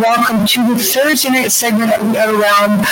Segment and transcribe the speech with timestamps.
[0.00, 2.86] Welcome to the Thursday night segment Around.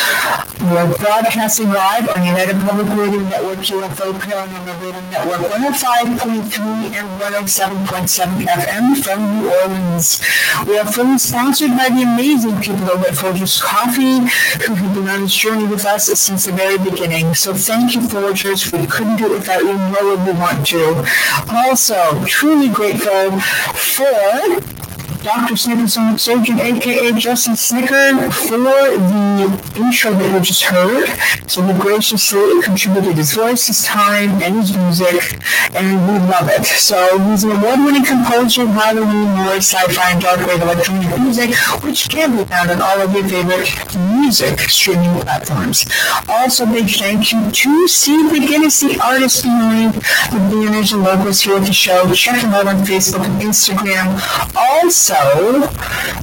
[0.60, 8.44] We're broadcasting live on United Public Radio Network, UFO Paranormal Radio Network, 105.3 and 107.7
[8.44, 10.20] FM from New Orleans.
[10.66, 14.18] We are fully sponsored by the amazing people over at Folgers Coffee,
[14.66, 17.32] who have been on this journey with us since the very beginning.
[17.32, 18.70] So thank you, Folgers.
[18.70, 21.08] We couldn't do it without you, nor would we want to.
[21.48, 24.87] Also, truly grateful for
[25.22, 25.56] Dr.
[25.56, 31.08] Snickerson Surgeon, aka Justin Snicker, for the intro that you just heard.
[31.48, 35.38] So he graciously contributed his voice, his time, and his music,
[35.74, 36.64] and we love it.
[36.64, 42.08] So he's an award-winning composer of Halloween, horror, sci-fi, and dark wave electronic music, which
[42.08, 45.84] can be found on all of your favorite music streaming platforms.
[46.28, 51.56] Also, big thank you to Steve McGinnis, the artist behind the banners and logos here
[51.56, 52.12] at the show.
[52.12, 54.20] Check him out on Facebook and Instagram.
[54.54, 55.07] Also,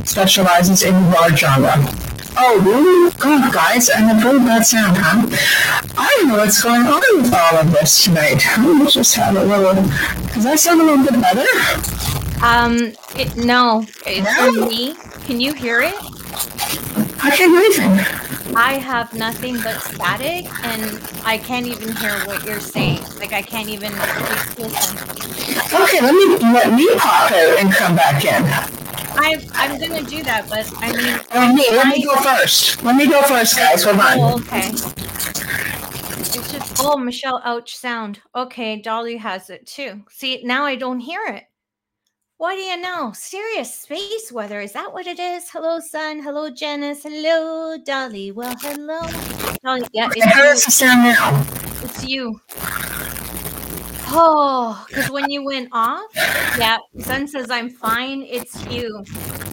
[0.05, 1.73] specializes in horror genre.
[2.37, 3.11] Oh, really?
[3.17, 5.25] God, guys, and a pretty bad sound, huh?
[5.97, 8.43] I don't know what's going on with all of this tonight.
[8.57, 9.73] Let me just have a little.
[10.33, 11.45] Does that sound a little bit better?
[12.45, 14.67] Um, it, no, it's No?
[14.67, 14.95] me.
[15.25, 15.95] Can you hear it?
[17.23, 18.34] I can't hear anything.
[18.57, 23.03] I have nothing but static, and I can't even hear what you're saying.
[23.19, 23.91] Like I can't even
[24.57, 24.97] listen.
[25.73, 28.43] Okay, let me let me pop out and come back in.
[29.17, 32.81] I I'm gonna do that, but I mean, Oh, me, let me go first.
[32.83, 33.83] Let me go first, guys.
[33.83, 34.41] Hold oh, on.
[34.41, 34.69] okay.
[36.17, 38.21] It's just oh, Michelle, ouch sound.
[38.35, 40.03] Okay, Dolly has it too.
[40.09, 41.43] See, now I don't hear it.
[42.37, 43.13] What do you know?
[43.15, 44.59] Serious space weather.
[44.59, 45.49] Is that what it is?
[45.49, 46.19] Hello, son.
[46.21, 47.03] Hello, Janice.
[47.03, 48.31] Hello, Dolly.
[48.31, 48.99] Well, hello.
[49.63, 51.31] Dolly, yeah, Okay, how does it's it sound now?
[51.31, 51.45] you.
[51.83, 52.41] It's you.
[54.17, 56.09] Oh, because when you went off,
[56.57, 58.23] yeah, son says I'm fine.
[58.23, 59.03] It's you.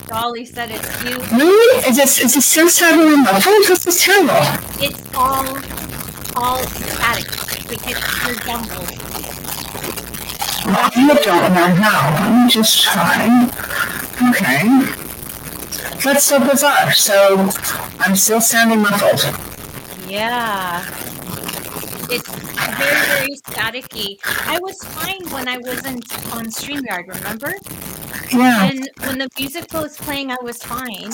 [0.08, 1.16] Dolly said it's you.
[1.38, 1.88] Really?
[1.88, 3.40] Is this is this in my?
[3.68, 4.34] This is terrible.
[4.82, 5.46] It's all,
[6.36, 7.26] all static.
[7.70, 9.11] It's resembled.
[10.74, 12.30] I don't know how.
[12.30, 13.48] Let me just try.
[14.30, 14.62] Okay.
[16.02, 16.92] That's so bizarre.
[16.92, 17.50] So
[18.00, 19.22] I'm still sounding muffled.
[20.08, 20.84] Yeah.
[22.10, 24.18] It's very, very staticky.
[24.46, 27.54] I was fine when I wasn't on StreamYard, remember?
[28.32, 28.64] Yeah.
[28.64, 31.12] And when the music was playing, I was fine.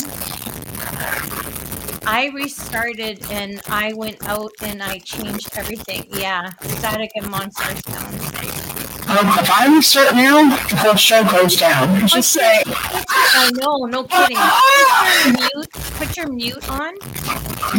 [2.06, 6.06] I restarted and I went out and I changed everything.
[6.10, 8.67] Yeah, static and monster sound.
[9.08, 12.06] Um, if I restart now, the whole show goes down.
[12.06, 14.36] Just say, I know, no kidding.
[14.36, 16.94] Put your mute, put your mute on.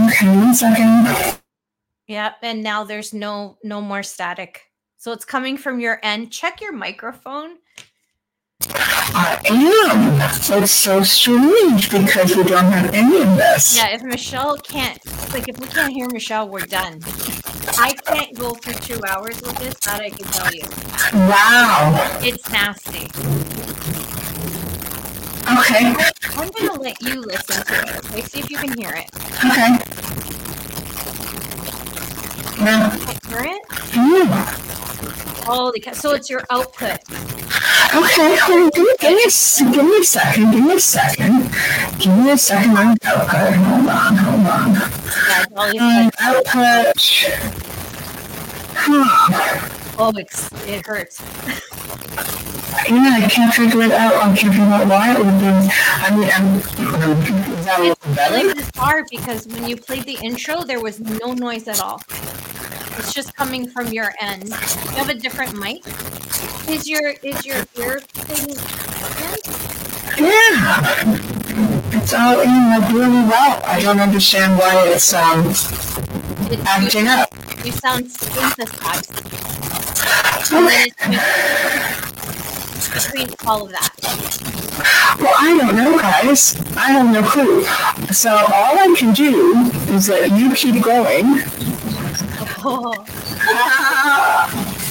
[0.08, 1.40] okay, one second.
[2.08, 4.72] Yep, and now there's no no more static.
[4.98, 6.32] So it's coming from your end.
[6.32, 7.58] Check your microphone.
[8.68, 10.62] I am.
[10.62, 13.78] It's so strange because we don't have any of this.
[13.78, 15.00] Yeah, if Michelle can't,
[15.32, 17.00] like, if we can't hear Michelle, we're done.
[17.78, 19.76] I can't go for two hours with this.
[19.86, 20.64] That I can tell you.
[21.28, 22.20] Wow.
[22.22, 23.06] It's nasty.
[25.50, 25.96] Okay.
[26.38, 28.06] I'm gonna let you listen to it.
[28.06, 29.10] Okay, see if you can hear it.
[29.46, 30.19] Okay.
[32.62, 33.62] It?
[33.94, 34.32] hmm.
[35.46, 35.94] Holy cow!
[35.94, 37.00] So it's your output.
[37.96, 38.70] Okay, hold on.
[38.72, 40.52] Give me, give me, a, give me a second.
[40.52, 41.52] Give me a second.
[42.00, 42.78] Give me a second.
[42.78, 43.54] Output.
[43.56, 44.16] Hold on.
[44.18, 45.74] Hold on.
[45.74, 46.96] Yeah, Um, output.
[48.76, 49.79] Huh.
[50.00, 51.22] Oh, it's it hurts.
[52.90, 54.16] Yeah, I can't figure it out.
[54.16, 55.46] I can't figure out why it would be.
[55.46, 56.56] I mean, I'm,
[57.60, 61.82] is that Really bizarre because when you played the intro, there was no noise at
[61.82, 62.02] all.
[62.98, 64.50] It's just coming from your end.
[64.50, 65.86] You have a different mic.
[66.68, 68.56] Is your is your ear thing?
[70.18, 71.04] Yeah.
[71.92, 73.62] It's all in like really well.
[73.66, 75.54] I don't understand why it's um
[76.52, 76.82] Up.
[77.64, 79.12] you, sound synthesized.
[80.52, 80.88] And then
[82.76, 83.92] it's between all of that.
[85.20, 86.56] Well, I don't know, guys.
[86.76, 87.64] I have no clue.
[88.12, 89.54] So all I can do
[89.94, 91.44] is that you keep going.
[92.66, 92.96] Oh,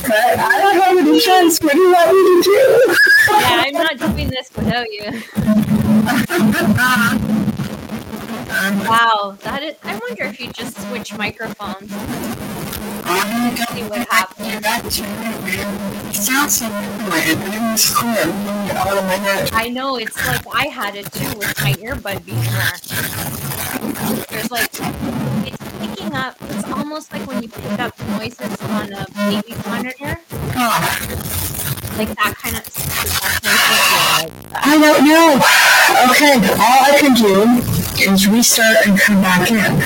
[0.07, 1.59] But I don't have any choice.
[1.61, 2.97] What do you want me to do?
[3.33, 5.23] yeah, I'm not doing this without you.
[8.59, 9.77] Wow, that is.
[9.85, 11.93] I wonder if you just switch microphones.
[13.05, 14.97] I'm gonna See what happens.
[16.17, 16.63] sounds.
[19.53, 22.75] I know it's like I had it too with my earbud before.
[24.29, 24.73] There's like
[25.79, 26.37] picking up.
[26.43, 30.21] It's almost like when you pick up noises on a baby monitor,
[30.57, 30.81] Ah,
[31.97, 32.65] like that kind of.
[32.65, 34.53] That kind of thing.
[34.55, 35.39] I don't know.
[36.11, 39.81] Okay, all I can do is restart and come back in.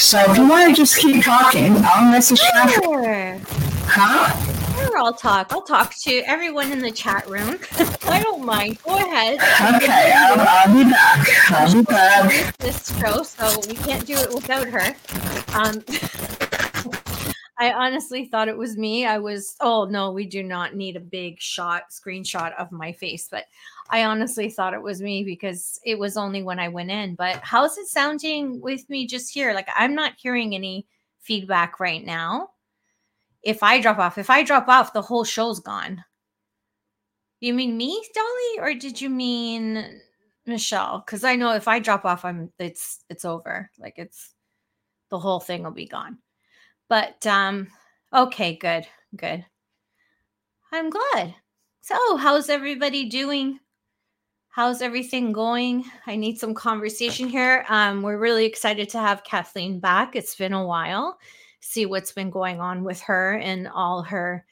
[0.00, 2.84] So if you want to just keep talking, I'll message Patrick.
[2.84, 3.38] Sure.
[3.84, 4.59] Huh?
[4.80, 5.52] Sure, I'll talk.
[5.52, 7.58] I'll talk to everyone in the chat room.
[8.04, 8.78] I don't mind.
[8.82, 9.34] Go ahead.
[9.76, 11.26] Okay, I'll, I'll be back.
[11.50, 12.56] I'll be back.
[12.58, 14.94] This show, so we can't do it without her.
[15.54, 15.84] Um,
[17.58, 19.04] I honestly thought it was me.
[19.04, 23.28] I was, oh no, we do not need a big shot, screenshot of my face,
[23.30, 23.44] but
[23.90, 27.16] I honestly thought it was me because it was only when I went in.
[27.16, 29.52] But how's it sounding with me just here?
[29.52, 30.86] Like I'm not hearing any
[31.20, 32.48] feedback right now.
[33.42, 36.04] If I drop off, if I drop off, the whole show's gone.
[37.40, 40.00] You mean me, Dolly, or did you mean
[40.46, 41.02] Michelle?
[41.04, 43.70] Because I know if I drop off, I'm it's it's over.
[43.78, 44.34] Like it's
[45.08, 46.18] the whole thing will be gone.
[46.88, 47.68] But um,
[48.12, 49.44] okay, good, good.
[50.72, 51.34] I'm glad.
[51.80, 53.58] So, how's everybody doing?
[54.50, 55.84] How's everything going?
[56.06, 57.64] I need some conversation here.
[57.68, 60.14] Um, we're really excited to have Kathleen back.
[60.14, 61.18] It's been a while.
[61.60, 64.44] See what's been going on with her and all her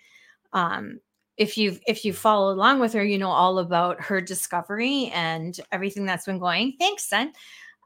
[0.53, 1.01] um
[1.39, 5.59] if you've if you follow along with her, you know all about her discovery and
[5.73, 6.75] everything that's been going.
[6.79, 7.33] Thanks, son.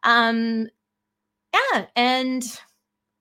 [0.05, 0.69] Um,
[1.55, 2.43] yeah, and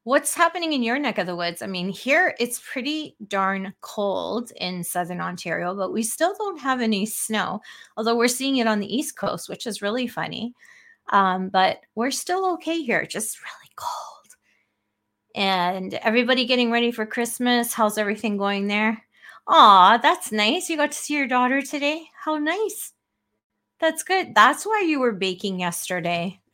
[0.04, 1.62] what's happening in your neck of the woods?
[1.62, 6.82] I mean, here it's pretty darn cold in southern Ontario, but we still don't have
[6.82, 7.62] any snow,
[7.98, 10.54] although we're seeing it on the east coast, which is really funny.
[11.12, 14.21] Um, but we're still okay here, just really cold.
[15.36, 17.74] And everybody getting ready for Christmas.
[17.74, 19.02] How's everything going there?
[19.48, 20.70] Aw, that's nice.
[20.70, 22.04] You got to see your daughter today.
[22.24, 22.94] How nice.
[23.80, 24.36] That's good.
[24.36, 26.40] That's why you were baking yesterday.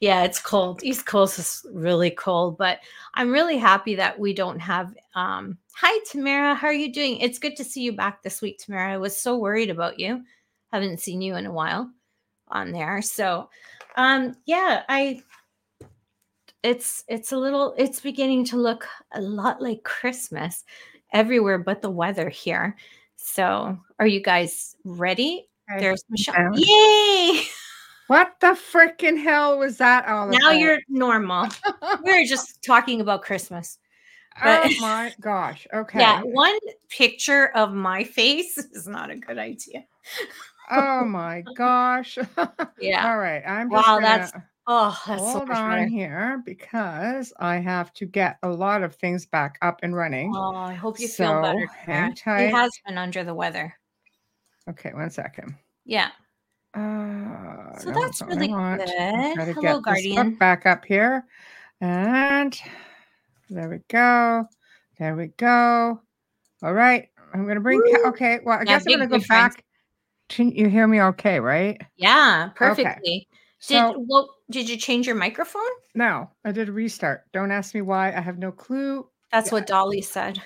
[0.00, 0.82] yeah, it's cold.
[0.82, 2.80] East Coast is really cold, but
[3.14, 7.18] I'm really happy that we don't have um Hi Tamara, how are you doing?
[7.18, 8.92] It's good to see you back this week, Tamara.
[8.92, 10.24] I was so worried about you.
[10.72, 11.90] Haven't seen you in a while
[12.48, 13.00] on there.
[13.00, 13.48] So,
[13.96, 15.22] um yeah, I
[16.62, 20.64] it's it's a little it's beginning to look a lot like Christmas
[21.12, 22.76] everywhere but the weather here.
[23.16, 25.48] So, are you guys ready?
[25.70, 26.52] Okay, There's Michelle.
[26.54, 27.42] Yay!
[28.08, 30.52] What the freaking hell was that all now about?
[30.54, 31.46] you're normal.
[32.02, 33.78] we were just talking about Christmas.
[34.42, 35.66] oh my gosh.
[35.74, 36.00] Okay.
[36.00, 36.56] Yeah, one
[36.88, 39.84] picture of my face is not a good idea.
[40.70, 42.16] Oh my gosh.
[42.80, 43.10] Yeah.
[43.10, 43.42] all right.
[43.46, 44.32] I'm just Wow, gonna that's
[44.70, 45.86] Oh, that's so hold much on better.
[45.88, 50.30] here because I have to get a lot of things back up and running.
[50.36, 51.66] Oh, I hope you feel So, better.
[51.86, 52.14] hang.
[52.50, 53.74] He has been under the weather.
[54.68, 55.54] Okay, one second.
[55.86, 56.10] Yeah.
[56.74, 58.82] Uh, So no, that's really good.
[58.86, 60.34] Hello, get this book Guardian.
[60.34, 61.24] back up here.
[61.80, 62.60] And
[63.48, 64.46] there we go.
[64.98, 65.98] There we go.
[66.62, 67.08] All right.
[67.32, 68.04] I'm going to bring, Woo.
[68.08, 68.40] okay.
[68.44, 69.64] Well, I Yeah, guess I'm going to go back.
[70.28, 71.80] Can you hear me okay, right?
[71.96, 73.26] Yeah, perfectly.
[73.30, 75.62] Did So, well, did you change your microphone?
[75.94, 77.24] no, I did a restart.
[77.32, 78.12] Don't ask me why.
[78.12, 79.08] I have no clue.
[79.32, 79.52] That's Yeah.
[79.54, 80.40] what Dolly said.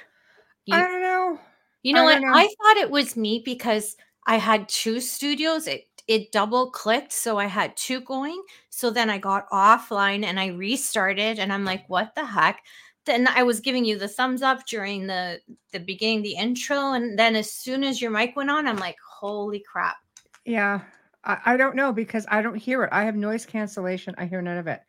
[0.66, 1.38] You, I don't know.
[1.82, 2.22] you know I what?
[2.22, 2.32] know.
[2.32, 5.66] I thought it was me because I had two studios.
[5.66, 8.42] It it double clicked, so I had two going.
[8.70, 12.62] So then I got offline and I restarted, and I'm like, what the heck?
[13.04, 15.40] Then I was giving you the thumbs up during the
[15.72, 18.96] the beginning, the intro, and then as soon as your mic went on, I'm like,
[19.06, 19.96] holy crap!
[20.44, 20.80] Yeah,
[21.24, 22.90] I, I don't know because I don't hear it.
[22.92, 24.14] I have noise cancellation.
[24.18, 24.82] I hear none of it.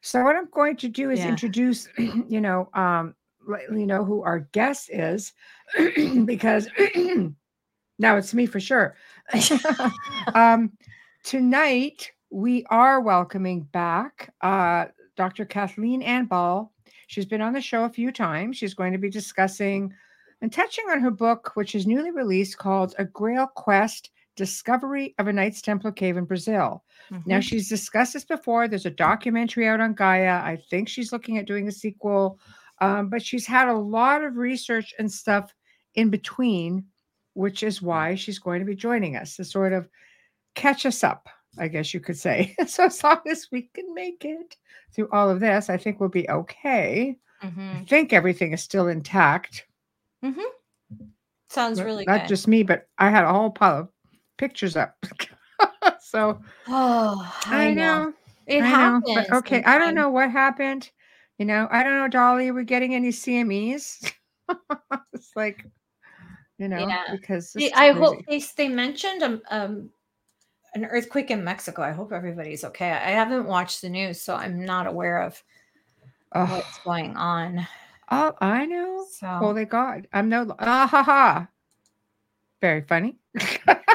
[0.00, 1.30] So what I'm going to do is Yeah.
[1.30, 3.14] introduce, you know, um,
[3.46, 5.32] let you know who our guest is,
[6.24, 6.68] because
[7.98, 8.96] now it's me for sure.
[10.34, 10.72] um,
[11.22, 15.44] tonight we are welcoming back uh, Dr.
[15.44, 16.72] Kathleen Anne Ball.
[17.06, 18.56] She's been on the show a few times.
[18.56, 19.92] She's going to be discussing
[20.42, 25.26] and touching on her book, which is newly released called A Grail Quest Discovery of
[25.28, 26.84] a Knights Templar Cave in Brazil.
[27.24, 27.42] Now, Mhm.
[27.42, 28.68] she's discussed this before.
[28.68, 30.40] There's a documentary out on Gaia.
[30.44, 32.38] I think she's looking at doing a sequel,
[32.80, 35.52] um, but she's had a lot of research and stuff
[35.94, 36.84] in between
[37.34, 39.86] which is why she's going to be joining us to sort of
[40.54, 41.28] catch us up,
[41.58, 42.54] I guess you could say.
[42.66, 44.56] so as long as we can make it
[44.94, 47.18] through all of this, I think we'll be okay.
[47.42, 47.84] I Mm-hmm.
[47.84, 49.66] think everything is still intact.
[50.24, 51.04] Mm-hmm.
[51.50, 52.28] Sounds really not good.
[52.28, 53.88] just me, but I had a whole pile of
[54.38, 54.96] pictures up.
[56.00, 58.12] so oh, I, know.
[58.46, 59.28] It I know, happens.
[59.28, 60.90] but okay, I don't know what happened.
[61.38, 62.48] You know, I don't know, Dolly.
[62.48, 64.12] Are we getting any CMEs?
[65.12, 65.64] it's like,
[66.58, 67.02] you know, Yeah.
[67.10, 69.90] because See, I hope they they mentioned um, um
[70.74, 71.82] an earthquake in Mexico.
[71.82, 72.90] I hope everybody's okay.
[72.90, 75.42] I haven't watched the news, so I'm not aware of
[76.34, 77.66] Oh, what's going on.
[78.10, 79.06] oh, I know.
[79.10, 80.54] So Holy God, I'm no.
[80.58, 81.48] Ah ha ha.
[82.60, 83.18] Very funny.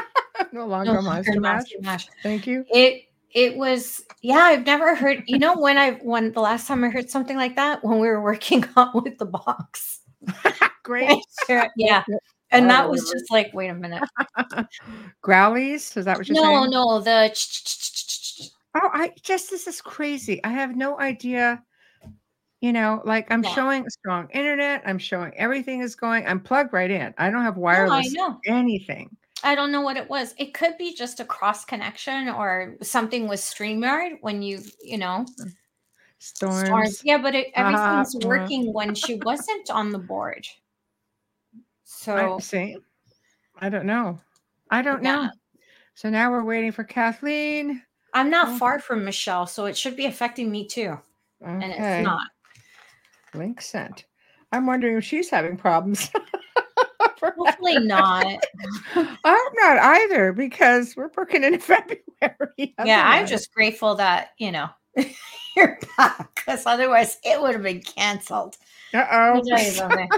[0.52, 1.40] no longer No longer monster.
[1.40, 2.08] Monster Mash.
[2.22, 2.64] Thank you.
[2.68, 3.04] It
[3.34, 4.38] it was yeah.
[4.38, 5.24] I've never heard.
[5.26, 8.08] You know when I when the last time I heard something like that when we
[8.08, 10.00] were working on with the box.
[10.82, 11.18] Great.
[11.76, 12.04] yeah,
[12.50, 14.02] and that Oh, was just like, wait a minute.
[15.24, 15.96] Growlies.
[15.96, 16.70] Is that what you're No, saying?
[16.70, 17.00] no, no.
[17.00, 17.34] the
[18.74, 20.42] Oh, I just this is crazy.
[20.44, 21.62] I have no idea.
[22.60, 23.54] You know, like I'm Yeah.
[23.54, 24.82] showing strong internet.
[24.86, 26.26] I'm showing everything is going.
[26.26, 27.12] I'm plugged right in.
[27.18, 28.38] I don't have No, I wireless know.
[28.46, 29.14] anything.
[29.44, 30.34] I don't know what it was.
[30.38, 35.26] It could be just a cross connection or something with StreamYard when you, you know,
[36.18, 36.66] Storms.
[36.66, 37.00] storms.
[37.04, 38.28] Yeah, but it, Uh-huh, everything's uh-huh.
[38.28, 40.46] working when she wasn't on the board.
[41.84, 42.76] So I see.
[43.56, 44.20] I don't know.
[44.70, 45.24] I don't Yeah.
[45.24, 45.30] know.
[45.94, 47.82] So now we're waiting for Kathleen.
[48.14, 48.58] I'm not Oh.
[48.58, 50.98] far from Michelle, so it should be affecting me too.
[51.40, 52.28] And it's not.
[53.34, 54.06] Link sent.
[54.52, 56.10] I'm wondering if she's having problems.
[57.38, 58.26] Hopefully not.
[58.94, 62.00] I'm not either because we're booking in February.
[62.84, 64.68] yeah, I'm just grateful that, you know,
[65.56, 68.56] you're back because otherwise it would have been canceled.
[68.94, 70.10] Uh Let me tell you something.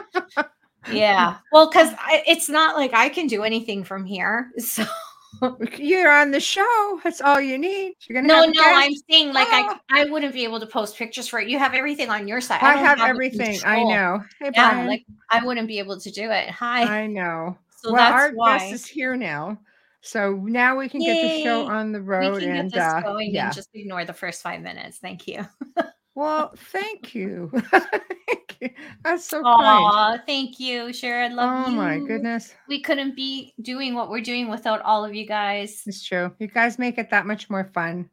[0.92, 1.38] yeah.
[1.52, 1.92] Well, because
[2.26, 4.50] it's not like I can do anything from here.
[4.58, 5.13] So oh.
[5.78, 7.00] You're on the show.
[7.02, 7.94] That's all you need.
[8.08, 8.62] You're gonna no, have no.
[8.64, 9.78] I'm saying like Oh.
[9.90, 11.48] I I wouldn't be able to post pictures for it.
[11.48, 12.60] You have everything on your side.
[12.62, 13.58] I don't have everything.
[13.64, 14.22] I know.
[14.40, 14.86] Hey, Yeah, Brian.
[14.86, 16.50] like I wouldn't be able to do it.
[16.50, 17.02] Hi.
[17.02, 17.56] I know.
[17.76, 19.58] so well, our why guest is here now,
[20.00, 23.46] so now we can get the show on the road and uh, yeah.
[23.46, 24.98] and just ignore the first five minutes.
[24.98, 25.46] Thank you.
[26.14, 27.50] Well, thank you.
[27.70, 28.70] Thank you.
[29.02, 30.20] That's so kind.
[30.26, 31.32] Thank you, Sharon.
[31.32, 31.64] I love you.
[31.66, 31.76] Oh you.
[31.76, 35.82] my goodness, We couldn't be doing what we're doing without all of you guys.
[35.86, 36.32] it's true.
[36.38, 38.08] You guys make it that much more fun,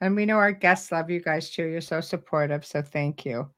[0.00, 1.64] and we know our guests love you guys too.
[1.64, 3.50] You're so supportive, so thank you.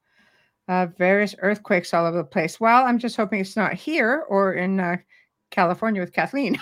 [0.67, 2.59] Uh, various earthquakes all over the place.
[2.59, 4.97] Well, I'm just hoping it's not here or in uh,
[5.51, 6.59] California with Kathleen.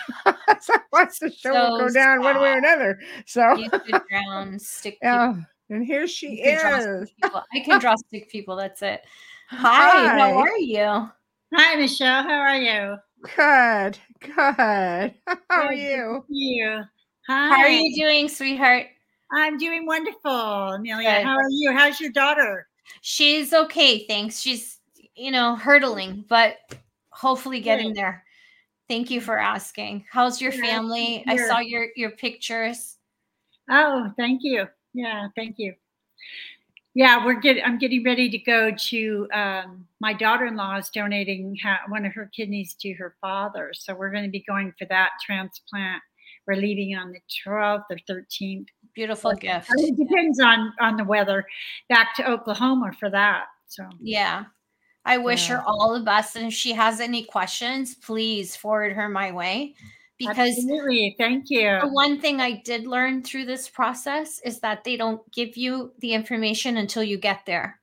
[0.60, 2.98] so once the show So go down one way or another.
[3.26, 5.34] So You could drown, stick yeah,
[5.72, 7.32] and here she You can draw stick is.
[7.54, 8.56] I can draw stick people.
[8.56, 9.02] That's it.
[9.48, 10.18] Hi, Hi.
[10.18, 11.10] how are you?
[11.54, 12.22] Hi, Michelle.
[12.22, 12.96] How are you?
[13.36, 14.34] Good, good.
[14.36, 16.24] How are Good, good you?
[16.26, 16.82] to you.
[17.28, 17.48] Hi.
[17.48, 18.86] How are you doing, sweetheart?
[19.32, 21.18] I'm doing wonderful, Amelia.
[21.18, 21.24] Good.
[21.24, 21.72] How are you?
[21.72, 22.68] How's your daughter?
[23.00, 24.40] She's okay, thanks.
[24.40, 24.78] She's,
[25.14, 26.56] you know, hurtling, but
[27.10, 27.96] hopefully getting Good.
[27.96, 28.24] there.
[28.88, 30.04] Thank you for asking.
[30.10, 31.24] How's your Yeah, family?
[31.26, 32.96] I saw your your pictures.
[33.70, 34.66] Oh, thank you.
[34.94, 35.74] Yeah, thank you.
[36.94, 37.64] Yeah, we're getting.
[37.64, 39.28] I'm getting ready to go to.
[39.32, 44.10] Um, my daughter-in-law is donating ha- one of her kidneys to her father, so we're
[44.10, 46.02] going to be going for that transplant.
[46.46, 48.66] We're leaving on the 12th or 13th.
[48.94, 49.70] Beautiful gift.
[49.78, 51.46] It depends on on the weather.
[51.88, 53.44] Back to Oklahoma for that.
[53.68, 54.44] So Yeah.
[55.04, 56.36] I wish her all the best.
[56.36, 59.74] And if she has any questions, please forward her my way.
[60.28, 61.78] Because absolutely, thank you.
[61.80, 65.92] the one thing I did learn through this process is that they don't give you
[65.98, 67.80] the information until you get there.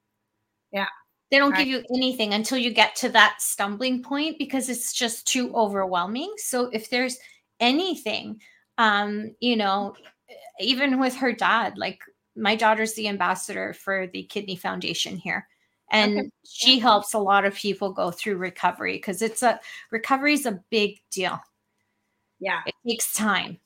[0.72, 0.88] Yeah.
[1.32, 1.60] They don't Right.
[1.60, 6.34] give you anything until you get to that stumbling point because it's just too overwhelming.
[6.38, 7.18] So if there's
[7.60, 8.42] anything,
[8.78, 9.96] um, you know,
[10.60, 12.02] even with her dad, like
[12.36, 15.48] my daughter's the ambassador for the Kidney Foundation here.
[15.92, 16.30] And Okay.
[16.46, 19.60] she helps a lot of people go through recovery because it's a
[19.92, 21.40] recovery is a big deal.
[22.40, 23.60] Yeah, It takes time.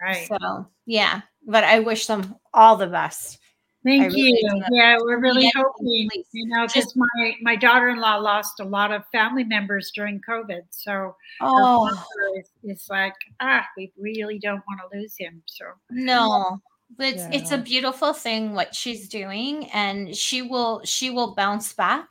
[0.00, 0.26] right.
[0.28, 3.38] So yeah, but I wish them all the best.
[3.84, 4.50] Thank really you.
[4.50, 4.62] do.
[4.72, 6.26] Yeah, we're really Yeah, hoping, please.
[6.32, 11.14] you know, because my my daughter-in-law lost a lot of family members during COVID, so
[11.40, 15.42] Oh father is, is like, ah, we really don't want to lose him.
[15.46, 16.60] So no.
[16.96, 21.72] But it's, it's a beautiful thing what she's doing and she will she will bounce
[21.72, 22.08] back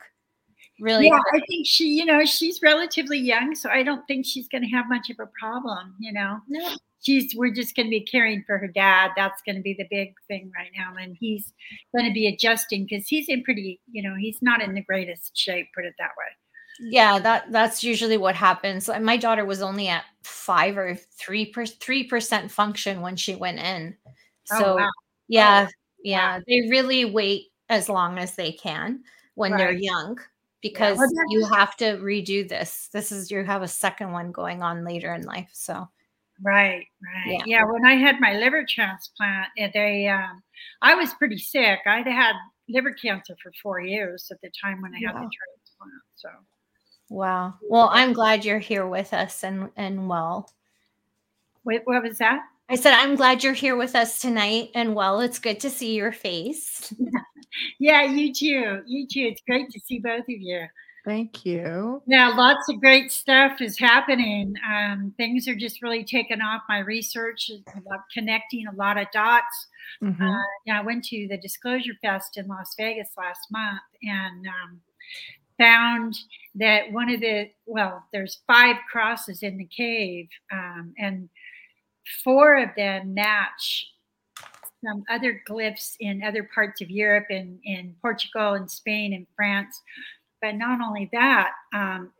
[0.80, 1.18] really yeah.
[1.32, 4.68] I think she, you know, she's relatively young, so I don't think she's going to
[4.70, 5.94] have much of a problem.
[5.98, 6.68] You know, No.
[7.02, 9.12] she's we're just going to be caring for her dad.
[9.16, 11.52] That's going to be the big thing right now, and he's
[11.94, 15.36] going to be adjusting because he's in pretty, you know, he's not in the greatest
[15.36, 15.66] shape.
[15.74, 16.26] Put it that way.
[16.78, 18.90] Yeah, that that's usually what happens.
[19.00, 23.60] My daughter was only at five or three per three percent function when she went
[23.60, 23.96] in.
[24.52, 24.90] Oh, So wow.
[25.26, 25.68] yeah,
[26.04, 29.02] yeah, they really wait as long as they can
[29.36, 30.18] when they're young
[30.68, 32.88] because Well, you have to redo this.
[32.92, 35.50] This is you have a second one going on later in life.
[35.52, 35.88] So
[36.42, 37.26] Right, right.
[37.26, 37.42] Yeah.
[37.46, 37.64] Yeah.
[37.64, 40.42] when I had my liver transplant, eh, they um,
[40.82, 41.80] I was pretty sick.
[41.86, 42.34] I'd had
[42.68, 46.02] liver cancer for four years at the time when I had the transplant.
[46.16, 46.28] So
[47.08, 47.54] wow.
[47.62, 50.50] Well, I'm glad you're here with us and and well.
[51.64, 52.40] wait, what was that?
[52.68, 55.94] I said I'm glad you're here with us tonight and well, it's good to see
[55.94, 56.92] your face.
[57.78, 58.82] Yeah, you too.
[58.86, 59.20] You too.
[59.32, 60.66] It's great to see both of you.
[61.06, 62.02] Thank you.
[62.06, 64.52] Yeah, lots of great stuff is happening.
[64.70, 66.60] Um, things are just really taking off.
[66.68, 69.68] My research is about connecting a lot of dots.
[70.02, 70.20] Mhm.
[70.20, 74.80] Uh, yeah, I went to the Disclosure Fest in Las Vegas last month and um,
[75.58, 76.14] found
[76.56, 81.30] that one of the well, there's five crosses in the cave, um, and
[82.24, 83.86] four of them match
[84.84, 89.80] some other glyphs in other parts of Europe and in Portugal and Spain and France.
[90.42, 92.12] But not only that, um,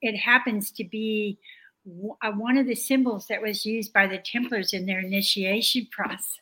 [0.00, 1.38] it happens to be
[1.84, 5.86] w- uh, one of the symbols that was used by the Templars in their initiation
[5.90, 6.38] process.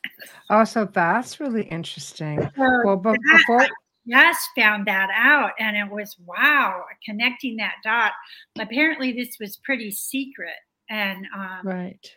[0.49, 2.39] Oh, so that's really interesting.
[2.55, 3.67] So Well, but that- before
[4.05, 8.11] just found that out and it was wow connecting that dot
[8.59, 10.57] apparently this was pretty secret
[10.89, 12.11] and um, right.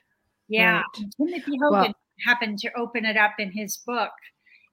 [0.48, 1.04] Yeah right.
[1.16, 4.10] timothy Well- hogan happened to open it up in his book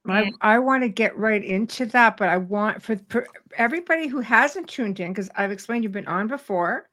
[0.05, 3.25] I, I want to get right into that, but I want for, for
[3.55, 6.89] everybody who hasn't tuned in, because I've explained you've been on before,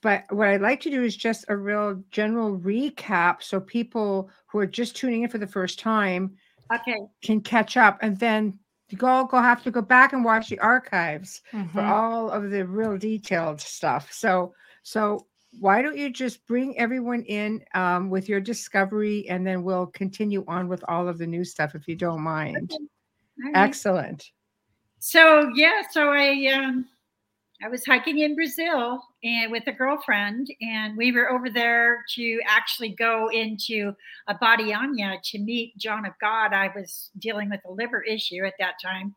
[0.00, 4.58] but what I'd like to do is just a real general recap so people who
[4.60, 6.36] are just tuning in for the first time
[6.74, 8.58] okay can catch up and then
[8.88, 11.86] you go go have to go back and watch the archives for Mhm.
[11.86, 14.10] all of the real detailed stuff.
[14.10, 15.26] So so
[15.58, 20.44] why don't you just bring everyone in um, with your discovery and then we'll continue
[20.46, 22.70] on with all of the new stuff if you don't mind.
[22.72, 22.78] All
[23.52, 23.68] right.
[23.68, 24.30] Excellent.
[24.98, 26.84] so yeah so i um
[27.62, 32.38] i was hiking in brazil and with a girlfriend and we were over there to
[32.46, 33.92] actually go into
[34.28, 36.52] Abadiânia to meet john of god.
[36.52, 39.14] I was dealing with a liver issue at that time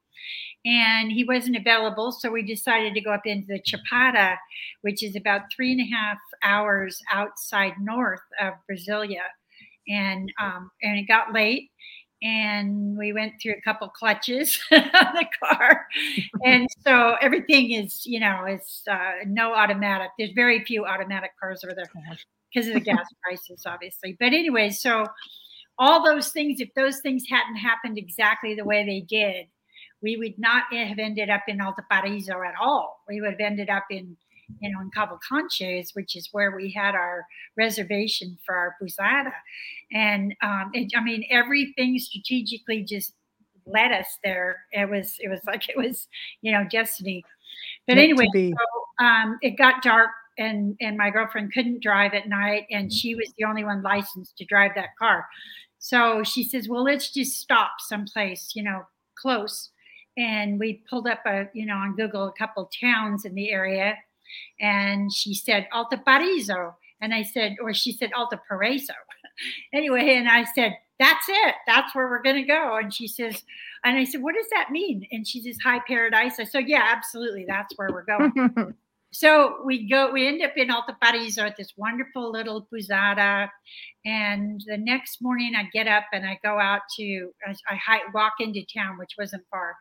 [0.66, 4.38] and he wasn't available so we decided to go up into the chapada
[4.82, 9.24] which is about three and a half hours outside north of brasilia.
[9.88, 11.72] And um, and it got late
[12.22, 14.80] and we went through a couple clutches on
[15.16, 15.88] the car.
[16.46, 20.10] And so everything is you know is uh, no automatic.
[20.18, 21.86] There's very few automatic cars over there
[22.54, 24.18] because of the gas prices obviously.
[24.20, 25.06] But anyway so
[25.78, 29.48] all those things if those things hadn't happened exactly the way they did
[30.02, 33.04] we would not have ended up in Alta Paraíso at all.
[33.08, 34.18] We would have ended up in
[34.60, 37.26] you know in Cabo Conches which is where we had our
[37.58, 39.34] reservation for our posada
[39.92, 43.14] and um, it, I mean everything strategically just
[43.66, 44.58] led us there.
[44.72, 46.08] It was it was like it was
[46.42, 47.24] you know destiny.
[47.88, 52.28] But Meant anyway, so um, it got dark and and my girlfriend couldn't drive at
[52.28, 55.26] night, and she was the only one licensed to drive that car.
[55.80, 58.84] So she says, "Well, let's just stop someplace, you know,
[59.16, 59.70] close."
[60.18, 63.96] And we pulled up a you know on Google a couple towns in the area,
[64.60, 68.94] and she said Alta Paraíso, and I said, or she said Alta Paraíso.
[69.74, 71.56] anyway, and I said, that's it.
[71.65, 72.78] That's where we're going to go.
[72.78, 73.44] And she says,
[73.84, 75.08] and I said, what does that mean?
[75.12, 76.39] And she says, high paradise.
[76.39, 77.44] I said, yeah, absolutely.
[77.48, 78.76] That's where we're going.
[79.12, 83.52] so we go, we end up in Alta Paraíso at this wonderful little posada.
[84.06, 88.34] And the next morning I get up and I go out to, I, I walk
[88.39, 89.76] into town, which wasn't far.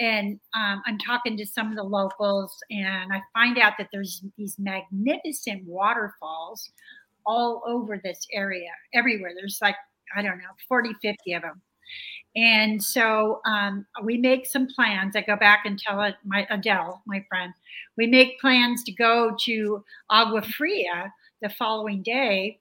[0.00, 4.24] And um, I'm talking to some of the locals, and I find out that there's
[4.38, 6.70] these magnificent waterfalls
[7.26, 9.32] all over this area, everywhere.
[9.36, 9.76] There's like,
[10.16, 11.60] I don't know, 40, 50 of them.
[12.36, 15.16] And so um, we make some plans.
[15.16, 17.52] I go back and tell my Adele, my friend,
[17.98, 22.59] we make plans to go to Agua Fria the following day.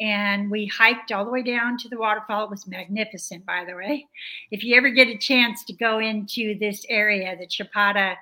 [0.00, 2.44] And we hiked all the way down to the waterfall.
[2.44, 4.08] It was magnificent, by the way.
[4.50, 8.16] If you ever get a chance to go into this area, the Chapada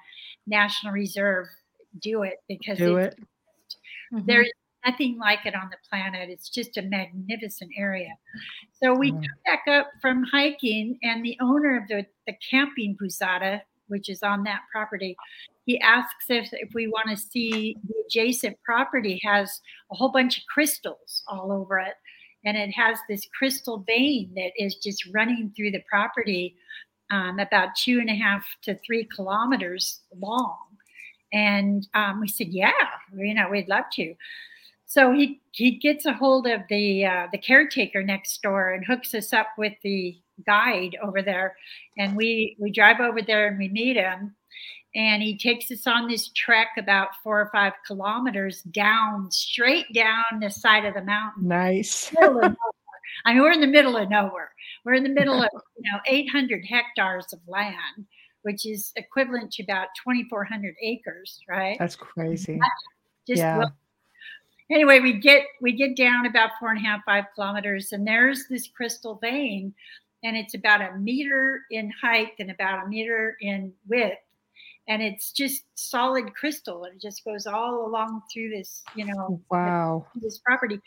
[0.47, 1.47] National Reserve,
[2.01, 3.19] do it because Do it.
[4.13, 4.27] Mhm.
[4.27, 4.51] there's
[4.85, 6.29] nothing like it on the planet.
[6.29, 8.15] It's just a magnificent area.
[8.73, 9.21] So we Mm.
[9.23, 14.23] come back up from hiking, and the owner of the, the camping posada, which is
[14.23, 15.17] on that property,
[15.65, 20.39] he asks if, if we want to see the adjacent property has a whole bunch
[20.39, 21.95] of crystals all over it.
[22.45, 26.57] And it has this crystal vein that is just running through the property
[27.11, 30.57] um, about two and a half to three kilometers long
[31.33, 32.73] And um, we said, yeah,
[33.17, 34.15] you know, we'd love to.
[34.87, 39.15] So he he gets a hold of the uh, the caretaker next door and hooks
[39.15, 41.57] us up with the guide over there,
[41.97, 44.35] and we we drive over there and we meet him,
[44.95, 50.25] and he takes us on this trek about four or five kilometers down, straight down
[50.41, 51.49] the side of the mountain.
[51.49, 52.15] Nice.
[53.25, 54.51] I mean, we're in the middle of nowhere.
[54.85, 58.07] We're in the middle of you know 800 hectares of land,
[58.43, 61.77] which is equivalent to about 2,400 acres, right?
[61.79, 62.59] That's crazy.
[63.27, 63.59] Just yeah.
[63.59, 63.73] well,
[64.71, 68.47] anyway, we get we get down about four and a half, five kilometers, and there's
[68.49, 69.73] this crystal vein,
[70.23, 74.19] and it's about a meter in height and about a meter in width.
[74.89, 79.41] And it's just solid crystal, and it just goes all along through this, you know,
[79.51, 80.07] Wow.
[80.17, 80.81] this property.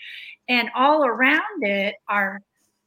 [0.50, 2.42] And all around it are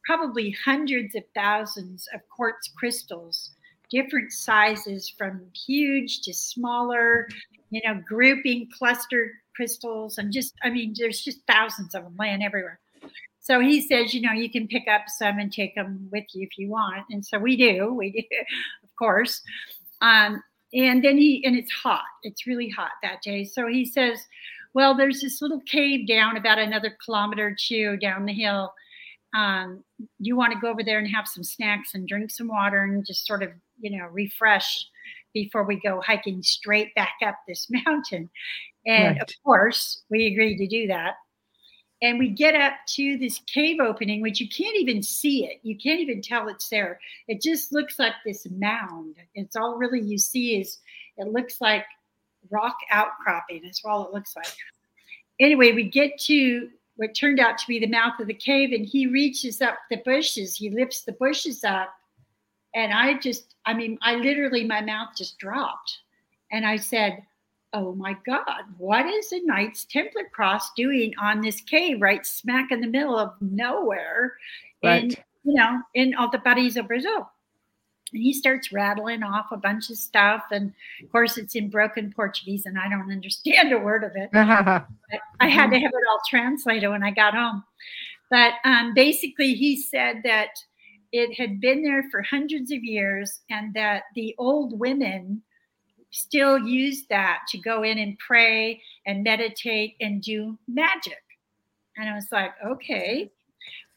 [0.05, 3.51] probably hundreds of thousands of quartz crystals,
[3.89, 7.27] different sizes from huge to smaller,
[7.71, 10.19] you know, grouping clustered crystals.
[10.19, 12.79] And just, I mean, there's just thousands of them laying everywhere.
[13.39, 16.43] So he says, you know, you can pick up some and take them with you
[16.43, 17.05] if you want.
[17.09, 18.19] And so we do, we do,
[18.83, 19.41] of course.
[20.01, 20.41] Um,
[20.73, 23.43] and then he, and it's hot, it's really hot that day.
[23.43, 24.19] So he says,
[24.73, 28.73] well, there's this little cave down about another kilometer or two down the hill.
[29.35, 29.83] Um,
[30.19, 33.05] you want to go over there and have some snacks and drink some water and
[33.05, 34.87] just sort of, you know, refresh
[35.33, 38.29] before we go hiking straight back up this mountain.
[38.85, 39.21] And Right.
[39.21, 41.15] of course, we agreed to do that.
[42.01, 45.59] And we get up to this cave opening, which you can't even see it.
[45.63, 46.99] You can't even tell it's there.
[47.27, 49.15] It just looks like this mound.
[49.35, 50.77] It's all really you see is
[51.17, 51.83] it looks like
[52.49, 53.63] rock outcropping.
[53.63, 54.47] That's all it looks like.
[55.41, 58.85] Anyway, we get to what turned out to be the mouth of the cave, and
[58.85, 60.55] he reaches up the bushes.
[60.55, 61.89] He lifts the bushes up,
[62.75, 65.99] and I just, I mean, I literally, my mouth just dropped.
[66.51, 67.23] And I said,
[67.71, 72.71] Oh my God, what is a Knights Templar cross doing on this cave right smack
[72.71, 74.33] in the middle of nowhere?
[74.81, 75.23] in, Right.
[75.43, 76.41] you know, in Alta
[76.77, 77.29] of Brazil.
[78.11, 80.45] And he starts rattling off a bunch of stuff.
[80.51, 84.29] And of course, it's in broken Portuguese, and I don't understand a word of it.
[84.33, 84.47] But
[85.39, 87.63] I had to have it all translated when I got home.
[88.31, 90.49] But um, basically, he said that
[91.11, 95.41] it had been there for hundreds of years and that the old women
[96.11, 101.21] still use that to go in and pray and meditate and do magic.
[101.97, 103.31] And I was like, okay.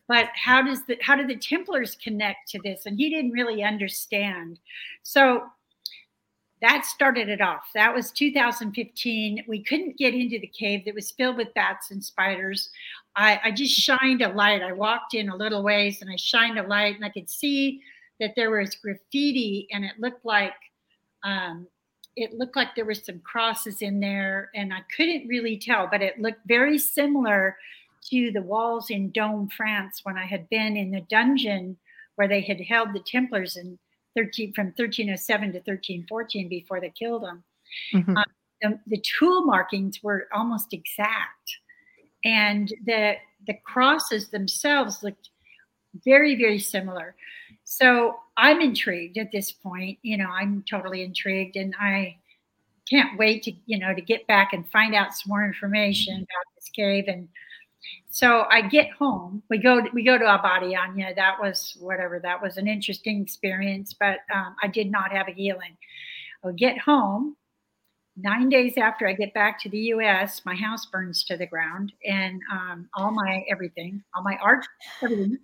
[0.09, 2.87] But how does the how do the Templars connect to this?
[2.87, 4.59] And he didn't really understand.
[5.03, 5.45] So
[6.61, 7.65] that started it off.
[7.75, 9.45] That was 2015.
[9.49, 12.71] We couldn't get into the cave that was filled with bats and spiders.
[13.17, 14.63] I, I just shined a light.
[14.63, 17.83] I walked in a little ways and I shined a light and I could see
[18.21, 20.55] that there was graffiti and it looked like
[21.25, 21.67] um,
[22.17, 26.03] it looked like there were some crosses in there and I couldn't really tell, but
[26.03, 27.57] it looked very similar
[28.11, 31.77] to the walls in Domme, France, when I had been in the dungeon
[32.17, 33.79] where they had held the Templars in
[34.17, 37.45] 13 from 1307 to 1314 before they killed them.
[37.93, 38.23] Mhm.
[38.61, 41.59] The, the tool markings were almost exact,
[42.25, 45.31] and the the crosses themselves looked
[46.05, 47.17] very very similar.
[47.65, 49.99] So I'm intrigued at this point.
[50.03, 52.17] You know, I'm totally intrigued, and I
[52.89, 56.55] can't wait to you know to get back and find out some more information about
[56.57, 57.29] this cave and
[58.11, 59.43] so I get home.
[59.49, 61.17] We go we go to Abadiânia.
[61.17, 62.21] That was whatever.
[62.21, 65.77] That was an interesting experience, but um, I did not have a healing.
[66.45, 67.37] I get home.
[68.15, 71.95] Nine days after I get back to the U.S., my house burns to the ground,
[72.07, 74.67] and um, all my everything, all my art,
[75.03, 75.39] everything.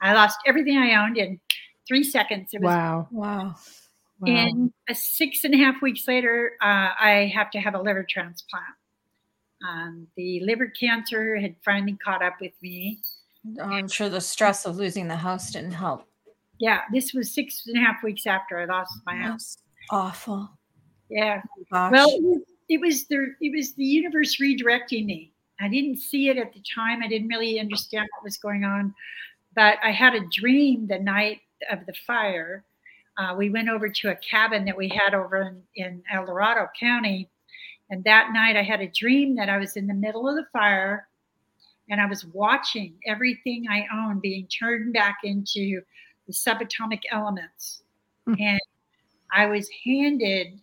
[0.00, 1.40] I lost everything I owned in
[1.88, 2.50] three seconds.
[2.52, 3.08] It was Wow.
[3.10, 3.54] Wow.
[4.20, 4.32] wow.
[4.32, 8.06] and uh, six and a half weeks later, uh, I have to have a liver
[8.08, 8.64] transplant.
[9.68, 13.00] Um, the liver cancer had finally caught up with me.
[13.62, 16.04] I'm sure the stress of losing the house didn't help.
[16.60, 19.56] Yeah, this was six and a half weeks after I lost my house.
[19.56, 20.50] That's awful.
[21.08, 21.40] Yeah.
[21.72, 21.92] Gosh.
[21.92, 25.32] Well, it was, it was the it was the universe redirecting me.
[25.60, 27.02] I didn't see it at the time.
[27.02, 28.94] I didn't really understand what was going on,
[29.54, 32.64] but I had a dream the night of the fire.
[33.16, 36.68] Uh, we went over to a cabin that we had over in, in El Dorado
[36.78, 37.28] County,
[37.90, 40.46] and that night I had a dream that I was in the middle of the
[40.52, 41.08] fire,
[41.90, 45.80] and I was watching everything I own being turned back into
[46.26, 47.82] the subatomic elements,
[48.26, 48.34] Hmm.
[48.38, 48.60] and
[49.32, 50.60] I was handed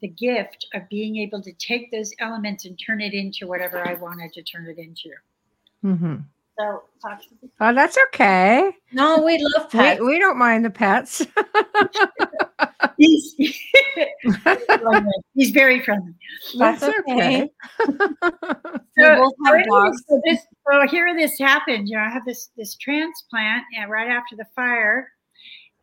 [0.00, 3.94] the gift of being able to take those elements and turn it into whatever I
[3.94, 5.10] wanted to turn it into.
[5.82, 6.24] Mhm.
[6.58, 6.82] So
[7.60, 8.70] Oh, that's okay.
[8.92, 10.00] No, we love pets.
[10.00, 11.24] we don't mind the pets.
[12.96, 13.34] He's
[15.34, 16.14] he's very friendly.
[16.58, 17.42] That's That's okay.
[17.42, 17.50] okay.
[18.96, 20.02] We both so have anyway, dogs.
[20.08, 21.88] So, this, so here this happened.
[21.88, 25.12] You know, I have this this transplant and right after the fire,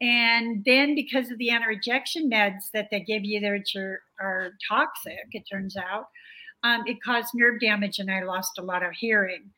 [0.02, 5.28] and then because of the anti-rejection meds that they give you, that are, are toxic.
[5.32, 6.08] It turns out,
[6.64, 9.50] um, it caused nerve damage, and I lost a lot of hearing.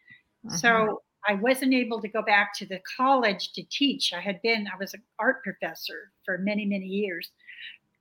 [0.49, 4.13] So I wasn't able to go back to the college to teach.
[4.13, 7.29] I had been, I was an art professor for many, many years.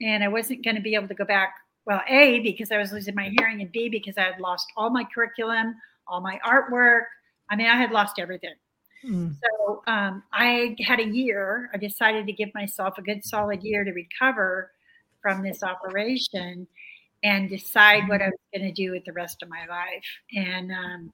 [0.00, 1.54] And I wasn't going to be able to go back.
[1.86, 4.90] Well, A, because I was losing my hearing, and B, because I had lost all
[4.90, 5.76] my curriculum,
[6.08, 7.02] all my artwork.
[7.48, 8.54] I mean, I had lost everything.
[9.04, 9.36] Mm.
[9.40, 11.70] So um, I had a year.
[11.72, 14.72] I decided to give myself a good solid year to recover
[15.22, 16.66] from this operation
[17.22, 20.04] and decide what I was going to do with the rest of my life.
[20.34, 21.12] And um,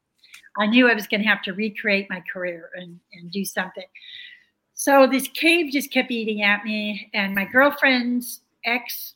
[0.58, 3.86] I knew I was going to have to recreate my career and, and do something.
[4.74, 9.14] So this cave just kept eating at me, and my girlfriend's ex,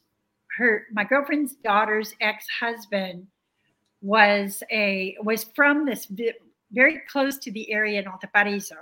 [0.57, 3.26] her my girlfriend's daughter's ex-husband
[4.00, 6.07] was a was from this
[6.72, 8.76] very close to the area in Alto Paraíso.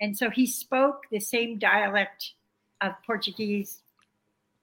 [0.00, 2.32] And so he spoke the same dialect
[2.80, 3.82] of Portuguese.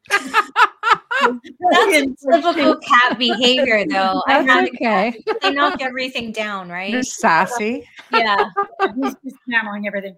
[1.71, 4.21] That's typical cat behavior, though.
[4.27, 5.23] I That's had okay.
[5.41, 6.91] they knock everything down, right?
[6.91, 7.87] You're sassy.
[8.11, 8.49] Yeah.
[9.01, 10.15] He's just channeling everything.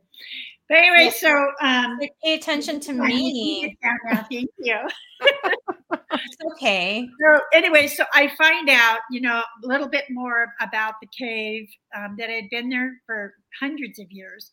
[0.67, 1.11] But anyway, Yeah.
[1.11, 3.75] so um, Pay attention to me.
[3.81, 4.25] down.
[4.29, 4.77] Thank you.
[6.11, 7.07] It's okay.
[7.19, 11.67] So anyway, so I find out, you know, a little bit more about the cave
[11.95, 14.51] um, that had been there for hundreds of years,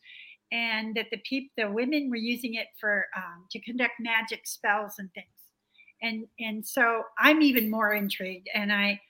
[0.53, 4.95] and that the people, the women, were using it for um, to conduct magic spells
[4.99, 5.27] and things,
[6.03, 9.01] and and so I'm even more intrigued, and I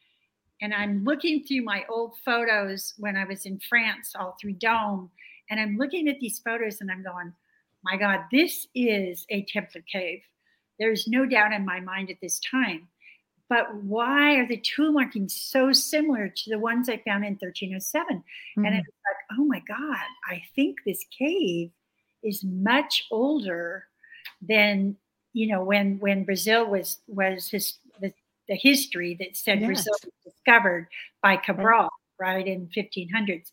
[0.62, 5.10] and I'm looking through my old photos when I was in France, all through Domme,
[5.50, 7.32] and I'm looking at these photos, and I'm going,
[7.82, 10.22] my God, this is a Templar cave.
[10.78, 12.88] There's no doubt in my mind at this time.
[13.48, 18.24] But why are the tool markings so similar to the ones I found in 1307?
[18.56, 18.78] And Mhm.
[18.78, 21.70] it was like, oh my God, I think this cave
[22.24, 23.88] is much older
[24.40, 24.96] than
[25.36, 28.10] you know when when Brazil was was his the,
[28.48, 30.88] the history that said Brazil was discovered
[31.22, 33.52] by Cabral right in 1500s.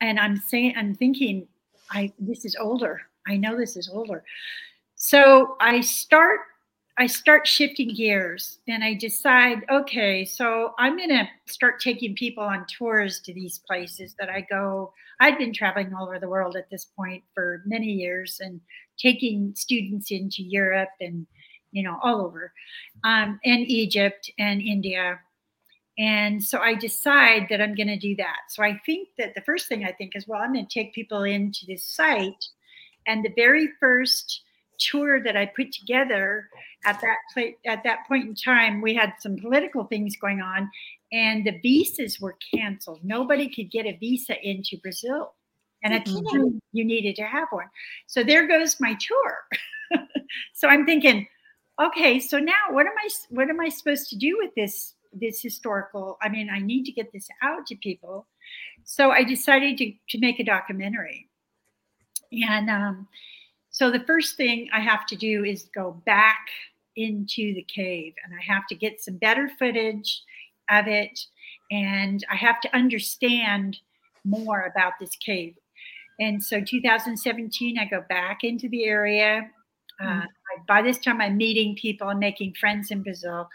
[0.00, 1.46] And I'm saying I'm thinking
[1.92, 3.02] I this is older.
[3.28, 4.24] I know this is older.
[4.96, 6.40] So I start
[6.98, 12.42] I start shifting gears and I decide, okay, so I'm going to start taking people
[12.42, 14.94] on tours to these places that I go.
[15.20, 18.62] I'd been traveling all over the world at this point for many years and
[18.98, 21.26] taking students into Europe and,
[21.72, 22.52] you know, all over,
[23.04, 25.18] um, and Egypt and India.
[25.98, 28.36] And so I decide that I'm going to do that.
[28.50, 30.94] So I think that the first thing I think is, well, I'm going to take
[30.94, 32.44] people into this site.
[33.06, 34.42] And the very first
[34.78, 36.50] tour that I put together
[36.84, 40.70] at that pla- at that point in time, we had some political things going on,
[41.12, 43.00] and the visas were canceled.
[43.02, 45.32] Nobody could get a visa into Brazil,
[45.86, 46.30] and at the Mhm.
[46.32, 47.70] time you needed to have one.
[48.06, 49.46] So there goes my tour.
[50.52, 51.28] so I'm thinking,
[51.80, 55.40] okay, so now what am I what am I supposed to do with this this
[55.40, 56.18] historical?
[56.20, 58.26] I mean, I need to get this out to people.
[58.84, 61.28] So I decided to to make a documentary,
[62.32, 63.08] and um,
[63.70, 66.48] so the first thing I have to do is go back
[66.96, 70.22] into the cave and I have to get some better footage
[70.70, 71.20] of it
[71.70, 73.78] and I have to understand
[74.24, 75.56] more about this cave.
[76.18, 79.50] And so 2017, I go back into the area.
[80.02, 80.26] Uh, I,
[80.66, 83.48] by this time, I'm meeting people and making friends in Brazil.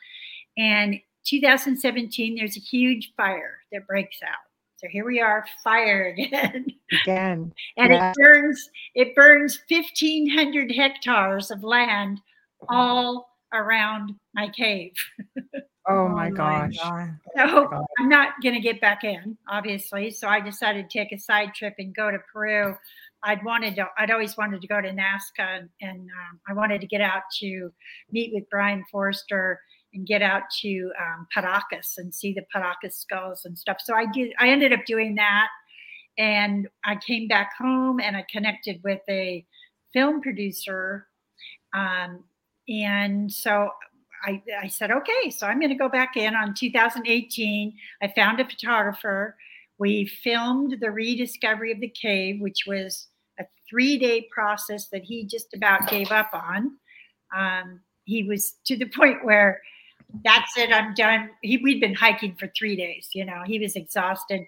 [0.58, 4.36] And 2017, there's a huge fire that breaks out.
[4.78, 6.66] So here we are, fire again.
[7.04, 7.54] Again.
[7.78, 8.10] and Yeah.
[8.12, 12.20] it burns it burns 1500 hectares of land
[12.70, 14.94] all around my cave
[15.88, 16.78] Oh my gosh.
[16.78, 17.86] So God.
[18.00, 21.54] i'm not going to get back in obviously so i decided to take a side
[21.56, 22.76] trip and go to peru
[23.24, 26.82] i'd wanted to i'd always wanted to go to nazca and, and um, i wanted
[26.82, 27.72] to get out to
[28.12, 29.60] meet with Brien Foerster
[29.94, 34.06] and get out to um, paracas and see the paracas skulls and stuff so i
[34.06, 35.48] did i ended up doing that
[36.18, 39.46] and I came back home and I connected with a
[39.94, 41.08] film producer.
[41.74, 42.24] Um,
[42.68, 43.70] and so
[44.24, 47.74] I, I said, okay, so I'm going to go back in on 2018.
[48.02, 49.36] I found a photographer.
[49.78, 53.08] We filmed the rediscovery of the cave, which was
[53.40, 56.78] a three day process that he just about gave up on.
[57.36, 59.62] Um, he was to the point where
[60.24, 61.30] that's it, I'm done.
[61.42, 64.42] He, we'd been hiking for three days, you know, he was exhausted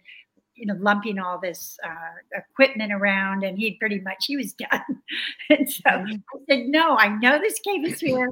[0.55, 5.01] you know, lumping all this uh, equipment around, and he pretty much he was done.
[5.49, 8.29] and so I said, "No, I know this cave is here.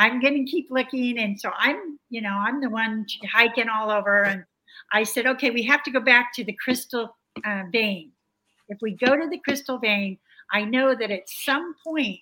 [0.00, 3.90] I'm going to keep looking." And so I'm, you know, I'm the one hiking all
[3.90, 4.44] over, and
[4.92, 8.12] I said, "Okay, we have to go back to the crystal uh, vein.
[8.68, 10.18] If we go to the crystal vein,
[10.52, 12.20] I know that at some point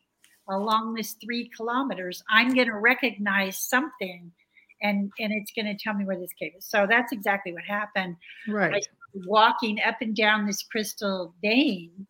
[0.50, 4.32] along this three kilometers, I'm going to recognize something."
[4.80, 6.64] And, and it's going to tell me where this cave is.
[6.64, 8.14] So that's exactly what happened.
[8.46, 8.86] Right
[9.26, 12.06] walking up and down this crystal vein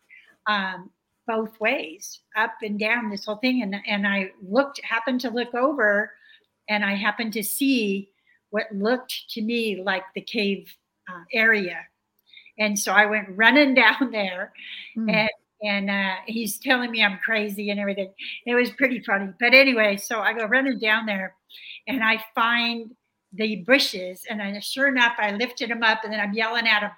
[0.46, 0.90] um,
[1.29, 3.62] both ways, up and down this whole thing.
[3.62, 6.11] And, and I looked, happened to look over,
[6.69, 8.11] and I happened to see
[8.51, 10.75] what looked to me like the cave
[11.09, 11.79] uh, area.
[12.59, 14.53] And so I went running down there,
[14.97, 15.12] mm.
[15.12, 18.12] and and uh, he's telling me I'm crazy and everything.
[18.47, 19.33] It was pretty funny.
[19.41, 21.35] But anyway, so I go running down there,
[21.87, 22.93] and I find
[23.33, 24.23] the bushes.
[24.29, 26.91] And I, sure enough, I lifted him up and then I'm yelling at him,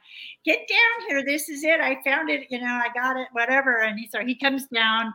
[0.44, 1.24] get down here.
[1.24, 1.80] This is it.
[1.80, 2.46] I found it.
[2.50, 3.78] You know, I got it, whatever.
[3.78, 5.12] And he, so he comes down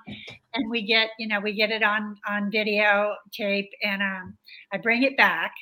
[0.54, 4.38] and we get, you know, we get it on, on video tape and um,
[4.74, 5.54] I bring it back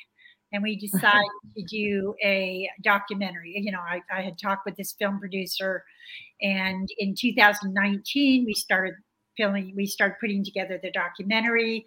[0.52, 1.22] and we decide
[1.56, 3.54] to do a documentary.
[3.56, 5.84] You know, I, I had talked with this film producer
[6.42, 8.94] and in 2019, we started
[9.36, 11.86] filming, we started putting together the documentary.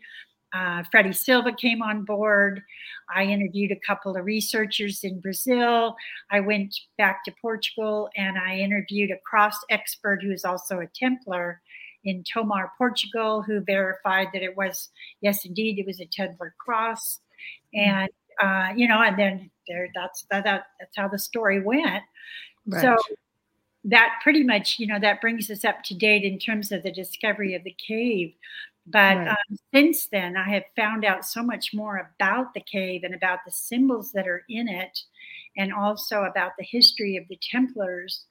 [0.54, 2.62] Uh, Freddie Silva came on board.
[3.14, 5.96] I interviewed a couple of researchers in Brazil.
[6.32, 10.88] I went back to Portugal and I interviewed a cross expert who is also a
[10.88, 11.62] Templar
[12.04, 14.90] in Tomar, Portugal, who verified that it was,
[15.22, 17.20] yes, indeed, it was a Templar cross.
[17.76, 17.80] Hmm.
[17.80, 18.10] And,
[18.42, 22.04] uh, you know, and then there, that's, that, that, that's how the story went.
[22.66, 22.82] Right.
[22.82, 22.98] So
[23.86, 26.92] that pretty much, you know, that brings us up to date in terms of the
[26.92, 28.34] discovery of the cave.
[28.90, 29.28] But right.
[29.28, 33.40] um, since then, I have found out so much more about the cave and about
[33.46, 34.98] the symbols that are in it,
[35.58, 38.24] and also about the history of the Templars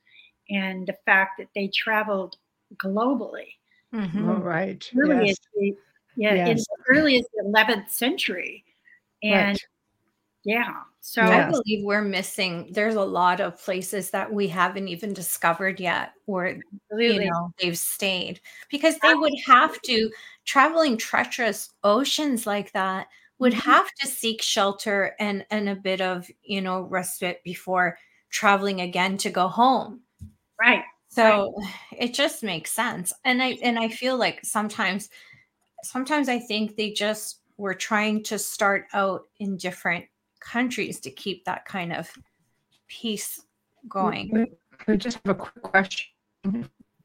[0.49, 2.37] and the fact that they traveled
[2.77, 3.55] globally.
[3.95, 4.31] Mm-hmm.
[4.31, 4.91] Oh, right.
[4.95, 5.37] Really yes.
[5.55, 5.77] the,
[6.17, 6.49] yeah, yes.
[6.49, 8.65] in the earliest 11th century.
[9.23, 9.67] And right.
[10.47, 12.69] Yeah, so I believe we're missing.
[12.71, 17.25] There's a lot of places that we haven't even discovered yet, where Absolutely.
[17.25, 20.09] you know they've stayed because they would have to
[20.45, 23.09] traveling treacherous oceans like that
[23.41, 23.71] would mm-hmm.
[23.71, 27.99] have to seek shelter and and a bit of you know respite before
[28.31, 30.03] traveling again to go home.
[30.61, 30.85] Right.
[31.09, 31.75] So right.
[31.99, 35.11] it just makes sense, and I and I feel like sometimes,
[35.83, 40.05] sometimes I think they just were trying to start out in different
[40.47, 42.11] countries to keep that kind of
[42.89, 43.43] peace
[43.89, 44.47] going.
[44.87, 46.07] We just have a quick question.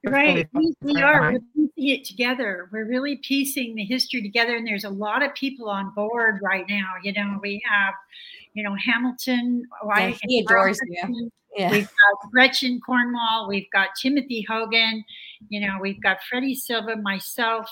[0.04, 1.34] Right, we, we are.
[1.34, 2.70] We're piecing it together.
[2.72, 6.66] We're really piecing the history together, and there's a lot of people on board right
[6.68, 6.94] now.
[7.04, 7.94] You know, we have,
[8.54, 9.64] you know, Hamilton.
[9.96, 11.30] Yeah, he adores you.
[11.56, 11.72] Yeah.
[11.72, 13.48] We've got Gretchen Cornwall.
[13.48, 15.04] We've got Timothy Hogan.
[15.50, 17.70] You know, we've got Freddie Silva, myself.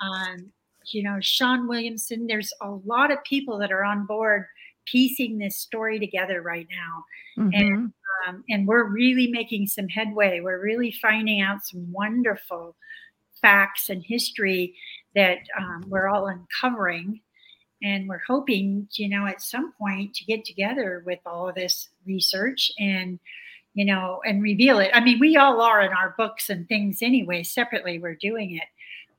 [0.00, 0.52] Um,
[0.92, 2.26] you know, Sean Williamson.
[2.26, 4.46] There's a lot of people that are on board
[4.86, 7.42] piecing this story together right now.
[7.42, 7.54] Mm-hmm.
[7.54, 7.92] And
[8.26, 10.40] um, and we're really making some headway.
[10.40, 12.76] We're really finding out some wonderful
[13.42, 14.74] facts and history
[15.14, 17.20] that um, we're all uncovering.
[17.82, 21.90] And we're hoping, you know, at some point to get together with all of this
[22.06, 23.18] research and,
[23.74, 24.90] you know, and reveal it.
[24.94, 28.68] I mean, we all are in our books and things anyway, separately, we're doing it.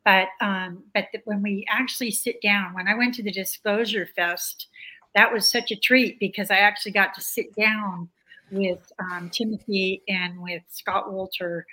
[0.04, 4.08] But um, but the, when we actually sit down, when I went to the Disclosure
[4.15, 4.67] Fest,
[5.15, 8.10] that was such a treat because I actually got to sit down
[8.51, 11.63] with um, Timothy and with Scott Wolter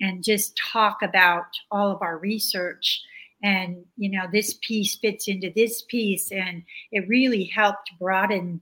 [0.00, 3.02] and just talk about all of our research.
[3.42, 6.30] And, you know, this piece fits into this piece.
[6.32, 8.60] And it really helped broaden,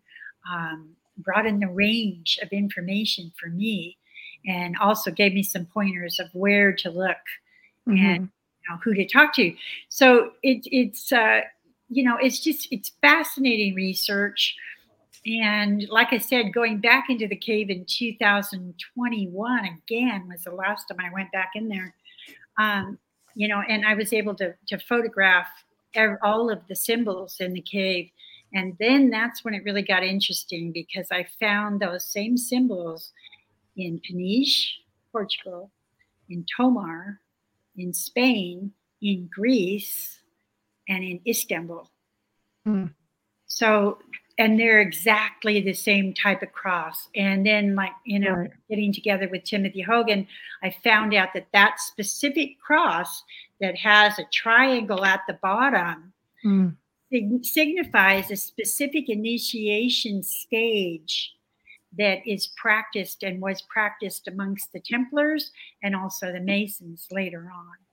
[0.51, 3.97] um, broaden the range of information for me
[4.47, 7.17] and also gave me some pointers of where to look
[7.89, 8.05] mm-hmm.
[8.05, 9.55] and you know, who to talk to.
[9.89, 11.41] So it, it's, uh,
[11.89, 14.55] you know, it's just it's fascinating research.
[15.25, 20.87] And like I said, going back into the cave in 2021 again was the last
[20.87, 21.95] time I went back in there.
[22.59, 22.99] Um,
[23.35, 25.49] you know, and I was able to to photograph
[26.23, 28.11] all of the symbols in the cave.
[28.53, 33.13] And then that's when it really got interesting because I found those same symbols
[33.77, 34.75] in Peniche,
[35.13, 35.71] Portugal,
[36.29, 37.21] in Tomar,
[37.77, 38.73] in Spain,
[39.03, 40.16] in Greece,
[40.89, 41.91] and in Istanbul.
[42.67, 42.93] Mm.
[43.47, 43.99] So,
[44.39, 47.09] and they're exactly the same type of cross.
[47.15, 48.51] And then, like, you know, right.
[48.69, 50.27] getting together with Timothy Hogan,
[50.63, 53.23] I found out that that specific cross
[53.61, 56.13] that has a triangle at the bottom
[56.45, 56.77] mm.
[57.11, 61.33] sig- signifies a specific initiation stage
[61.97, 65.51] that is practiced and was practiced amongst the Templars
[65.83, 67.86] and also the Masons later on.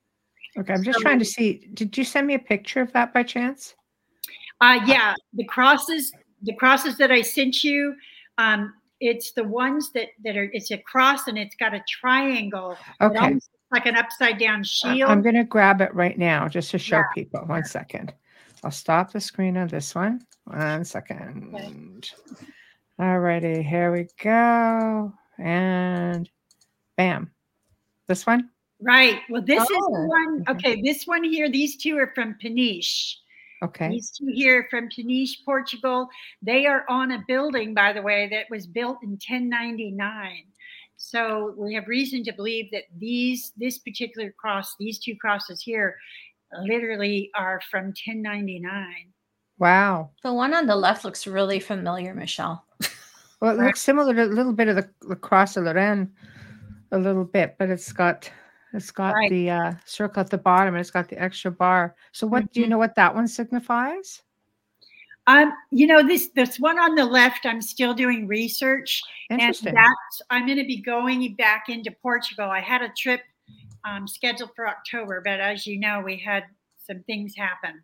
[0.58, 1.68] Okay, I'm just So- trying to see.
[1.74, 3.76] Did you send me a picture of that by chance?
[4.62, 7.95] Uh, yeah, the crosses, the crosses that I sent you,
[8.38, 10.49] um, it's the ones that that are.
[10.54, 12.78] It's a cross and it's got a triangle.
[13.01, 13.39] Okay.
[13.72, 15.10] like an upside down shield.
[15.10, 17.04] I'm going to grab it right now just to show Yeah.
[17.16, 17.39] people.
[17.47, 18.14] One second.
[18.64, 20.22] I'll stop the screen on this one.
[20.43, 22.12] One second.
[22.99, 25.12] All righty, here we go.
[25.39, 26.30] And
[26.97, 27.32] bam.
[28.08, 28.51] This one?
[28.84, 29.20] Right.
[29.30, 30.44] Well, this is the Oh, one.
[30.46, 30.56] mhm.
[30.56, 31.50] Okay, this one here.
[31.50, 33.18] These two are from Peniche.
[33.64, 33.90] Okay.
[33.90, 36.10] These two here from Peniche, Portugal.
[36.42, 40.44] They are on a building, by the way, that was built in 1099.
[40.98, 45.98] So we have reason to believe that these this particular cross, these two crosses here,
[46.64, 48.86] literally are from 1099.
[49.60, 50.12] Wow.
[50.24, 52.66] The one on the left looks really familiar, Michelle.
[53.40, 53.66] Well, it Right.
[53.68, 56.12] looks similar to a little bit of the, the cross of Lorraine,
[56.92, 58.30] a little bit, but it's got
[58.74, 59.30] it's got Right.
[59.30, 61.96] the uh, circle at the bottom and it's got the extra bar.
[62.12, 62.70] So what do you Mhm.
[62.70, 64.24] know what that one signifies?
[65.26, 69.02] Um, you know, this this one on the left, I'm still doing research.
[69.30, 72.50] And that's I'm going to be going back into Portugal.
[72.50, 73.22] I had a trip
[73.86, 76.44] um, scheduled for October, but as you know, we had
[76.78, 77.84] some things happen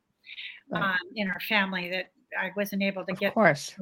[0.69, 0.83] Right.
[0.83, 3.29] um, in our family that I wasn't able to of get.
[3.29, 3.75] Of course.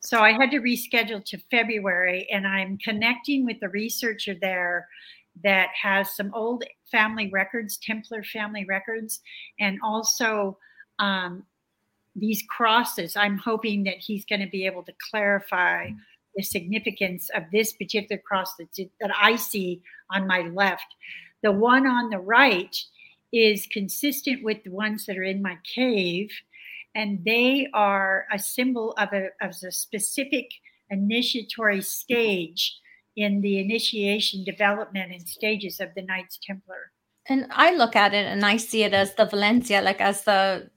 [0.00, 4.86] So I had to reschedule to February, and I'm connecting with the researcher there
[5.42, 9.20] that has some old family records, Templar family records,
[9.58, 10.58] and also
[10.98, 11.44] um,
[12.14, 13.16] these crosses.
[13.16, 15.90] I'm hoping that he's going to be able to clarify
[16.36, 18.68] the significance of this particular cross that,
[19.00, 20.94] that I see on my left.
[21.42, 22.76] The one on the right
[23.32, 26.30] is consistent with the ones that are in my cave,
[26.94, 30.48] and they are a symbol of a, of a specific
[30.90, 32.76] initiatory stage
[33.16, 36.92] in the initiation, development, and stages of the Knights Templar.
[37.26, 40.70] And I look at it and I see it as the Valencia, like as the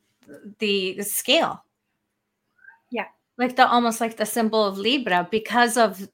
[0.60, 1.64] the scale.
[2.92, 3.08] Yeah.
[3.38, 6.08] Like the almost like the symbol of Libra because of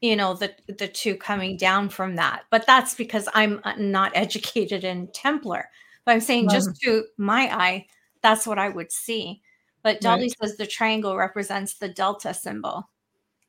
[0.00, 2.44] you know the the two coming down from that.
[2.50, 5.68] But that's because I'm uh, not educated in Templar.
[6.04, 7.86] But I'm saying just to my eye,
[8.22, 9.42] that's what I would see.
[9.82, 12.88] But Dolly says the triangle represents the delta symbol.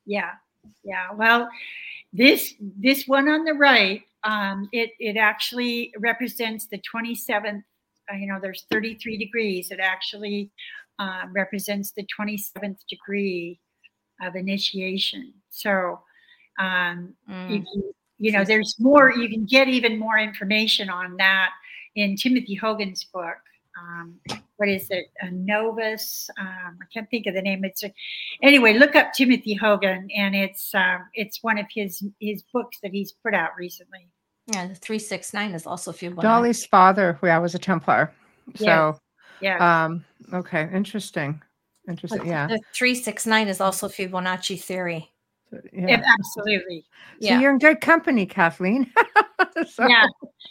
[0.06, 0.32] Yeah,
[0.84, 1.12] yeah.
[1.14, 1.50] Well,
[2.14, 7.64] this this one on the right, um, it it actually represents the 27th.
[8.12, 9.70] Uh, you know, there's 33 degrees.
[9.72, 10.50] It actually
[11.00, 13.60] um, represents the 27th degree
[14.22, 15.34] of initiation.
[15.50, 16.00] So,
[16.60, 17.52] um, Mm.
[17.52, 19.12] you, can- you know, there's more.
[19.12, 21.52] You can get even more information on that
[21.96, 23.38] in Timothy Hogan's book.
[23.80, 24.20] Um,
[24.58, 25.06] what is it?
[25.22, 26.30] A Novus.
[26.40, 27.64] Um, I can't think of the name.
[27.64, 27.94] It's a,
[28.42, 28.74] anyway.
[28.74, 33.12] Look up Timothy Hogan, and it's um, it's one of his his books that he's
[33.12, 34.08] put out recently.
[34.48, 36.22] Yeah, the 369 is also Fibonacci.
[36.22, 38.14] Dolly's father, yeah, was a Templar.
[38.56, 38.60] Yes.
[38.60, 39.00] So
[39.42, 39.84] Yeah.
[39.86, 41.42] um okay, interesting.
[41.90, 42.20] Interesting.
[42.20, 42.48] But Yeah.
[42.48, 45.12] The 369 is also Fibonacci theory.
[45.52, 45.88] Yeah.
[45.88, 46.86] Yeah, absolutely.
[47.22, 47.40] So Yeah.
[47.42, 48.92] you're in good company, Kathleen.
[49.70, 50.06] So- Yeah.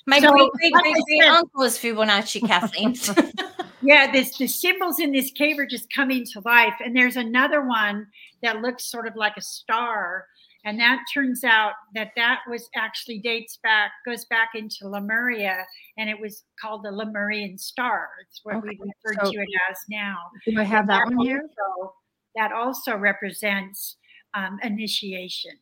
[0.07, 2.95] My So, great great great great uncle is Fibonacci, Kathleen.
[3.83, 6.75] Yeah, this the symbols in this cave are just coming to life.
[6.85, 8.07] And there's another one
[8.43, 10.27] that looks sort of like a star.
[10.65, 15.65] And that turns out that that was actually dates back, goes back into Lemuria,
[15.99, 18.09] and it was called the Lemurian star.
[18.27, 20.17] It's what we refer so- to it as now.
[20.47, 21.43] Do I have that one here?
[21.43, 21.95] Also,
[22.35, 23.99] that also represents
[24.35, 25.53] um, initiation.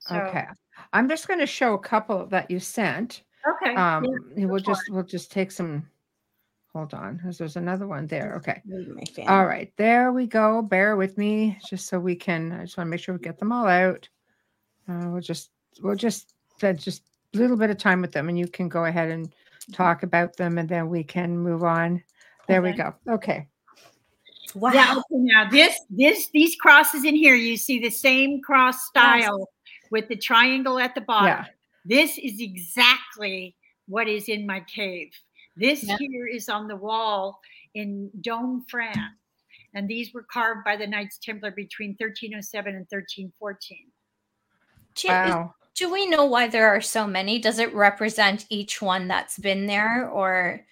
[0.00, 0.44] So, Okay.
[0.92, 3.22] I'm just going to show a couple that you sent.
[3.46, 3.74] Okay.
[3.74, 4.04] Um,
[4.36, 5.88] yeah, we'll go for just we'll just take some.
[6.72, 8.34] Hold on, because there's another one there.
[8.36, 8.60] Okay.
[9.28, 10.60] All right, there we go.
[10.60, 12.52] Bear with me, just so we can.
[12.52, 14.08] I just want to make sure we get them all out.
[14.88, 15.50] Uh, we'll just
[15.82, 17.04] we'll just spend just
[17.34, 19.32] a little bit of time with them, and you can go ahead and
[19.72, 22.02] talk about them, and then we can move on.
[22.46, 22.94] There we go.
[23.08, 23.48] Okay.
[24.54, 24.72] Wow.
[24.72, 29.48] Yeah, okay, now this this these crosses in here, you see the same cross style
[29.90, 31.28] with the triangle at the bottom.
[31.28, 31.44] Yeah.
[31.84, 33.54] This is exactly
[33.86, 35.12] what is in my cave.
[35.56, 35.96] This Yeah.
[35.98, 37.40] here is on the wall
[37.74, 38.98] in Domme, France.
[39.74, 43.92] And these were carved by the Knights Templar between 1307 and 1314.
[44.94, 45.54] Do, Wow.
[45.74, 47.38] do we know why there are so many?
[47.38, 50.66] Does it represent each one that's been there or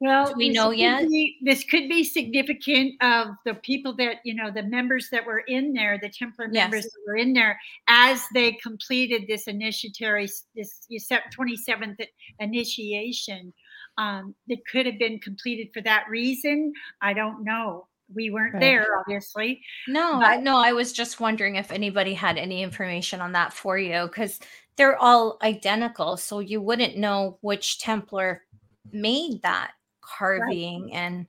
[0.00, 1.08] Well, Do we know could yet?
[1.08, 5.40] be- this could be significant of the people that you know, the members that were
[5.40, 6.92] in there, the Templar members Yes.
[6.92, 10.86] that were in there, as they completed this initiatory, this
[11.32, 11.98] twenty seventh
[12.40, 13.52] initiation.
[13.98, 16.72] Um, it could have been completed for that reason.
[17.00, 18.60] I don't know, we weren't Right.
[18.60, 19.62] there, obviously.
[19.88, 23.78] No, I, no, I was just wondering if anybody had any information on that for
[23.78, 24.38] you because
[24.76, 26.18] they're all identical.
[26.18, 28.44] So you wouldn't know which Templar
[28.92, 29.72] made that
[30.18, 30.94] carving.
[30.94, 31.26] And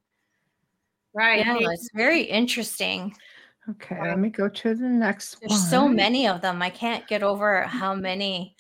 [1.14, 1.46] Right.
[1.46, 3.16] yeah, it's very interesting.
[3.70, 6.62] Okay, let me go to the next There's so many of them.
[6.62, 8.56] I can't get over how many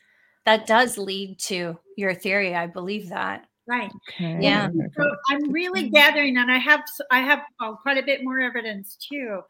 [0.45, 2.55] that does lead to your theory.
[2.55, 3.45] I believe that.
[3.67, 3.91] right.
[4.09, 4.65] Okay, Yeah.
[4.65, 8.39] I'm So I'm really gathering, and I have i have uh, quite a bit more
[8.39, 9.41] evidence too.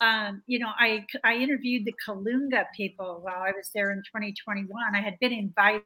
[0.00, 4.68] Um, you know, I I interviewed the Kalunga people while I was there in 2021.
[4.94, 5.82] I had been invited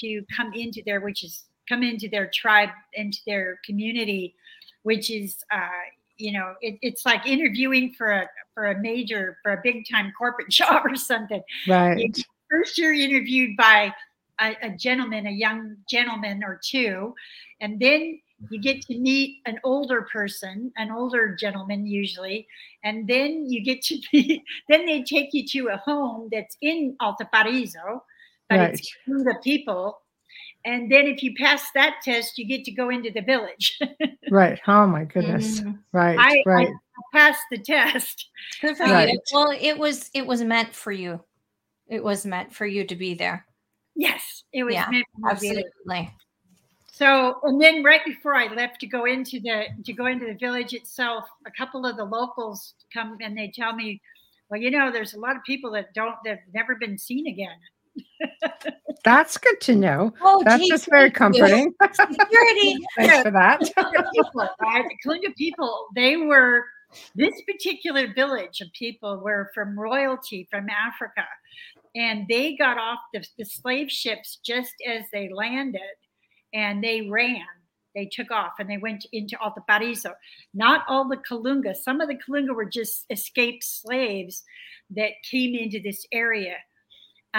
[0.00, 4.34] to come into there which is come into their tribe, into their community,
[4.82, 5.68] which is uh,
[6.16, 10.12] you know, it, it's like interviewing for a for a major for a big time
[10.18, 12.16] corporate job or something Right.
[12.50, 13.92] first you're interviewed by
[14.40, 17.14] a, a gentleman, a young gentleman or two,
[17.60, 22.46] and then you get to meet an older person, an older gentleman usually,
[22.84, 26.96] and then you get to be, then they take you to a home that's in
[27.00, 28.00] Alto Paraíso,
[28.48, 28.74] but Right.
[28.74, 30.00] it's through the people.
[30.64, 33.78] And then if you pass that test, you get to go into the village.
[34.30, 34.60] Right.
[34.66, 35.60] Oh my goodness.
[35.60, 35.78] Mhm.
[35.92, 36.18] Right.
[36.18, 36.68] I- I- right.
[37.14, 38.28] pass the test.
[38.60, 39.08] Good for Right.
[39.08, 39.20] you.
[39.32, 41.20] Well, it was it was meant for you.
[41.86, 43.46] It was meant for you to be there.
[43.96, 45.64] Yes, it was Yeah, meant for me to be there.
[45.86, 46.14] Absolutely.
[46.92, 50.34] So, and then right before I left to go into the to go into the
[50.34, 53.98] village itself, a couple of the locals come and they tell me,
[54.50, 57.56] "Well, you know, there's a lot of people that don't that've never been seen again."
[59.04, 60.12] That's good to know.
[60.20, 61.72] Oh, That's geez, just very comforting.
[61.92, 62.78] Security.
[62.96, 63.60] Thanks for that.
[63.60, 64.84] Kalinga people, right?
[64.84, 66.64] The Kalinga people, they were
[67.14, 71.26] this particular village of people were from royalty from Africa,
[71.94, 75.80] and they got off the, the slave ships just as they landed,
[76.52, 77.44] and they ran.
[77.94, 80.12] They took off and they went into Alto Paraíso.
[80.54, 81.74] Not all the Kalunga.
[81.74, 84.44] Some of the Kalunga were just escaped slaves
[84.90, 86.56] that came into this area.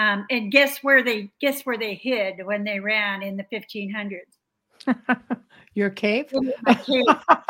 [0.00, 4.20] Um, and guess where they guess where they hid when they ran in the 1500s?
[5.74, 6.32] Your cave?
[6.86, 7.04] Cave.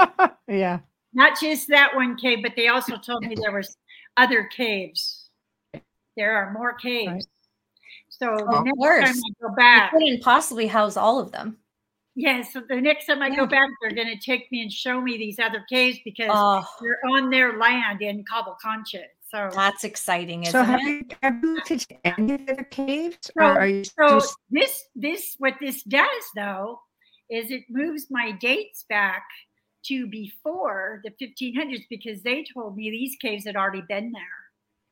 [0.48, 0.80] yeah.
[1.12, 3.76] not just that one cave, but they also told me there was
[4.16, 5.28] other caves.
[6.16, 7.08] There are more caves.
[7.12, 7.24] Right.
[8.08, 9.04] So the Of next course.
[9.04, 11.56] time I go You back, couldn't possibly house all of them.
[12.16, 12.42] yeah.
[12.42, 13.36] So the next time I Yeah.
[13.36, 16.64] go back, they're going to take me and show me these other caves because Oh,
[16.82, 19.04] they're on their land in Cabo Concha.
[19.30, 20.86] So, that's exciting, isn't So have it?
[20.86, 23.16] you, have you looked into any of the caves?
[23.22, 26.80] So- or are you so just this this what this does though
[27.30, 29.22] is it moves my dates back
[29.86, 34.22] to before the 1500s because they told me these caves had already been there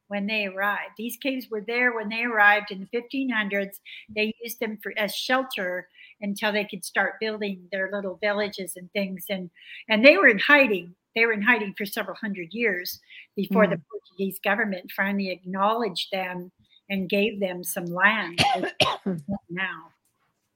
[0.06, 0.92] when they arrived.
[0.96, 3.74] These caves were there when they arrived in the 1500s.
[4.14, 5.88] They used them for as shelter
[6.22, 9.50] until they could start building their little villages and things and
[9.88, 10.94] and they were in hiding.
[11.18, 13.00] They were in hiding for several hundred years
[13.34, 16.52] before the Portuguese government finally acknowledged them
[16.90, 18.40] and gave them some land
[19.50, 19.90] now.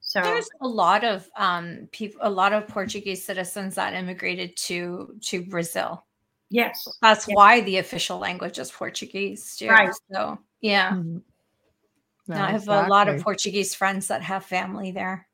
[0.01, 5.17] So There's a lot of um people, a lot of Portuguese citizens that immigrated to
[5.23, 6.07] to Brazil.
[6.51, 7.35] yes, That's Yeah.
[7.35, 9.57] why the official language is Portuguese.
[9.57, 9.69] Too.
[9.69, 9.91] Right.
[10.13, 11.23] So yeah, Mhm.
[12.29, 13.21] No, I have a lot of.
[13.21, 15.27] Portuguese friends that have family there.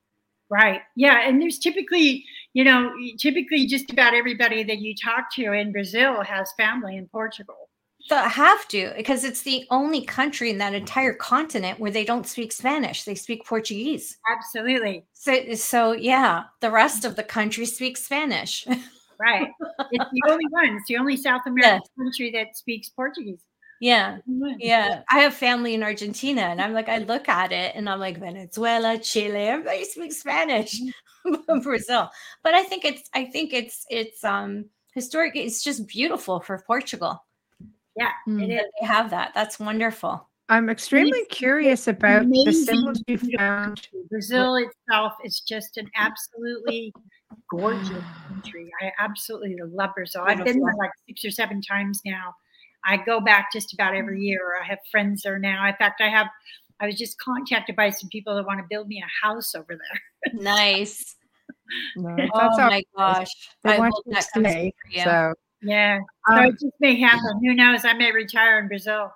[0.49, 0.81] right.
[0.97, 2.25] Yeah, and there's typically,
[2.59, 7.07] you know, typically just about everybody that you talk to in Brazil has family in
[7.07, 7.69] Portugal.
[8.11, 12.27] That have to because it's the only country in that entire continent where they don't
[12.27, 13.05] speak Spanish.
[13.05, 14.19] They speak Portuguese.
[14.29, 15.05] Absolutely.
[15.13, 18.67] So so yeah, the rest of the country speaks Spanish.
[19.21, 19.49] Right.
[19.91, 20.77] it's the only one.
[20.77, 23.43] It's the only South American country that speaks Portuguese.
[23.81, 24.19] yeah.
[24.61, 27.99] Yeah, I have family in Argentina, and I'm like, I look at it, and I'm
[27.99, 30.91] like, Venezuela, Chile, everybody speaks Spanish, mm-hmm.
[31.63, 32.11] Brazil.
[32.43, 35.37] But I think it's, I think it's, it's um historic.
[35.37, 37.23] It's just beautiful for Portugal
[38.29, 38.43] Mm.
[38.43, 38.63] It is.
[38.81, 39.33] they have that.
[39.35, 40.29] That's wonderful.
[40.49, 43.87] I'm extremely It's curious about the amazing symbols you found.
[44.09, 46.93] Brazil itself is just an absolutely
[47.51, 48.71] gorgeous country.
[48.81, 50.23] I absolutely love Brazil.
[50.27, 52.35] I've been there like six or seven times now.
[52.85, 54.41] I go back just about every year.
[54.63, 55.67] I have friends there now.
[55.67, 56.29] In fact, I have.
[56.81, 59.67] I was just contacted by some people that want to build me a house over
[59.69, 60.33] there.
[60.33, 61.17] Nice.
[61.97, 63.29] No, oh my gosh,
[63.63, 64.73] they I want hope you that to comes stay.
[65.05, 67.41] So Yeah, so um, it just may happen.
[67.45, 67.85] Who knows?
[67.85, 69.13] I may retire in Brazil.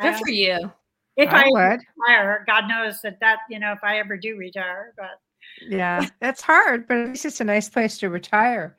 [0.00, 0.70] Good don't- for you.
[1.16, 1.80] if I I, would.
[1.98, 4.94] retire, God knows that that you know if I ever do retire.
[4.96, 5.18] But
[5.68, 8.76] Yeah, that's hard, but at least it's a nice place to retire.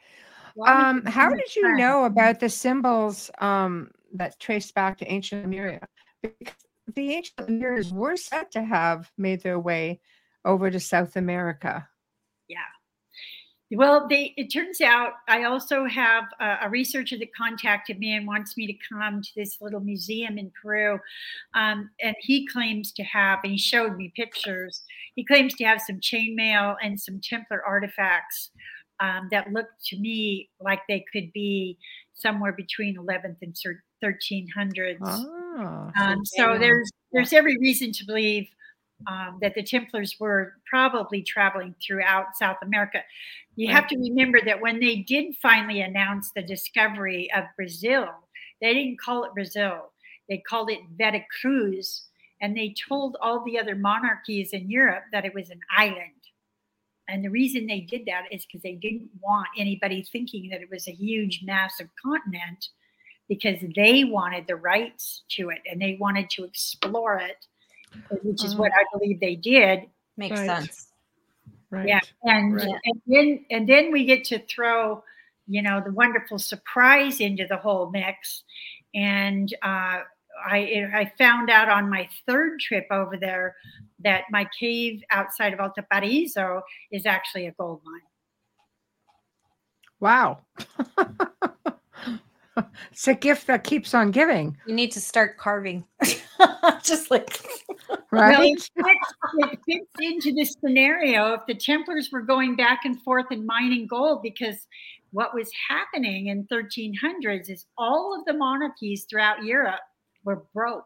[0.65, 5.85] Um, how did you know about the symbols um, that trace back to ancient Lemuria?
[6.21, 6.53] Because
[6.93, 9.99] the ancient Lemurians were said to have made their way
[10.45, 11.87] over to South America.
[13.75, 18.27] Well, they it turns out I also have a, a, researcher that contacted me and
[18.27, 20.99] wants me to come to this little museum in Peru,
[21.53, 24.83] um, and he claims to have and he showed me pictures.
[25.15, 28.51] He claims to have some chainmail and some Templar artifacts
[28.99, 31.77] um, that look to me like they could be
[32.13, 33.55] somewhere between 11th and
[34.03, 34.97] 1300s.
[35.01, 38.47] Oh, um, so there's there's every reason to believe
[39.07, 43.01] um, that the Templars were probably traveling throughout South America.
[43.55, 48.07] You have to remember that when they did finally announce the discovery of Brazil,
[48.61, 49.91] they didn't call it Brazil,
[50.29, 52.05] they called it Veracruz.
[52.41, 56.11] And they told all the other monarchies in Europe that it was an island.
[57.07, 60.69] And the reason they did that is because they didn't want anybody thinking that it
[60.69, 62.69] was a huge, massive continent
[63.29, 67.45] because they wanted the rights to it and they wanted to explore it
[68.21, 68.81] which is what uh-huh.
[68.81, 69.83] I believe they did.
[70.17, 70.47] Makes right.
[70.47, 70.87] sense.
[71.69, 71.87] Right.
[71.87, 72.67] Yeah, and right.
[72.67, 75.03] and then and then we get to throw,
[75.47, 78.43] you know, the wonderful surprise into the whole mix,
[78.93, 80.01] and uh,
[80.45, 83.55] I I found out on my third trip over there
[84.03, 88.01] that my cave outside of Alta Valparaiso is actually a gold mine.
[89.99, 90.39] Wow.
[92.91, 94.57] it's a gift that keeps on giving.
[94.65, 95.83] You need to start carving.
[96.83, 97.39] Just like
[98.11, 98.37] right.
[98.37, 101.33] Well, it, fits, it fits into this scenario.
[101.33, 104.67] If the Templars were going back and forth and mining gold, because
[105.11, 109.81] what was happening in 1300s is all of the monarchies throughout Europe
[110.23, 110.85] were broke.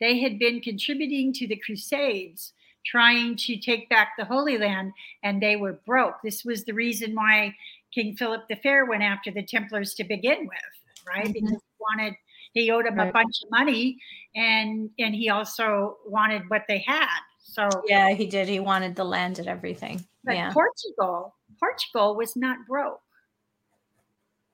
[0.00, 2.52] They had been contributing to the Crusades,
[2.84, 6.16] trying to take back the Holy Land, and they were broke.
[6.22, 7.54] This was the reason why
[7.94, 11.24] King Philip the Fair went after the Templars to begin with, right?
[11.24, 11.32] Mm-hmm.
[11.32, 12.14] Because he wanted
[12.52, 13.08] he owed him right.
[13.08, 13.98] a bunch of money,
[14.34, 17.20] and and he also wanted what they had.
[17.42, 18.48] So yeah, he did.
[18.48, 20.04] He wanted the land and everything.
[20.24, 20.52] But yeah.
[20.52, 23.00] Portugal, Portugal was not broke.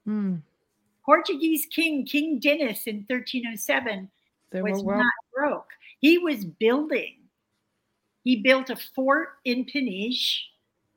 [0.04, 0.36] Hmm.
[1.04, 4.10] Portuguese king King Dinis in 1307
[4.50, 5.68] they was well- not broke.
[6.00, 7.16] He was building.
[8.22, 10.42] He built a fort in Peniche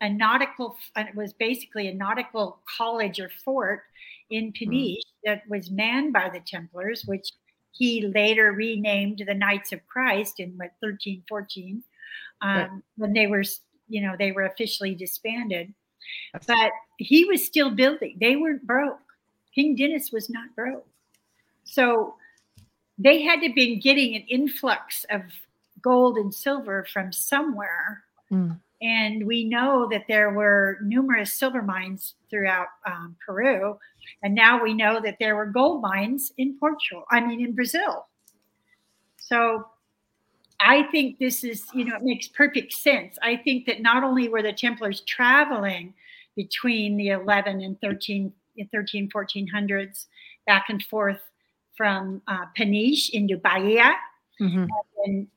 [0.01, 3.83] a nautical, it was basically a nautical college or fort
[4.29, 4.51] in hmm.
[4.51, 5.25] Peniche mm.
[5.25, 7.31] that was manned by the Templars, which
[7.71, 11.83] he later renamed the Knights of Christ in what 1314
[12.41, 12.69] um, right.
[12.97, 13.43] when they were,
[13.87, 15.73] you know, they were officially disbanded.
[16.47, 18.17] But he was still building.
[18.19, 18.99] They weren't broke.
[19.53, 20.87] King Dinis was not broke.
[21.63, 22.15] So
[22.97, 25.21] they had to been getting an influx of
[25.81, 28.03] gold and silver from somewhere.
[28.31, 28.59] Mm.
[28.81, 33.77] And we know that there were numerous silver mines throughout um, Peru.
[34.23, 38.07] And now we know that there were gold mines in Portugal, I mean, in Brazil.
[39.17, 39.65] So
[40.59, 43.17] I think this is, you know, it makes perfect sense.
[43.21, 45.93] I think that not only were the Templars traveling
[46.35, 48.31] between the 11 and 13,
[48.71, 50.05] 13 1400s
[50.45, 51.19] back and forth
[51.75, 53.93] from uh, Peniche into Bahia,
[54.41, 54.65] mm-hmm.
[55.05, 55.27] and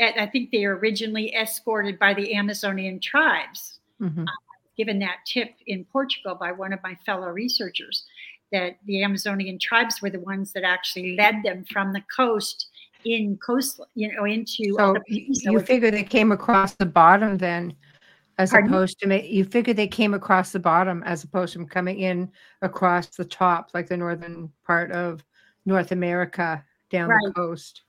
[0.00, 3.78] I think they were originally escorted by the Amazonian tribes.
[4.00, 4.22] Mm-hmm.
[4.22, 4.32] Uh,
[4.76, 8.04] given that tip in Portugal by one of my fellow researchers
[8.52, 12.68] that the Amazonian tribes were the ones that actually led them from the coast
[13.04, 14.74] in coast, you know, into.
[14.76, 17.74] So you figure they came across the bottom then,
[18.38, 18.70] as Pardon?
[18.70, 22.30] opposed to you figure they came across the bottom as opposed to coming in
[22.62, 25.24] across the top, like the northern part of
[25.66, 27.20] North America down right.
[27.24, 27.82] the coast.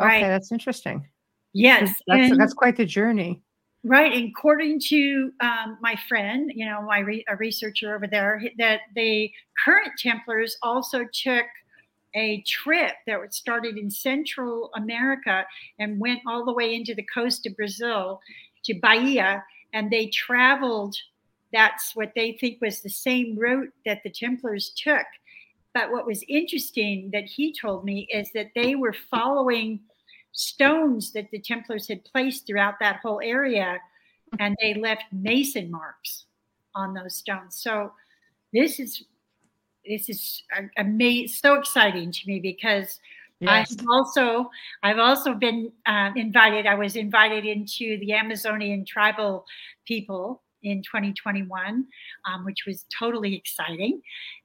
[0.00, 0.28] Okay, right.
[0.28, 1.06] that's interesting.
[1.52, 3.40] Yes, that's, that's quite the journey.
[3.82, 4.12] Right.
[4.12, 8.80] And according to um, my friend, you know, my re- a researcher over there, that
[8.94, 9.32] the
[9.64, 11.46] current Templars also took
[12.14, 15.46] a trip that started in Central America
[15.78, 18.20] and went all the way into the coast of Brazil
[18.64, 19.42] to Bahia.
[19.72, 20.94] And they traveled,
[21.52, 25.06] that's what they think was the same route that the Templars took.
[25.72, 29.80] But what was interesting that he told me is that they were following
[30.32, 33.78] stones that the Templars had placed throughout that whole area,
[34.38, 36.26] and they left mason marks
[36.74, 37.56] on those stones.
[37.56, 37.92] So
[38.52, 39.04] this is
[39.86, 40.42] this is
[40.76, 43.00] amazing, so exciting to me because
[43.40, 43.74] yes.
[43.78, 44.50] I've also
[44.82, 46.66] I've also been uh, invited.
[46.66, 49.46] I was invited into the Amazonian tribal
[49.86, 51.86] people in 2021,
[52.26, 54.02] um, which was totally exciting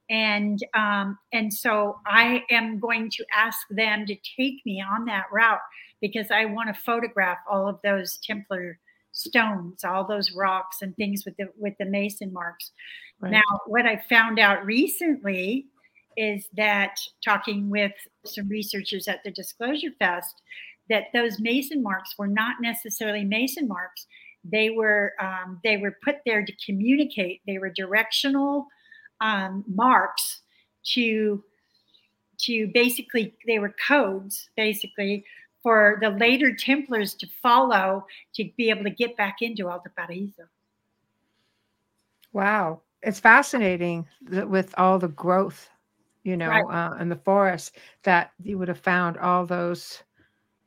[0.08, 5.24] and um, and so I am going to ask them to take me on that
[5.32, 5.60] route
[6.00, 8.78] because I want to photograph all of those Templar
[9.12, 12.70] stones, all those rocks and things with the with the mason marks.
[13.20, 13.32] Right.
[13.32, 15.66] Now, what I found out recently
[16.16, 17.92] is that talking with
[18.24, 20.42] some researchers at the Disclosure Fest,
[20.88, 24.06] that those mason marks were not necessarily mason marks;
[24.44, 27.40] they were um, they were put there to communicate.
[27.46, 28.68] They were directional
[29.20, 30.42] um, marks
[30.94, 31.42] to
[32.38, 35.24] to basically they were codes basically
[35.62, 40.46] for the later Templars to follow to be able to get back into Alto Paraíso.
[42.32, 45.68] Wow, it's fascinating that with all the growth,
[46.24, 46.92] you know, Right.
[46.92, 50.02] uh, in the forest that you would have found all those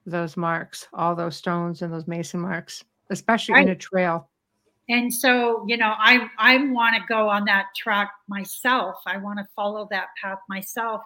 [0.05, 4.29] those marks, all those stones and those mason marks, especially in a trail.
[4.89, 9.37] And so you know i i want to go on that track myself i want
[9.39, 11.01] to follow that path myself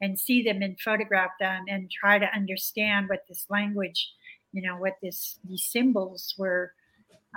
[0.00, 4.10] and see them and photograph them and try to understand what this language
[4.52, 6.72] you know what this these symbols were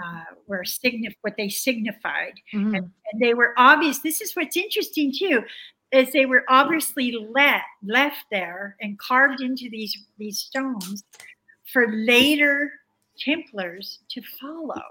[0.03, 2.77] uh, were signif- what they signified Mhm.
[2.77, 5.43] and they were obvious this is what's interesting too
[5.91, 11.03] is they were obviously let, left there and carved into these these stones
[11.73, 12.71] for later
[13.19, 14.81] templars to follow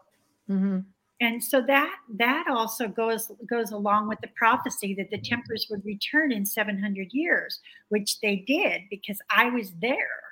[0.49, 0.85] Mhm.
[1.21, 5.85] And so that that also goes goes along with the prophecy that the templars would
[5.85, 7.61] return in 700 years
[7.91, 10.23] which they did because i was there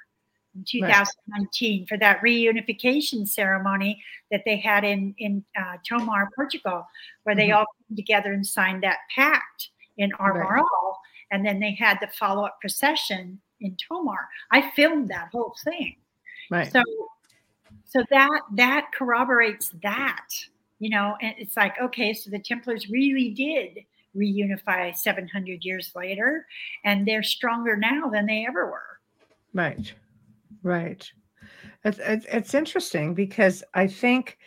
[0.54, 6.86] in 2019 for that reunification ceremony that they had in in uh, tomar portugal
[7.24, 7.56] where they Mhm.
[7.58, 9.68] all came together and signed that pact
[9.98, 10.94] in Almourol
[11.30, 14.28] and then they had the follow-up procession in tomar.
[14.50, 15.96] I filmed that whole thing.
[16.50, 16.72] Right.
[16.72, 16.82] so
[17.84, 20.28] so that that corroborates that
[20.78, 23.84] you know and it's like okay so the templars really did
[24.16, 26.46] reunify 700 years later
[26.84, 28.98] and they're stronger now than they ever were
[29.54, 29.92] Right.
[30.62, 31.10] Right.
[31.84, 34.38] It's, it's, it's interesting because I think,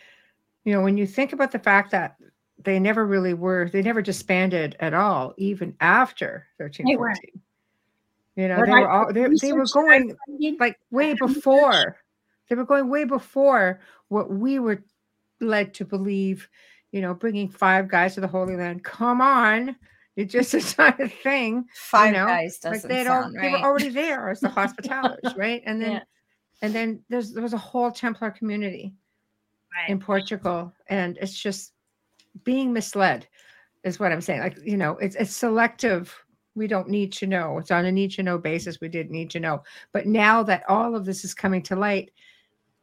[0.64, 2.16] you know, when you think about the fact that
[2.62, 6.78] they never really were, they never disbanded at all, even after weren't.
[6.78, 7.42] 1314.
[8.36, 10.16] You know, they I- were all, they, they were research that I going
[10.60, 11.96] like way before.
[12.48, 14.82] They were going way before what we were
[15.42, 16.48] led to believe,
[16.92, 18.84] you know, bringing five guys to the Holy Land.
[18.84, 19.76] Come on.
[20.16, 23.48] It just is not a thing Five know, guys doesn't they had all, sound they
[23.48, 25.62] were already there as the hospitalers, right?
[25.64, 26.02] And then Yeah.
[26.60, 28.94] and then there's there was a whole Templar community
[29.88, 31.72] in Portugal, and it's just
[32.44, 33.26] being misled,
[33.84, 34.40] is what I'm saying.
[34.40, 36.14] Like you know, it's it's selective.
[36.54, 37.56] We don't need to know.
[37.58, 38.80] It's on a need to know basis.
[38.82, 39.62] We didn't need to know,
[39.92, 42.10] but now that all of this is coming to light,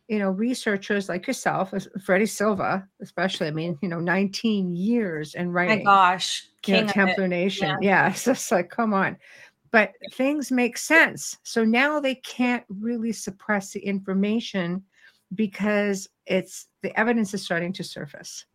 [0.10, 1.72] you know, researchers like yourself,
[2.04, 3.48] Freddie Silva, especially.
[3.48, 6.94] I mean, you know, 19 years in My writing gosh, you know, king of it.
[6.94, 7.78] Templar Nation.
[7.82, 8.10] Yeah.
[8.12, 9.18] it's just like, come on.
[9.72, 11.38] But things make sense.
[11.44, 14.84] So now they can't really suppress the information
[15.36, 18.46] because it's the evidence is starting to surface.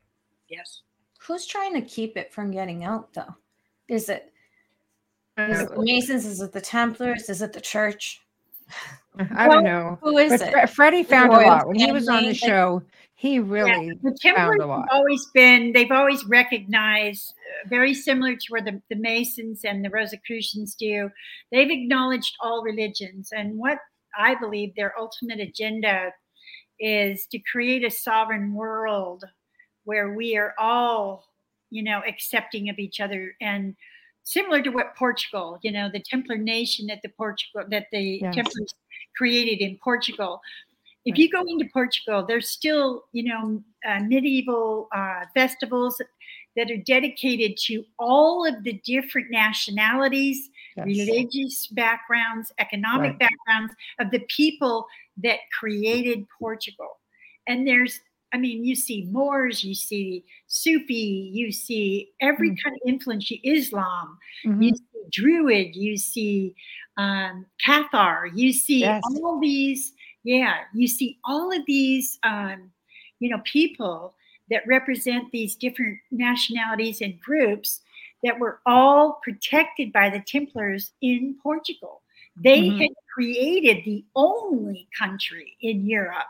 [0.49, 0.83] yes
[1.21, 3.35] Who's trying to keep it from getting out, though?
[3.89, 4.31] Is it
[5.39, 6.27] is it Uh, the Masons?
[6.27, 7.31] Is it the Templars?
[7.31, 8.21] Is it the Church?
[9.37, 9.99] I don't know.
[10.03, 10.71] Who is But it?
[10.71, 12.83] Freddie found a lot when he was on the show.
[13.17, 14.87] He really the templars a lot.
[14.91, 17.33] always been they've always recognized
[17.65, 21.09] uh, very similar to where the, the masons and the rosicrucians do
[21.51, 23.79] they've acknowledged all religions and what
[24.19, 26.11] i believe their ultimate agenda
[26.81, 29.25] is to create a sovereign world
[29.85, 31.25] where we are all
[31.71, 33.75] you know accepting of each other and
[34.25, 38.35] similar to what portugal you know the templar nation that the portugal that the Yes.
[38.35, 38.75] templars
[39.17, 40.41] created in portugal
[41.05, 46.01] if you go into Portugal, there's still, you know, uh, medieval uh, festivals
[46.57, 50.87] that are dedicated to all of the different nationalities, yes.
[50.87, 53.29] religious backgrounds, economic Right.
[53.29, 54.87] backgrounds of the people
[55.19, 57.01] that created Portugal.
[57.47, 58.01] And there's,
[58.35, 62.57] I mean, you see Moors, you see Sufi, you see every Mm.
[62.65, 64.63] kind of influence, you Islam, Mhm.
[64.65, 66.57] you see Druid, you see
[66.97, 69.03] um, Cathar, you see Yes.
[69.05, 72.73] all these, yeah, you see all of these, um,
[73.21, 74.15] you know, people
[74.51, 77.83] that represent these different nationalities and groups
[78.25, 82.03] that were all protected by the Templars in Portugal.
[82.37, 82.79] They Mhm.
[82.81, 86.27] had created the only country in Europe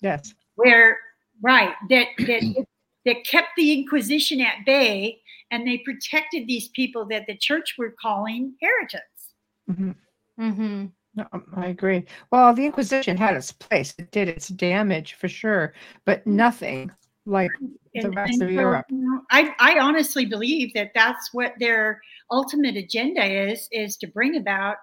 [0.00, 0.34] Yes.
[0.56, 0.98] where
[1.42, 2.42] right that that
[3.04, 5.20] that kept the inquisition at bay
[5.50, 9.34] and they protected these people that the church were calling heretics
[9.70, 9.94] Mhm.
[10.38, 10.86] Mm-hmm.
[11.16, 12.04] No, um, I agree.
[12.32, 13.94] Well, the Inquisition had its place.
[13.98, 15.74] It did its damage for sure,
[16.04, 16.90] but nothing
[17.24, 17.52] like
[17.94, 18.86] the rest of so, Europe.
[18.90, 24.06] you know, I, I honestly believe that that's what their ultimate agenda is is to
[24.08, 24.76] bring about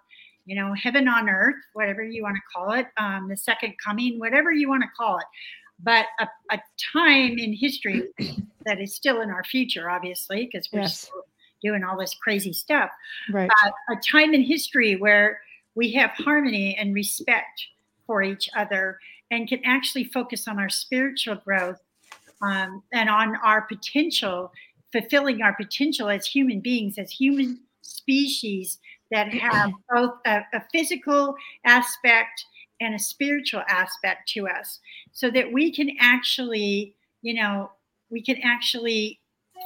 [0.45, 4.19] you know heaven on earth whatever you want to call it um, the second coming
[4.19, 5.25] whatever you want to call it
[5.83, 6.59] but a, a
[6.93, 8.03] time in history
[8.65, 10.99] that is still in our future obviously because we're Yes.
[11.01, 11.23] still
[11.63, 12.89] doing all this crazy stuff
[13.31, 13.49] Right.
[13.89, 15.39] a time in history where
[15.75, 17.67] we have harmony and respect
[18.05, 18.99] for each other
[19.31, 21.79] and can actually focus on our spiritual growth
[22.41, 24.51] um, and on our potential,
[24.91, 28.79] fulfilling our potential as human beings, as human species
[29.11, 32.45] that have both a, a physical aspect
[32.81, 34.79] and a spiritual aspect to us,
[35.13, 37.71] so that we can actually, you know,
[38.09, 39.21] we can actually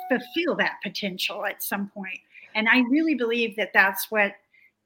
[0.10, 2.20] fulfill that potential at some point.
[2.54, 4.34] And I really believe that that's what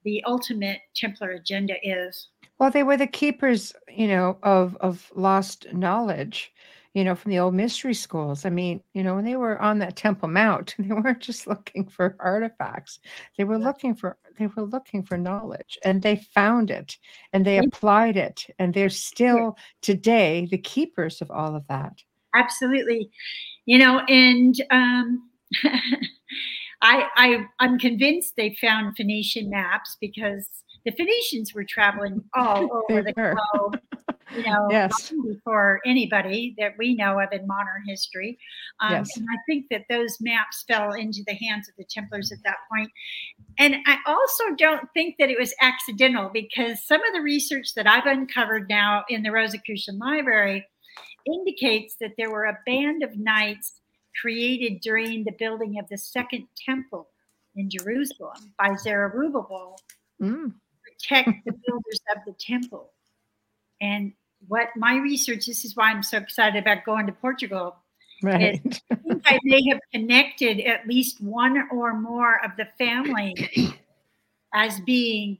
[0.03, 2.29] the ultimate Templar agenda is.
[2.57, 6.51] Well, they were the keepers, you know, of of lost knowledge,
[6.93, 8.45] you know, from the old mystery schools.
[8.45, 11.87] I mean, you know, when they were on that Temple Mount, they weren't just looking
[11.87, 12.99] for artifacts.
[13.37, 16.97] They were looking for they were looking for knowledge, and they found it,
[17.33, 22.01] and they applied it, and they're still today the keepers of all of that.
[22.35, 23.09] absolutely
[23.65, 25.29] you know and um
[26.81, 30.47] I, I i'm convinced they found phoenician maps because
[30.85, 33.79] the phoenicians were traveling all over the globe
[34.29, 35.11] you know Yes.
[35.27, 38.37] before anybody that we know of in modern history
[38.79, 39.17] um, Yes.
[39.17, 42.57] and i think that those maps fell into the hands of the templars at that
[42.71, 42.89] point
[43.57, 47.87] and i also don't think that it was accidental because some of the research that
[47.87, 50.65] i've uncovered now in the rosicrucian library
[51.25, 53.81] indicates that there were a band of knights
[54.21, 57.07] created during the building of the second temple
[57.55, 59.77] in Jerusalem by Zerubbabel
[60.21, 60.53] Mm, to
[60.83, 62.91] protect the builders of the temple.
[63.79, 64.11] And
[64.47, 67.75] what my research, this is why I'm so excited about going to Portugal.
[68.23, 68.61] right.
[68.91, 73.35] I think I may have connected at least one or more of the family
[74.53, 75.37] as being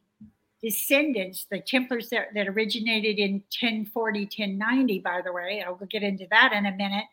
[0.61, 6.27] descendants, the Templars that, that originated in 1040, 1090, by the way, I'll get into
[6.31, 7.05] that in a minute,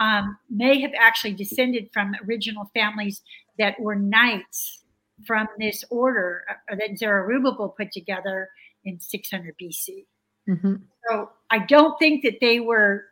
[0.00, 3.22] um, may have actually descended from original families
[3.58, 4.82] that were knights
[5.26, 8.48] from this order uh, that Zerubbabel put together
[8.84, 10.06] in 600 BC.
[10.48, 10.82] Mhm.
[11.08, 13.06] So I don't think that they were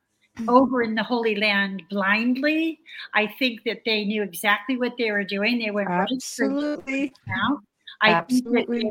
[0.49, 2.81] over in the Holy Land blindly.
[3.15, 5.59] I think that they knew exactly what they were doing.
[5.59, 7.13] They were Absolutely.
[7.27, 7.61] now.
[8.01, 8.91] I think that Absolutely.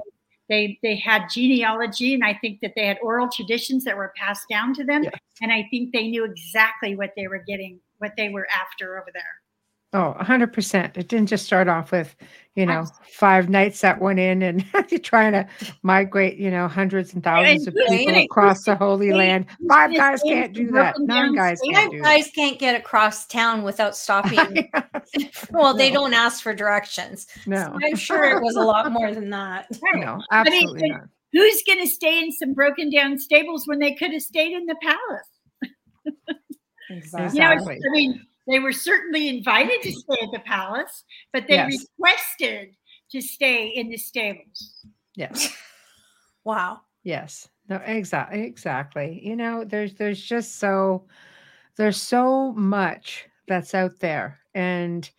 [0.49, 4.13] they, they they had genealogy, and I think that they had oral traditions that were
[4.15, 5.03] passed down to them.
[5.03, 5.13] Yes.
[5.41, 9.11] And I think they knew exactly what they were getting, what they were after over
[9.13, 9.42] there.
[9.93, 10.97] Oh, 100%.
[10.97, 12.15] It didn't just start off with,
[12.55, 15.47] you know, five knights that went in and you're trying to
[15.83, 19.45] migrate, you know, hundreds and thousands of people across the Holy Land.
[19.69, 20.95] Five guys can't do that.
[20.99, 21.75] Nine guys state?
[21.75, 24.71] can't Five guys can't get across town without stopping.
[25.51, 27.27] well, they don't ask for directions.
[27.45, 29.67] No, I'm sure it was a lot more than that.
[29.93, 31.01] no, absolutely it- not.
[31.33, 34.67] Who's going to stay in some broken down stables when they could have stayed in
[34.67, 35.29] the palace?
[36.91, 37.39] Exactly.
[37.39, 41.55] You know, I mean, they were certainly invited to stay at the palace, but they
[41.55, 41.85] Yes.
[41.99, 42.75] requested
[43.11, 44.85] to stay in the stables.
[45.15, 45.49] Yes.
[46.45, 46.81] Wow.
[47.03, 47.47] Yes.
[47.69, 48.43] No, exactly.
[48.43, 49.21] Exactly.
[49.23, 51.07] You know, there's there's just so
[51.77, 55.09] there's so much that's out there and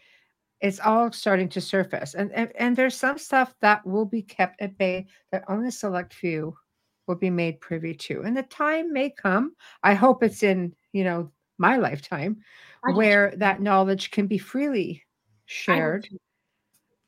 [0.61, 2.12] it's all starting to surface.
[2.14, 5.72] And and, and there's some stuff that will be kept at bay that only a
[5.72, 6.55] select few
[7.07, 8.20] will be made privy to.
[8.22, 9.55] And the time may come.
[9.83, 12.37] I hope it's in, you know, my lifetime
[12.74, 15.05] I do where that knowledge can be freely
[15.47, 16.09] shared.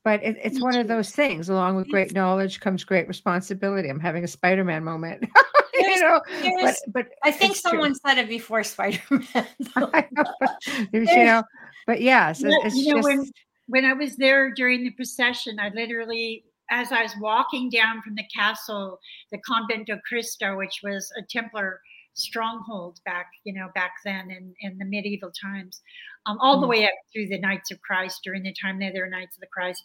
[0.05, 1.49] But it, it's Me one of those things.
[1.49, 3.89] Along with great knowledge comes great responsibility.
[3.89, 5.29] I'm having a Spider-Man moment,
[5.75, 6.21] you know.
[6.63, 7.73] But but I think it's true.
[7.73, 9.27] someone said it before Spider-Man.
[9.77, 9.91] know,
[10.93, 11.43] there's, you know.
[11.87, 12.03] But
[12.51, 13.31] Yeah, it's you know, just when
[13.67, 18.15] when I was there during the procession, I literally, as I was walking down from
[18.15, 19.01] the castle,
[19.33, 21.81] the Convento Cristo, which was a Templar
[22.17, 25.81] stronghold back, you know, back then in, in the medieval times,
[26.27, 26.71] um, all the Mhm.
[26.71, 29.47] way up through the Knights of Christ during the time they were Knights of the
[29.47, 29.85] Christ.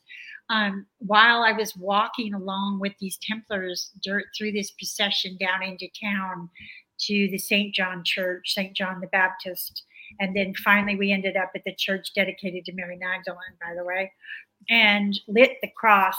[0.49, 5.87] Um, while I was walking along with these Templars dur- through this procession down into
[6.01, 6.49] town
[7.01, 7.73] to the St.
[7.75, 8.75] John Church, St.
[8.75, 9.83] John the Baptist,
[10.19, 13.83] and then finally, we ended up at the church dedicated to Mary Magdalene, by the
[13.83, 14.11] way,
[14.69, 16.15] and lit the cross.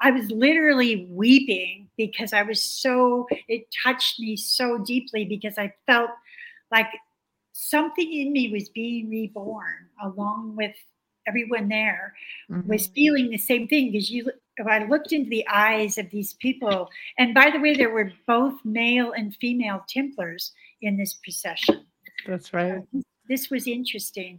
[0.00, 5.72] I was literally weeping because I was so, it touched me so deeply because I
[5.86, 6.10] felt
[6.70, 6.88] like
[7.52, 10.74] something in me was being reborn along with
[11.26, 12.14] everyone there
[12.48, 16.08] mhm, was feeling the same thing because you if I looked into the eyes of
[16.10, 16.88] these people,
[17.18, 21.86] and by the way, there were both male and female Templars in this procession
[22.24, 22.82] that's right.
[23.28, 24.38] this was interesting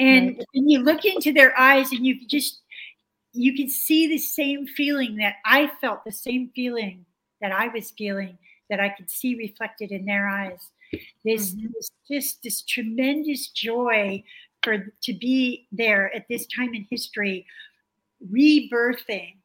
[0.00, 0.44] and Right.
[0.52, 2.62] when you look into their eyes and you just
[3.34, 7.04] you could see the same feeling that i felt the same feeling
[7.40, 8.38] that i was feeling
[8.70, 10.70] that i could see reflected in their eyes
[11.24, 11.72] this, Mhm.
[11.74, 14.22] this just this tremendous joy
[14.62, 17.46] for to be there at this time in history
[18.32, 19.36] rebirthing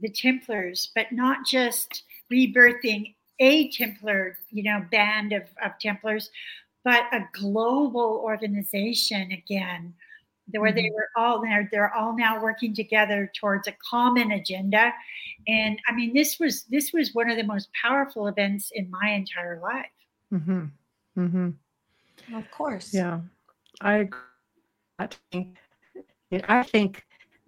[0.00, 6.30] the templars but not just rebirthing a templar you know band of, of templars
[6.82, 9.94] but a global organization again,
[10.58, 10.94] where they Mhm.
[10.94, 11.68] were all there.
[11.70, 14.92] They're all now working together towards a common agenda.
[15.46, 19.10] And I mean, this was this was one of the most powerful events in my
[19.10, 19.86] entire life.
[20.32, 20.64] Mm-hmm.
[21.18, 22.34] Mm-hmm.
[22.36, 22.92] Of course.
[22.94, 23.20] Yeah,
[23.80, 24.20] I agree.
[24.98, 25.56] I think,
[26.48, 27.06] I think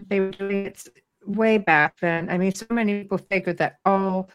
[0.09, 0.89] they were doing it
[1.27, 2.29] way back then.
[2.31, 4.31] I mean, so many people figured that all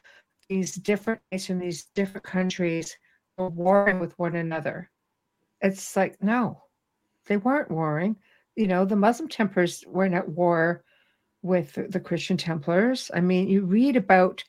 [0.48, 2.96] these different nations, these different countries
[3.38, 4.90] were warring with one another.
[5.62, 6.64] It's like, no,
[7.26, 8.16] they weren't warring.
[8.58, 10.84] You know, the Muslim Templars weren't at war
[11.44, 13.12] with the Christian Templars.
[13.14, 14.44] I mean, you read about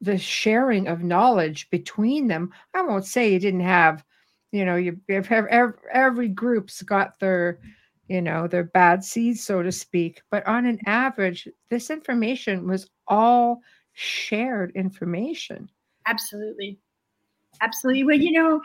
[0.00, 2.52] the sharing of knowledge between them.
[2.74, 4.04] I won't say you didn't have,
[4.50, 7.60] you know, you if ev- ev- every group's got their,
[8.08, 10.22] you know, their bad seeds, so to speak.
[10.30, 13.60] But on an average, this information was all
[13.92, 15.70] shared information.
[16.06, 16.80] Absolutely.
[17.60, 18.04] Absolutely.
[18.04, 18.60] Well, you know,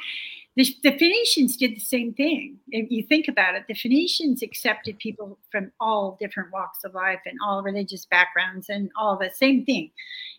[0.55, 2.57] the, the Phoenicians did the same thing.
[2.69, 7.19] If you think about it, the Phoenicians accepted people from all different walks of life
[7.25, 9.91] and all religious backgrounds and all the same thing.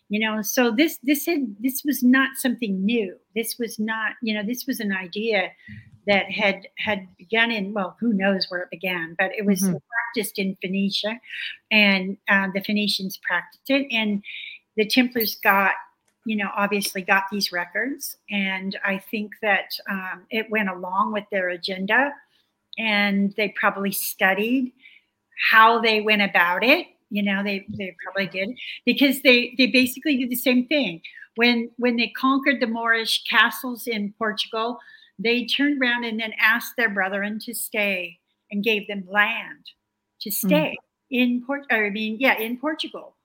[0.09, 3.15] You know, so this this had this was not something new.
[3.35, 5.51] This was not, you know, this was an idea
[6.07, 9.81] that had had begun in well, who knows where it began, but it was Mhm.
[10.15, 11.19] practiced in Phoenicia,
[11.69, 14.23] and uh, the Phoenicians practiced it, and
[14.77, 15.73] the Templars got
[16.27, 18.17] you know, obviously got these records.
[18.29, 22.11] And I think that um, it went along with their agenda.
[22.77, 24.73] And they probably studied
[25.51, 26.87] how they went about it.
[27.09, 28.49] You know, they, they probably did
[28.85, 31.01] because they, they basically did the same thing.
[31.37, 34.79] When, when they conquered the Moorish castles in Portugal,
[35.17, 38.19] they turned around and then asked their brethren to stay
[38.51, 39.71] and gave them land
[40.21, 40.75] to stay
[41.09, 41.63] in Port.
[41.71, 43.15] I mean, yeah, in Portugal.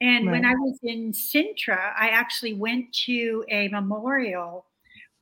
[0.00, 4.64] And when I was in Sintra, I actually went to a memorial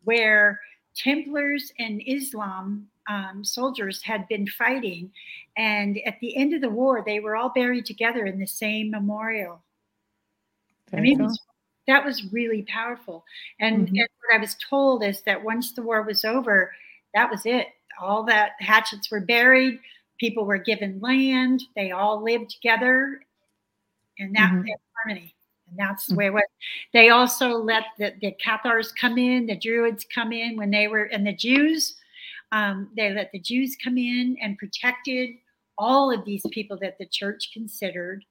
[0.05, 0.61] where
[0.95, 5.11] Templars and Islam um, soldiers had been fighting.
[5.57, 8.91] And at the end of the war, they were all buried together in the same
[8.91, 9.63] memorial.
[10.93, 11.41] I There mean, was-
[11.87, 13.25] that was really powerful.
[13.61, 14.01] And, Mhm.
[14.01, 16.75] and what I was told is that once the war was over,
[17.15, 17.69] that was it.
[17.99, 19.81] All that hatchets were buried.
[20.19, 21.63] People were given land.
[21.75, 23.23] They all lived together,
[24.19, 24.69] and that Mhm.
[24.69, 25.35] in harmony.
[25.69, 26.43] And that's the way it was.
[26.93, 31.05] They also let the, the Cathars come in, the Druids come in when they were,
[31.05, 31.97] and the Jews.
[32.53, 35.31] Um, they let the Jews come in and protected
[35.77, 38.25] all of these people that the church considered,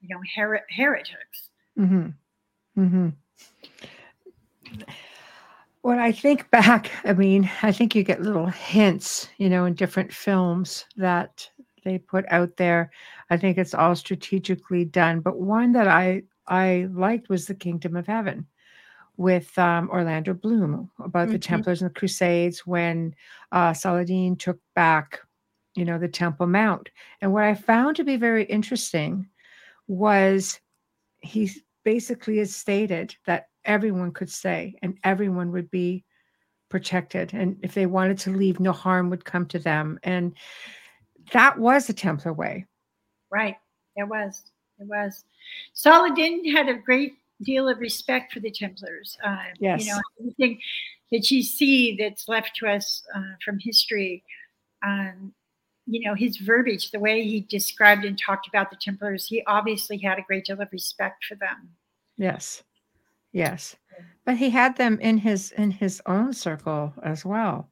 [0.00, 1.50] you know, her- heretics.
[1.78, 2.08] Mm-hmm.
[2.80, 3.08] Mm-hmm.
[5.82, 9.74] When I think back, I mean, I think you get little hints, you know, in
[9.74, 11.50] different films that
[11.84, 12.90] they put out there.
[13.30, 15.20] I think it's all strategically done.
[15.20, 18.46] But one that I I liked was The Kingdom of Heaven
[19.16, 21.42] with um, Orlando Bloom about the Mhm.
[21.42, 23.14] Templars and the Crusades when
[23.52, 25.20] uh, Saladin took back,
[25.74, 26.90] you know, the Temple Mount.
[27.20, 29.28] And what I found to be very interesting
[29.86, 30.60] was
[31.20, 31.50] he
[31.84, 36.04] basically has stated that everyone could stay and everyone would be
[36.70, 40.34] protected and if they wanted to leave no harm would come to them and
[41.32, 42.66] that was the templar way
[43.30, 43.56] Right.
[43.96, 44.44] It was.
[44.78, 45.24] It was.
[45.72, 49.18] Saladin had a great deal of respect for the Templars.
[49.24, 49.84] Uh, Yes.
[49.84, 50.60] You know, everything
[51.10, 54.22] that you see that's left to us uh, from history,
[54.84, 55.32] um,
[55.86, 59.98] you know, his verbiage, the way he described and talked about the Templars, he obviously
[59.98, 61.70] had a great deal of respect for them.
[62.16, 62.62] yes
[63.32, 63.74] yes
[64.24, 67.68] but he had them in his in his own circle as well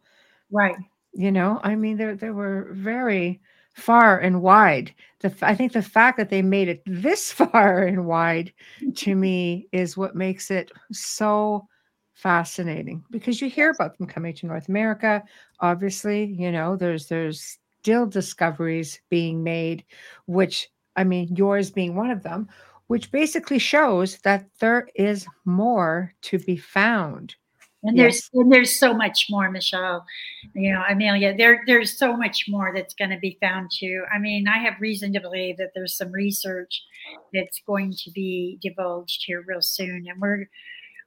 [0.50, 0.76] Right.
[1.12, 3.40] You know i mean they they were very
[3.74, 4.94] far and wide.
[5.20, 8.52] The I think the fact that they made it this far and wide
[8.96, 11.66] to me is what makes it so
[12.14, 15.22] fascinating because you hear about them coming to north america.
[15.60, 19.84] Obviously you know there's there's still discoveries being made
[20.26, 22.48] which i mean yours being one of them
[22.86, 27.34] which basically shows that there is more to be found
[27.84, 28.28] And Yes.
[28.32, 30.04] there's and there's so much more, Michelle.
[30.54, 34.04] You know, Amelia, there there's so much more that's going to be found too.
[34.14, 36.82] I mean, I have reason to believe that there's some research
[37.34, 40.48] that's going to be divulged here real soon, and we're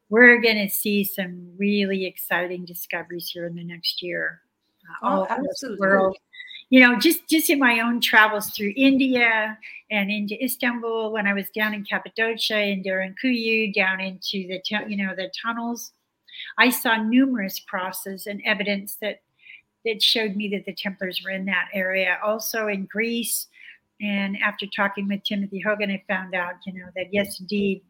[0.09, 4.41] we're going to see some really exciting discoveries here in the next year.
[4.89, 5.87] uh, Oh, all across the absolutely.
[5.87, 6.17] world.
[6.71, 9.57] You know, just just in my own travels through India
[9.91, 12.83] and into Istanbul when I was down in Cappadocia and
[13.23, 15.93] Kuyu, down into the you know the tunnels.
[16.57, 19.21] I saw numerous crosses and evidence that
[19.85, 22.17] that showed me that the Templars were in that area.
[22.23, 23.47] Also in Greece,
[24.01, 27.81] and after talking with Timothy Hogan, I found out, you know, that yes, indeed.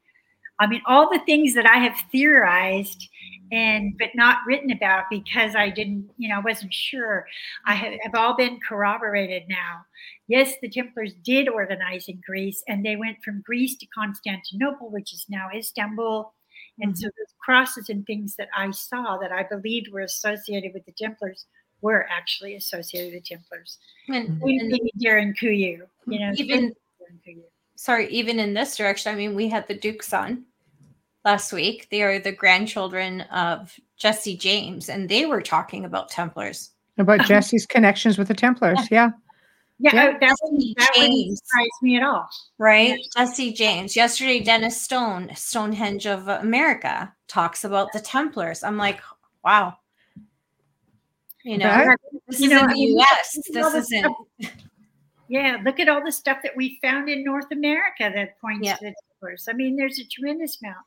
[0.58, 3.10] I mean, all the things that I have theorized
[3.52, 7.26] and but not written about because I didn't, you know, I wasn't sure.
[7.66, 9.86] I have, have all been corroborated now.
[10.28, 15.14] Yes, the Templars did organize in Greece, and they went from Greece to Constantinople, which
[15.14, 16.34] is now Istanbul.
[16.80, 16.98] And mm-hmm.
[16.98, 20.92] so those crosses and things that I saw that I believed were associated with the
[20.92, 21.46] Templars
[21.82, 23.78] were actually associated with the Templars.
[24.08, 26.74] And, and, and Derinkuyu, you know, even
[27.76, 30.46] sorry, even in this direction, I mean, we had the Duke's on
[31.24, 31.88] last week.
[31.92, 36.72] They are the grandchildren of Jesse James, and they were talking about Templars.
[36.98, 39.12] About Jesse's connections with the Templars, yeah.
[39.78, 40.12] Yeah, yeah.
[40.12, 42.28] that, that wouldn't surprise me at all.
[42.58, 42.98] Right?
[42.98, 43.26] Yeah.
[43.26, 43.96] Jesse James.
[43.96, 48.64] Yesterday, Dennis Stone, Stonehenge of America, talks about the Templars.
[48.64, 49.02] I'm like,
[49.44, 49.76] wow.
[51.44, 51.94] You know,
[52.28, 53.40] this you is know, in the US.
[53.52, 54.16] This isn't.
[55.28, 58.78] Yeah, look at all the stuff that we found in North America that points to
[58.80, 59.48] the Templars.
[59.50, 60.86] I mean, there's a tremendous amount.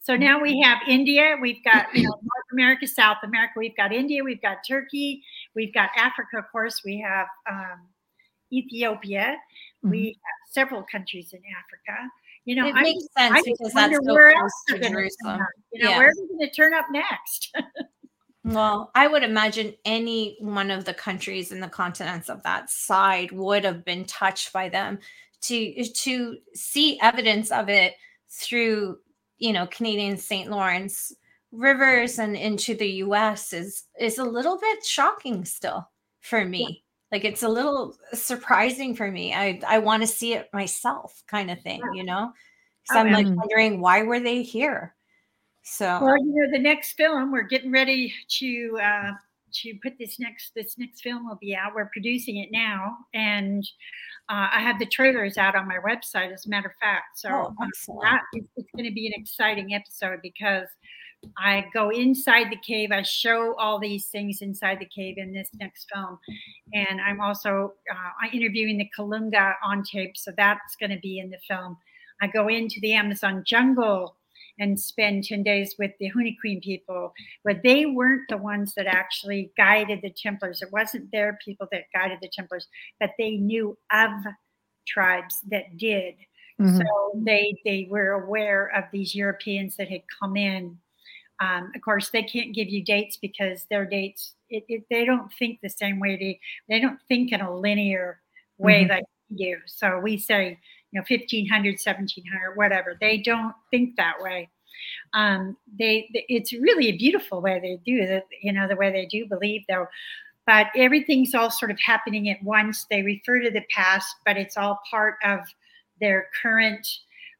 [0.00, 3.92] So now we have India, we've got you know North America, South America, we've got
[3.92, 5.22] India, we've got Turkey,
[5.54, 7.80] we've got Africa, of course, we have um,
[8.54, 9.36] Ethiopia,
[9.84, 9.90] mm-hmm.
[9.90, 11.98] we have several countries in Africa.
[12.44, 15.40] You know, it I, makes sense I because that's so close to Jerusalem.
[15.72, 15.98] You know, yeah.
[15.98, 17.54] where are we going to turn up next?
[18.44, 23.32] well, I would imagine any one of the countries in the continents of that side
[23.32, 24.98] would have been touched by them
[25.42, 27.94] to to see evidence of it
[28.30, 28.98] through
[29.38, 30.50] you know Canadian St.
[30.50, 31.12] Lawrence
[31.52, 35.88] rivers and into the US is is a little bit shocking still
[36.20, 36.83] for me.
[37.14, 39.32] Like it's a little surprising for me.
[39.32, 42.32] I I want to see it myself kind of thing, you know?
[42.86, 44.96] So I'm like wondering why were they here?
[45.62, 49.10] So well, you know, the next film we're getting ready to uh
[49.62, 51.72] to put this next this next film will be out.
[51.72, 53.62] We're producing it now, and
[54.28, 56.32] uh, I have the trailers out on my website.
[56.32, 57.70] As a matter of fact, so oh, um,
[58.02, 60.66] that is, it's going to be an exciting episode because
[61.38, 62.90] I go inside the cave.
[62.92, 66.18] I show all these things inside the cave in this next film,
[66.72, 71.30] and I'm also uh, interviewing the Kalunga on tape, so that's going to be in
[71.30, 71.76] the film.
[72.20, 74.16] I go into the Amazon jungle
[74.58, 77.12] and spend 10 days with the Kuin people,
[77.44, 80.62] but they weren't the ones that actually guided the Templars.
[80.62, 82.68] It wasn't their people that guided the Templars,
[83.00, 84.10] but they knew of
[84.86, 86.14] tribes that did.
[86.60, 86.76] Mm-hmm.
[86.76, 90.78] So they they were aware of these Europeans that had come in.
[91.40, 95.32] Um, of course, they can't give you dates because their dates it, it, they don't
[95.38, 96.16] think the same way.
[96.16, 98.20] They they don't think in a linear
[98.58, 98.92] way mm-hmm.
[98.92, 99.58] like you.
[99.66, 100.58] So we say
[100.94, 104.48] you know 1500 1700 whatever they don't think that way
[105.12, 109.06] um, they it's really a beautiful way they do that you know the way they
[109.06, 109.86] do believe though
[110.46, 114.56] but everything's all sort of happening at once they refer to the past but it's
[114.56, 115.40] all part of
[116.00, 116.86] their current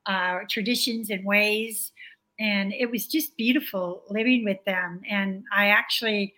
[0.06, 1.92] uh, traditions and ways
[2.38, 6.34] and it was just beautiful living with them and i actually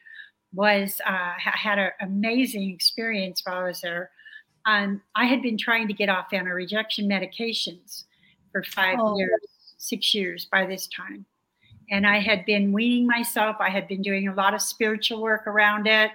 [0.52, 4.10] was uh, had an amazing experience while i was there
[4.66, 8.04] um, I had been trying to get off anti-rejection medications
[8.50, 9.16] for five oh.
[9.16, 9.40] years,
[9.78, 11.24] six years by this time.
[11.88, 13.56] And I had been weaning myself.
[13.60, 16.10] I had been doing a lot of spiritual work around it.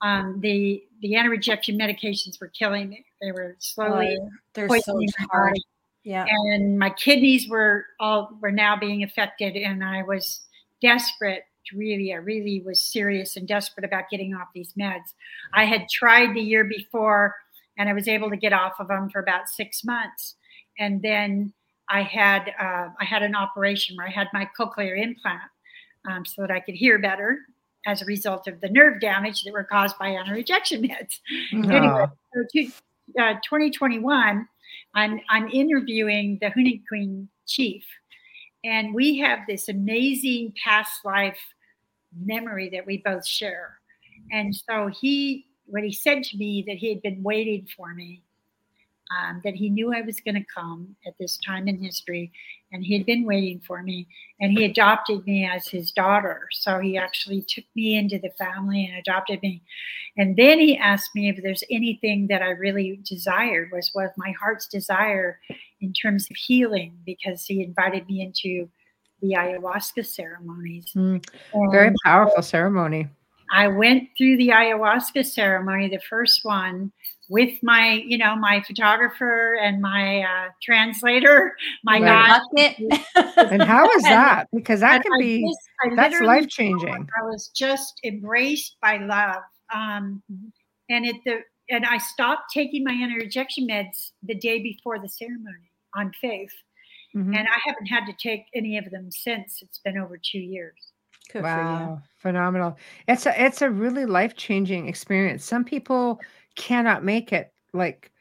[0.00, 3.04] Um, the the anti-rejection medications were killing me.
[3.20, 5.62] They were slowly oh, they're so my body.
[6.04, 6.24] Yeah.
[6.28, 10.42] And my kidneys were all were now being affected, and I was
[10.80, 11.44] desperate
[11.74, 15.14] really, I really was serious and desperate about getting off these meds.
[15.54, 17.36] I had tried the year before
[17.78, 20.36] and I was able to get off of them for about six months.
[20.78, 21.52] And then
[21.88, 25.42] I had uh, I had an operation where I had my cochlear implant
[26.10, 27.38] um, so that I could hear better
[27.86, 31.18] as a result of the nerve damage that were caused by anti-rejection meds.
[31.52, 31.76] No.
[31.76, 34.48] Anyway, so to, uh, 2021,
[34.94, 37.84] I'm I'm interviewing the Huni Kuin chief,
[38.64, 41.38] and we have this amazing past life
[42.14, 43.78] memory that we both share.
[44.30, 48.22] And so he what he said to me that he had been waiting for me,
[49.20, 52.32] um, that he knew I was going to come at this time in history,
[52.72, 54.06] and he had been waiting for me,
[54.40, 56.48] and he adopted me as his daughter.
[56.52, 59.62] So he actually took me into the family and adopted me.
[60.16, 64.32] And then he asked me if there's anything that I really desired, was what my
[64.40, 65.38] heart's desire
[65.80, 68.68] in terms of healing, because he invited me into
[69.20, 70.92] the ayahuasca ceremonies.
[70.96, 71.24] Mm,
[71.70, 73.08] very powerful ceremony.
[73.52, 76.90] I went through the ayahuasca ceremony, the first one,
[77.28, 82.40] with my, you know, my photographer and my uh, translator, my right.
[83.36, 84.48] and how is that?
[84.52, 87.08] Because that can be just, that's life changing.
[87.18, 89.42] I was just embraced by love,
[89.74, 90.22] um,
[90.88, 91.40] and it the
[91.70, 96.52] and I stopped taking my anti-rejection meds the day before the ceremony on faith,
[97.16, 97.34] mm-hmm.
[97.34, 99.60] and I haven't had to take any of them since.
[99.62, 100.92] It's been over two years.
[101.32, 102.76] Good wow, phenomenal!
[103.08, 105.44] It's a it's a really life changing experience.
[105.44, 106.20] Some people
[106.56, 108.12] cannot make it like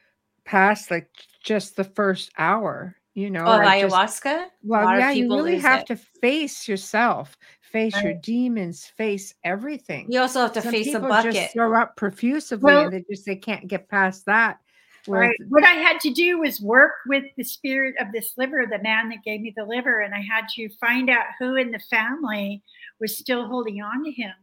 [0.45, 1.09] past like
[1.43, 2.95] just the first hour.
[3.13, 3.43] You know.
[3.45, 3.91] Oh, or just-
[4.23, 4.45] ayahuasca?
[4.63, 5.87] well, yeah, you really have it.
[5.87, 10.05] to face yourself, face your demons, face everything.
[10.09, 11.33] You also have to Some face a people bucket.
[11.33, 14.59] just throw up profusively, Well- and they just they can't get past that.
[15.07, 15.49] Whereas Right.
[15.49, 19.09] What I had to do was work with the spirit of this liver, the man
[19.09, 22.61] that gave me the liver, and I had to find out who in the family
[23.01, 24.33] was still holding on to him.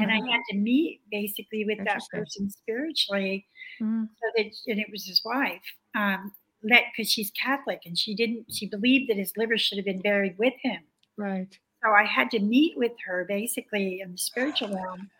[0.00, 0.30] And I Mhm.
[0.30, 3.46] had to meet basically with that person spiritually,
[3.80, 4.14] Mhm.
[4.22, 5.62] so that, and it was his wife,
[5.96, 9.84] um, let because she's Catholic and she didn't, she believed that his liver should have
[9.86, 10.84] been buried with him.
[11.16, 15.10] right, So I had to meet with her basically in the spiritual realm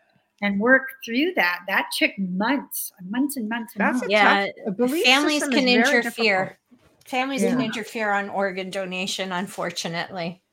[0.41, 1.61] and work through that.
[1.67, 4.09] That took months, months and months and that's a months.
[4.09, 4.41] Yeah, tough.
[4.65, 4.71] A
[5.03, 6.01] Families can interfere.
[6.01, 6.57] difficult.
[7.05, 10.43] Families can interfere on organ donation, unfortunately.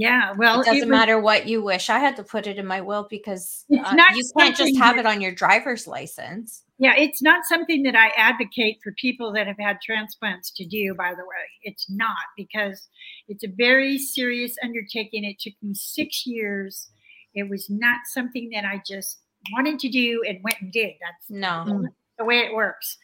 [0.00, 1.90] Yeah, well, it doesn't was- matter what you wish.
[1.90, 5.04] I had to put it in my will because uh, you can't just have that-
[5.04, 6.64] it on your driver's license.
[6.78, 10.94] Yeah, it's not something that I advocate for people that have had transplants to do,
[10.94, 11.46] by the way.
[11.62, 12.88] It's not because
[13.28, 15.24] it's a very serious undertaking.
[15.24, 16.88] It took me six years.
[17.34, 19.18] It was not something that I just
[19.52, 20.94] wanted to do and went and did.
[21.02, 21.86] That's No.
[22.18, 22.96] The way it works.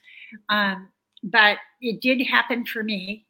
[0.49, 0.89] Um,
[1.23, 3.27] but it did happen for me,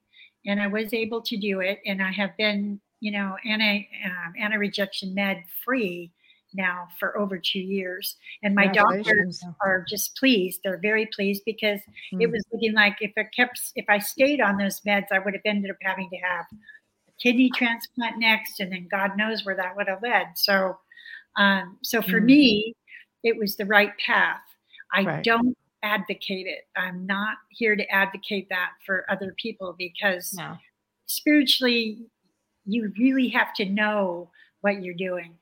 [0.47, 1.81] and I was able to do it.
[1.85, 6.13] And I have been, you know, anti um, anti rejection med free
[6.55, 8.17] now for over two years.
[8.43, 10.61] And my doctors are just pleased.
[10.65, 11.81] They're very pleased because
[12.13, 12.33] it Mm.
[12.33, 15.43] was looking like if I kept, if I stayed on those meds, I would have
[15.45, 16.47] ended up having to have
[17.09, 20.29] a kidney transplant next, and then God knows where that would have led.
[20.37, 20.79] So,
[21.37, 22.25] um, so for Mm.
[22.27, 22.75] me,
[23.23, 24.41] it was the right path.
[24.93, 25.25] I Right.
[25.25, 26.65] don't advocate it.
[26.77, 30.57] I'm not here to advocate that for other people because No.
[31.07, 32.07] spiritually,
[32.67, 34.31] you really have to know
[34.61, 35.35] what you're doing.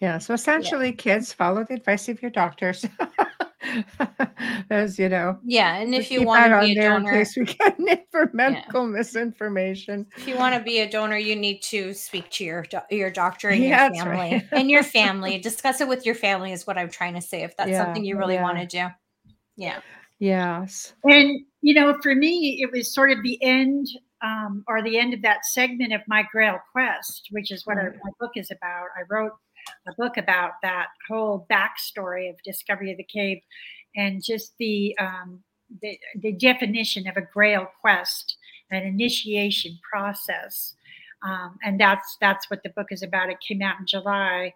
[0.00, 0.18] Yeah.
[0.18, 2.84] So essentially, kids follow the advice of your doctors.
[4.70, 7.36] As you know, Yeah, and if you want to on be a there in case
[7.36, 10.06] we get it for medical misinformation.
[10.16, 13.10] if you want to be a donor, you need to speak to your do- your
[13.10, 14.48] doctor and Yeah, your that's family right.
[14.52, 15.38] and your family.
[15.38, 17.42] Discuss it with your family is what I'm trying to say.
[17.44, 18.42] If that's Yeah, something you really yeah.
[18.42, 18.86] want to do,
[19.56, 19.80] yeah.
[20.18, 20.92] Yes.
[21.04, 23.86] And, you know, for me, it was sort of the end
[24.22, 27.90] um, or the end of that segment of my Grail quest, which is what our,
[27.90, 27.98] Right.
[28.04, 28.86] my book is about.
[28.96, 29.32] I wrote
[29.86, 33.38] a book about that whole backstory of Discovery of the Cave
[33.96, 35.42] and just the, um,
[35.80, 38.36] the, the definition of a Grail quest,
[38.70, 40.74] an initiation process.
[41.24, 43.30] Um, and that's that's what the book is about.
[43.30, 44.54] It came out in July,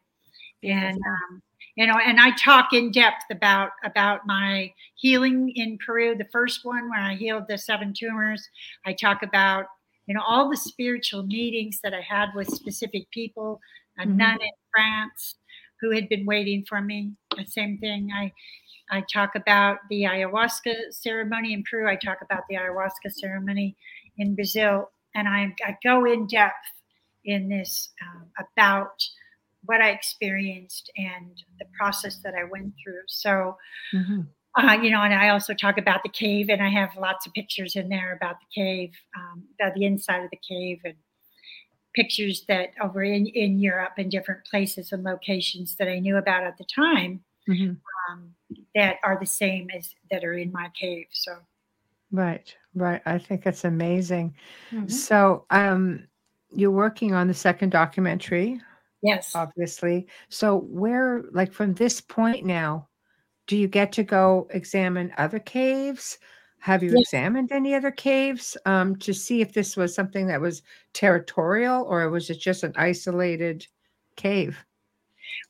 [0.64, 1.42] and um,
[1.76, 6.16] you know, and I talk in depth about about my healing in Peru.
[6.16, 8.48] The first one where I healed the seven tumors.
[8.86, 9.66] I talk about
[10.06, 13.60] you know all the spiritual meetings that I had with specific people.
[13.98, 14.16] A Mhm.
[14.16, 15.36] nun in France
[15.80, 17.12] who had been waiting for me.
[17.36, 18.10] The same thing.
[18.14, 18.32] I
[18.90, 21.88] I talk about the ayahuasca ceremony in Peru.
[21.88, 23.76] I talk about the ayahuasca ceremony
[24.18, 26.54] in Brazil, and I, I go in depth
[27.24, 29.02] in this um, about
[29.66, 33.02] what I experienced and the process that I went through.
[33.08, 33.56] So,
[33.94, 34.26] Mhm.
[34.56, 37.32] uh, you know, and I also talk about the cave, and I have lots of
[37.34, 40.96] pictures in there about the cave, um, about the inside of the cave, and
[41.94, 46.44] pictures that over in, in Europe and different places and locations that I knew about
[46.44, 47.80] at the time Mhm.
[48.10, 48.34] um,
[48.74, 51.06] that are the same as that are in my cave.
[51.12, 51.38] So,
[52.12, 52.54] Right.
[52.74, 53.02] Right.
[53.06, 54.34] I think it's amazing.
[54.70, 54.90] Mhm.
[54.90, 56.06] So, um,
[56.50, 58.60] you're working on the second documentary,
[59.06, 59.32] yes.
[59.34, 60.06] obviously.
[60.28, 62.88] So, where, like, from this point now,
[63.46, 66.18] do you get to go examine other caves?
[66.58, 67.00] Have you Yeah.
[67.00, 70.62] examined any other caves um, to see if this was something that was
[70.92, 73.66] territorial or was it just an isolated
[74.16, 74.58] cave?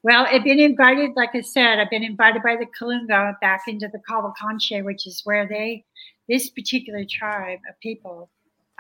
[0.03, 3.89] Well, I've been invited, like I said, I've been invited by the Kalunga back into
[3.89, 5.85] the Cavalcante, which is where they,
[6.29, 8.31] this particular tribe of people,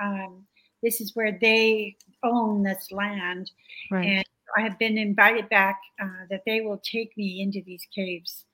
[0.00, 0.46] um,
[0.82, 3.50] this is where they own this land.
[3.90, 4.06] Right.
[4.06, 4.24] And
[4.56, 8.44] I have been invited back uh, that they will take me into these caves.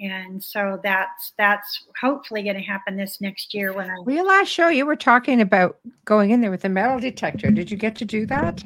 [0.00, 4.24] And so that's that's hopefully going to happen this next year when I well, your
[4.24, 7.50] last show, you were talking about going in there with a metal detector.
[7.50, 8.62] Did you get to do that?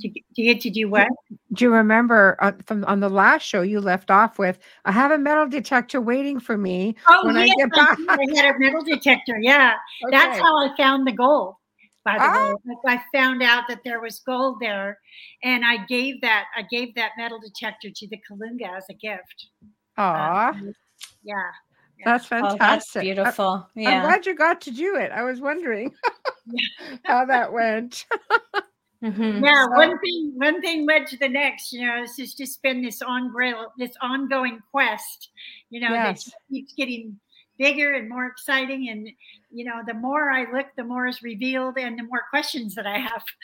[0.00, 1.08] to, to get to do what?
[1.52, 4.58] Do you remember uh, from on the last show you left off with?
[4.84, 7.98] I have a metal detector waiting for me Oh, when I get back.
[8.08, 9.38] I had a metal detector.
[9.40, 9.74] Yeah.
[10.10, 11.54] That's how I found the gold.
[12.04, 12.54] By the Ah.
[12.64, 14.98] way, I found out that there was gold there,
[15.42, 19.48] and I gave that I gave that metal detector to the Kalunga as a gift.
[19.98, 20.72] Aw, Um,
[21.22, 21.34] yeah,
[22.04, 22.58] that's Oh, fantastic.
[22.58, 23.52] that's I- beautiful.
[23.76, 24.02] I'm yeah.
[24.02, 25.12] glad you got to do it.
[25.12, 25.94] I was wondering
[27.04, 28.06] how that went.
[29.02, 29.44] Mhm.
[29.44, 31.72] Yeah, So- one thing one thing led to the next.
[31.72, 35.30] You know, this has just been this ongoing this ongoing quest.
[35.70, 36.24] You know, Yes.
[36.24, 37.18] that keeps getting
[37.60, 38.88] bigger and more exciting.
[38.88, 39.08] And
[39.52, 42.86] you know, the more I look, the more is revealed, and the more questions that
[42.86, 43.22] I have.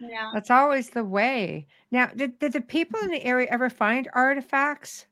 [0.00, 1.66] You know, That's always the way.
[1.90, 5.06] Now, did, did the people in the area ever find artifacts?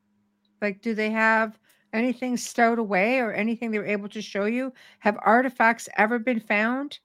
[0.63, 1.59] Like, do they have
[1.93, 4.73] anything stowed away or anything they were able to show you?
[5.01, 7.01] Have artifacts ever been found?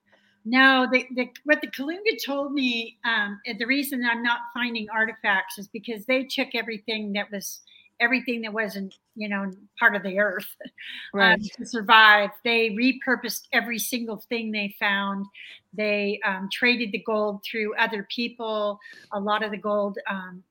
[0.45, 5.57] No, the, the what the Kalunga told me, um, the reason I'm not finding artifacts
[5.57, 7.61] is because they took everything that was
[8.01, 10.55] everything that wasn't, you know, part of the earth
[11.13, 11.33] Right.
[11.33, 12.31] um, to survive.
[12.43, 15.25] They repurposed every single thing they found.
[15.73, 18.79] They um, traded the gold through other people,
[19.13, 20.43] a lot of the gold um,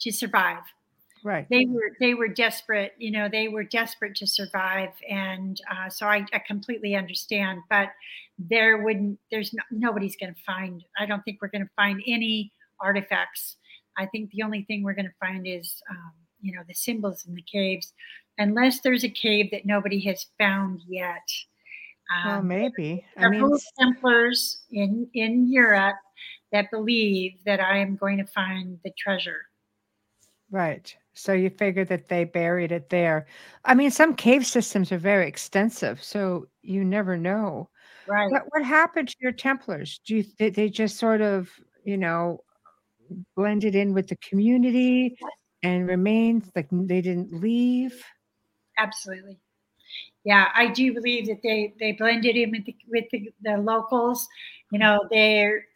[0.00, 0.62] to survive
[1.24, 1.46] right.
[1.50, 6.06] they were they were desperate you know they were desperate to survive and uh, so
[6.06, 7.88] I, I completely understand but
[8.38, 12.02] there wouldn't there's no, nobody's going to find i don't think we're going to find
[12.06, 13.56] any artifacts
[13.98, 17.24] i think the only thing we're going to find is um, you know the symbols
[17.26, 17.92] in the caves
[18.38, 21.26] unless there's a cave that nobody has found yet
[22.24, 23.04] Well, um, maybe.
[23.16, 25.96] I mean, templars in in europe
[26.52, 29.42] that believe that i am going to find the treasure
[30.50, 30.94] right.
[31.14, 33.26] So you figure that they buried it there.
[33.64, 37.68] I mean, some cave systems are very extensive, so you never know.
[38.06, 40.00] right What what happened to your Templars?
[40.06, 41.50] Do you did they just sort of,
[41.84, 42.40] you know,
[43.36, 45.16] blended in with the community
[45.62, 48.02] and remained like they didn't leave?
[48.78, 49.38] absolutely
[50.24, 54.26] yeah i do believe that they they blended in with the, with the, the locals
[54.70, 55.66] you know they're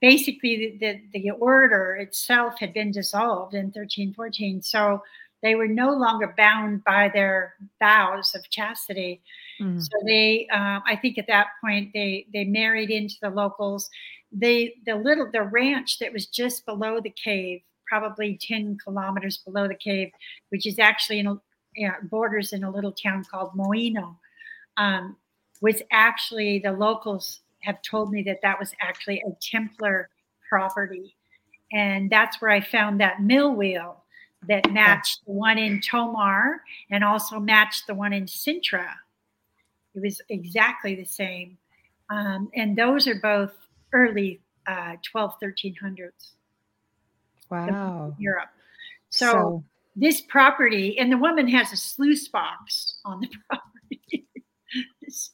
[0.00, 5.02] basically the, the the order itself had been dissolved in 1314 so
[5.42, 9.20] they were no longer bound by their vows of chastity
[9.60, 9.82] Mm.
[9.82, 13.90] so they um, i think at that point they they married into the locals
[14.30, 19.66] they the little the ranch that was just below the cave probably 10 kilometers below
[19.66, 20.10] the cave
[20.50, 21.40] which is actually in a
[21.78, 24.16] yeah, borders in a little town called Moinho.
[24.76, 25.16] Um,
[25.60, 30.08] was actually the locals have told me that that was actually a templar
[30.48, 31.16] property.
[31.72, 34.04] And that's where i found that mill wheel
[34.48, 38.88] that matched the one in tomar and also matched the one in sintra.
[39.94, 41.58] It was exactly the same.
[42.08, 43.52] Um, and those are both
[43.92, 46.32] early uh, 12, 1300s
[47.50, 48.14] Wow.
[48.18, 48.48] Europe.
[49.10, 49.64] So,
[49.96, 54.26] this property, and the woman has a sluice box on the property.
[55.08, 55.30] so,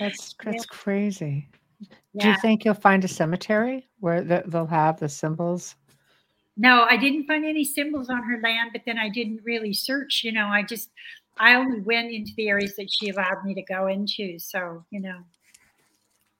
[0.00, 1.48] that's that's crazy.
[2.18, 5.76] Do you think you'll find a cemetery where th- they'll have the symbols?
[6.56, 10.22] No, I didn't find any symbols on her land, but then I didn't really search.
[10.24, 10.90] You know, I just,
[11.38, 14.38] I only went into the areas that she allowed me to go into.
[14.40, 15.18] So, you know,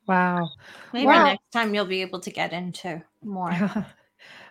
[0.08, 0.48] Wow.
[0.92, 3.50] Maybe Well- next time you'll be able to get into more.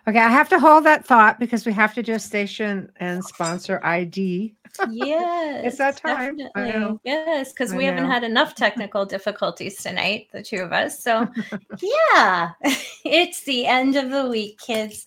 [0.08, 3.22] okay, I have to hold that thought because we have to do a station and
[3.22, 4.54] sponsor ID.
[4.90, 5.64] yes.
[5.66, 6.38] It's that time.
[6.54, 7.00] I know.
[7.04, 11.02] Yes, because we haven't had enough technical difficulties tonight, the two of us.
[11.02, 11.28] So,
[12.14, 12.50] yeah,
[13.04, 15.06] it's the end of the week, kids.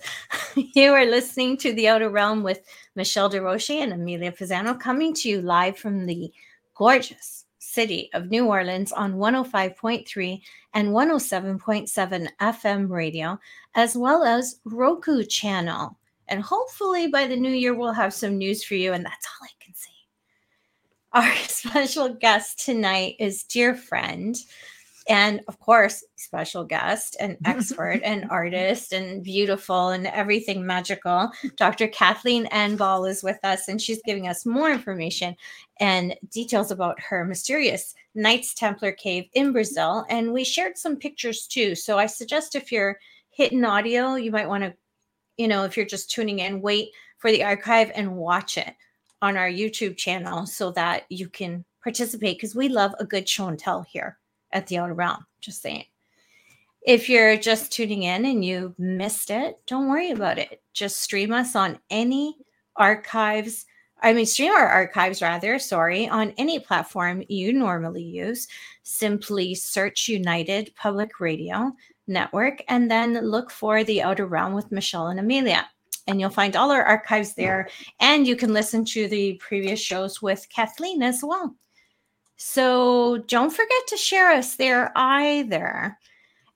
[0.56, 2.62] you are listening to The Outer Realm with
[2.96, 6.32] Michelle DeRoche and Amelia Pisano coming to you live from the
[6.76, 7.41] gorgeous
[7.72, 10.42] city of New Orleans on 105.3
[10.74, 13.40] and 107.7 FM radio,
[13.76, 15.98] as well as Roku channel.
[16.28, 18.94] And hopefully by the new year, we'll have some news for you.
[18.94, 19.90] And that's all I can say.
[21.14, 24.36] Our special guest tonight is dear friend,
[25.08, 31.32] and of course, special guest and expert and artist and beautiful and everything magical.
[31.56, 31.88] Dr.
[31.88, 35.36] Kathleen Anne Ball is with us, and she's giving us more information
[35.80, 40.06] and details about her mysterious Knights Templar cave in Brazil.
[40.10, 41.76] And we shared some pictures too.
[41.76, 43.00] So I suggest if you're
[43.32, 44.74] hitting audio, you might want to,
[45.38, 48.74] you know, if you're just tuning in, wait for the archive and watch it
[49.22, 53.48] on our YouTube channel so that you can participate because we love a good show
[53.48, 54.18] and tell here
[54.54, 55.26] at the Outer Realm.
[55.40, 55.86] Just saying.
[56.84, 60.62] If you're just tuning in and you missed it, don't worry about it.
[60.74, 62.38] Just stream us on any
[62.76, 63.66] archives.
[64.02, 68.48] I mean, stream our archives rather, sorry, on any platform you normally use.
[68.82, 71.72] Simply search United Public Radio
[72.08, 75.68] Network and then look for The Outer Realm with Michelle and Amelia.
[76.08, 77.70] And you'll find all our archives there.
[78.00, 81.56] And you can listen to the previous shows with Kathleen as well.
[82.44, 85.96] So don't forget to share us there either.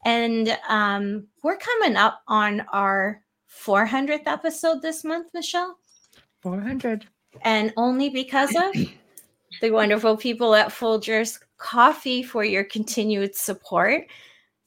[0.04, 3.22] And um, we're coming up on our
[3.64, 5.78] 400th episode this month, Michelle.
[6.42, 7.06] 400.
[7.44, 8.74] And only because of
[9.62, 14.08] the wonderful people at Folgers Coffee for your continued support.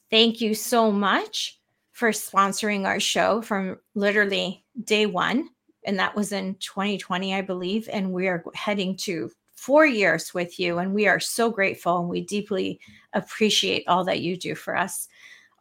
[0.09, 1.59] Thank you so much
[1.91, 5.49] for sponsoring our show from literally day one.
[5.85, 7.89] And that was in 2020, I believe.
[7.91, 9.29] And we are heading to
[9.59, 10.79] four years with you.
[10.79, 12.79] And we are so grateful and we deeply
[13.13, 15.09] appreciate all that you do for us.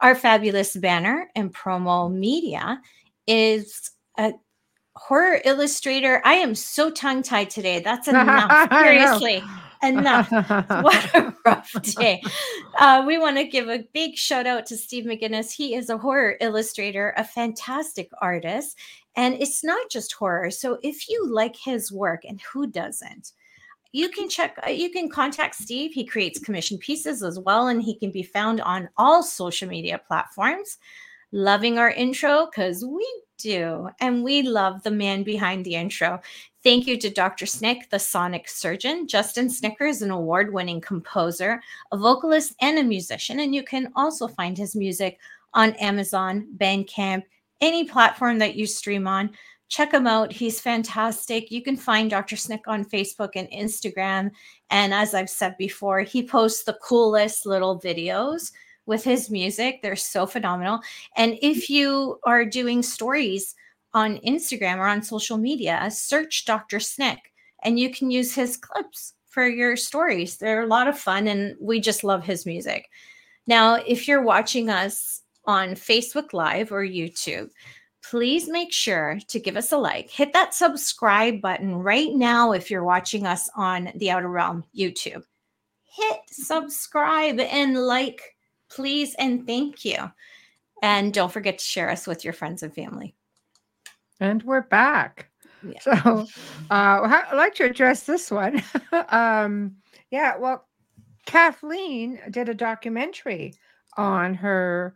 [0.01, 2.81] Our fabulous banner and promo media
[3.27, 4.35] is a
[4.95, 6.23] horror illustrator.
[6.25, 7.81] I am so tongue tied today.
[7.81, 8.70] That's enough.
[8.70, 9.43] Seriously
[9.83, 10.31] enough.
[10.83, 12.23] what a rough day.
[12.79, 15.53] Uh, we want to give a big shout out to Steve McGinnis.
[15.53, 18.79] He is a horror illustrator, a fantastic artist,
[19.16, 20.53] and it's not just horror.
[20.53, 23.33] So if you like his work, and who doesn't?
[23.99, 25.93] You can check, uh, you can contact Steve.
[25.93, 30.01] He creates commission pieces as well, and he can be found on all social media
[30.07, 30.79] platforms.
[31.33, 33.05] Loving our intro because we
[33.39, 33.89] do.
[34.01, 36.20] And we love the man behind the intro.
[36.62, 37.45] Thank you to Dr.
[37.45, 39.09] Snick, the sonic surgeon.
[39.09, 41.61] Justin Snicker is an award winning composer,
[41.91, 43.41] a vocalist, and a musician.
[43.41, 45.19] And you can also find his music
[45.55, 47.25] on Amazon, Bandcamp,
[47.61, 49.31] any platform that you stream on.
[49.69, 50.32] Check him out.
[50.32, 51.51] He's fantastic.
[51.51, 52.36] You can find Dr.
[52.36, 54.31] Snick on Facebook and Instagram.
[54.70, 58.53] And as I've said before, he posts the coolest little videos
[58.86, 59.81] with his music.
[59.82, 60.81] They're so phenomenal.
[61.16, 63.55] And if you are doing stories
[63.93, 66.81] on Instagram or on social media, search Dr.
[66.81, 67.32] Snick
[67.62, 70.39] and you can use his clips for your stories.
[70.39, 72.89] They're a lot of fun and we just love his music.
[73.47, 77.51] Now, if you're watching us on Facebook Live or YouTube,
[78.09, 80.09] please make sure to give us a like.
[80.09, 85.24] Hit that subscribe button right now if you're watching us on the Outer Realm YouTube.
[85.85, 88.36] Hit subscribe and like
[88.70, 89.98] please and thank you.
[90.82, 93.14] And don't forget to share us with your friends and family.
[94.20, 95.30] And we're back.
[95.62, 95.80] Yeah.
[95.80, 96.26] So
[96.70, 98.62] uh, I'd like to address this one.
[99.10, 99.76] um,
[100.10, 100.66] yeah, well,
[101.26, 103.55] Kathleen did a documentary
[103.97, 104.94] on her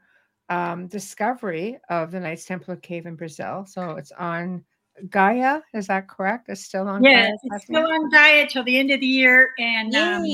[0.53, 3.65] um, discovery of the Knights Templar Cave in Brazil.
[3.67, 4.63] So it's on
[5.09, 5.61] Gaia.
[5.73, 6.49] Is that correct?
[6.51, 7.03] It's still on.
[7.03, 10.25] Yes, Gaia, it's still on Gaia till the end of the year, and um,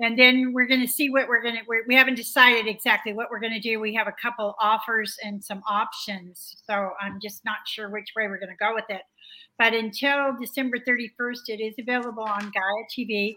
[0.00, 3.28] and then we're going to see what we're going to we haven't decided exactly what
[3.30, 7.44] we're going to do we have a couple offers and some options so i'm just
[7.44, 9.02] not sure which way we're going to go with it
[9.58, 13.36] but until december 31st it is available on gaia tv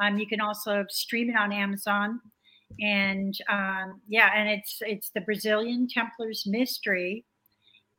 [0.00, 2.18] um, you can also stream it on amazon
[2.80, 7.24] and um, yeah and it's it's the brazilian templars mystery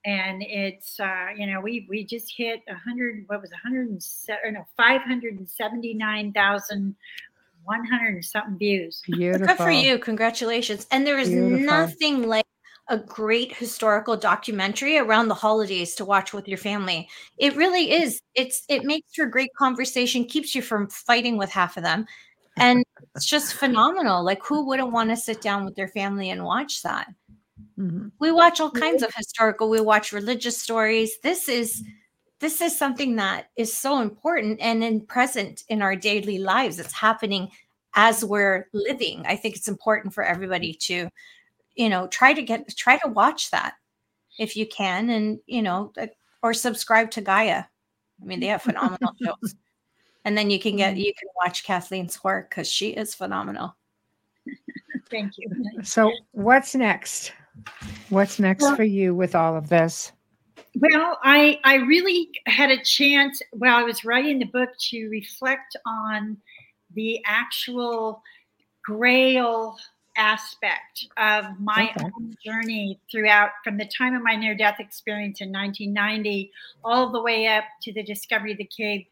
[0.05, 4.53] and it's uh, you know we we just hit a 100 what was a 107
[4.53, 6.95] no 579,000
[7.69, 9.01] 100 something views.
[9.05, 9.47] Beautiful.
[9.47, 9.99] Good for you.
[9.99, 10.87] Congratulations.
[10.91, 11.59] And there is Beautiful.
[11.59, 12.45] nothing like
[12.87, 17.07] a great historical documentary around the holidays to watch with your family.
[17.37, 18.19] It really is.
[18.33, 22.07] It's it makes for great conversation, keeps you from fighting with half of them.
[22.59, 22.83] And
[23.15, 24.23] it's just phenomenal.
[24.23, 27.07] Like who wouldn't want to sit down with their family and watch that?
[27.77, 28.09] Mm-hmm.
[28.19, 31.17] We watch all kinds of historical, we watch religious stories.
[31.23, 31.83] This is
[32.39, 36.93] this is something that is so important and in present in our daily lives it's
[36.93, 37.49] happening
[37.95, 41.09] as we're living i think it's important for everybody to
[41.75, 43.73] you know try to get try to watch that
[44.37, 45.91] if you can and you know
[46.41, 47.63] or subscribe to gaia
[48.21, 49.55] i mean they have phenomenal shows
[50.25, 51.01] and then you can get mm-hmm.
[51.01, 53.75] you can watch kathleen's work because she is phenomenal.
[55.09, 55.49] Thank you.
[55.83, 57.33] So what's next?
[58.09, 60.11] What's next well, for you with all of this?
[60.75, 65.75] Well, I I really had a chance while I was writing the book to reflect
[65.85, 66.37] on
[66.93, 68.21] the actual
[68.83, 69.77] Grail
[70.17, 72.05] aspect of my okay.
[72.05, 76.51] own journey throughout from the time of my near death experience in 1990
[76.83, 79.05] all the way up to the discovery of the cave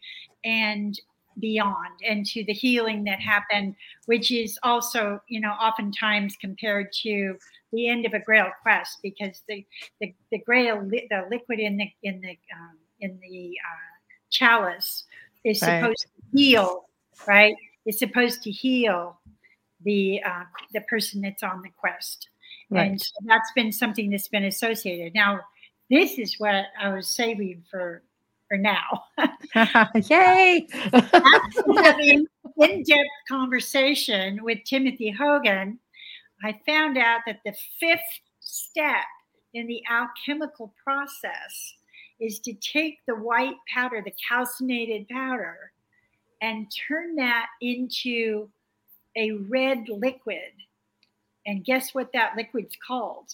[0.43, 0.99] and
[1.39, 7.37] beyond and to the healing that happened which is also you know oftentimes compared to
[7.71, 9.65] the end of a grail quest because the
[10.01, 13.97] the, the grail the liquid in the in the um, in the uh,
[14.29, 15.03] chalice
[15.43, 15.79] is right.
[15.79, 16.85] supposed to heal
[17.27, 17.55] right
[17.85, 19.19] it's supposed to heal
[19.83, 20.43] the uh,
[20.73, 22.29] the person that's on the quest
[22.71, 22.89] right.
[22.89, 25.39] and so that's been something that's been associated now
[25.89, 28.01] this is what i was saving for
[28.47, 29.03] for now
[30.09, 30.67] yay
[31.77, 32.25] having
[32.57, 35.79] in-depth conversation with timothy hogan
[36.43, 37.99] I found out that the fifth
[38.39, 39.05] step
[39.53, 41.73] in the alchemical process
[42.19, 45.71] is to take the white powder, the calcinated powder,
[46.41, 48.49] and turn that into
[49.15, 50.51] a red liquid.
[51.45, 53.31] And guess what that liquid's called?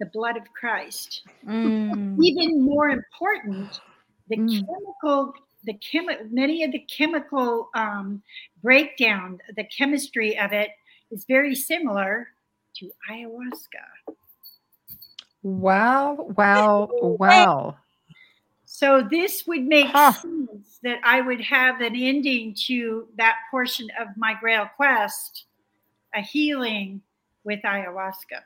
[0.00, 1.22] The blood of Christ.
[1.46, 2.16] Mm.
[2.20, 3.80] Even more important,
[4.28, 4.48] the mm.
[4.48, 8.22] chemical, the chemi- many of the chemical um,
[8.62, 10.70] breakdown, the chemistry of it
[11.10, 12.28] is very similar
[12.76, 14.16] to ayahuasca.
[15.42, 17.76] Wow, wow, wow.
[18.64, 20.12] So this would make Huh.
[20.12, 25.46] sense that I would have an ending to that portion of my Grail quest,
[26.14, 27.02] a healing
[27.44, 28.42] with ayahuasca.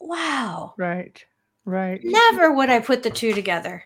[0.00, 0.74] Wow.
[0.76, 1.24] Right,
[1.64, 2.00] right.
[2.02, 3.84] Never would I put the two together.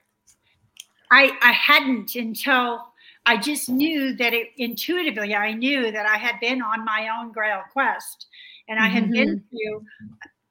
[1.11, 2.93] I, I hadn't until
[3.27, 7.33] I just knew that it intuitively, I knew that I had been on my own
[7.33, 8.27] Grail quest
[8.69, 9.49] and I had been mm-hmm.
[9.51, 9.85] through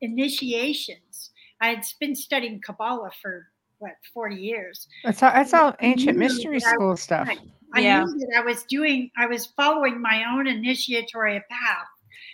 [0.01, 1.31] initiations.
[1.59, 3.47] I had been studying Kabbalah for
[3.79, 4.87] what, 40 years.
[5.03, 7.27] That's all, that's all ancient mystery that I school stuff.
[7.27, 7.39] Right.
[7.73, 8.03] I Yeah.
[8.03, 11.87] knew that I was doing, I was following my own initiatory path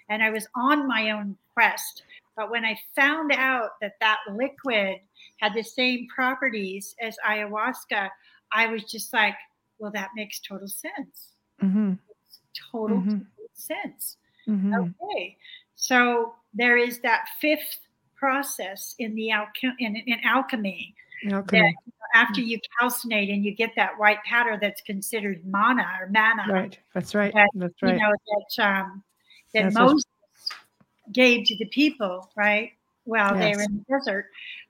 [0.10, 2.04] and I was on my own quest.
[2.38, 5.00] But when I found out that that liquid
[5.38, 8.10] had the same properties as ayahuasca,
[8.54, 9.36] I was just like,
[9.80, 11.34] well, that makes total sense.
[11.60, 11.94] hmm
[12.72, 13.06] Total, Mhm.
[13.06, 14.18] total sense.
[14.46, 15.38] hmm Okay.
[15.76, 17.80] So there is that fifth
[18.16, 20.96] process in the alchem- in, in alchemy
[21.32, 21.74] Okay.
[22.14, 26.80] after you calcinate and you get that white powder that's considered mana or mana Right.
[26.94, 27.34] That's right.
[27.34, 29.04] That, That's you know that um
[29.54, 30.04] that That's Moses
[31.12, 32.72] gave to the people, right?
[33.06, 34.26] While they were in the desert,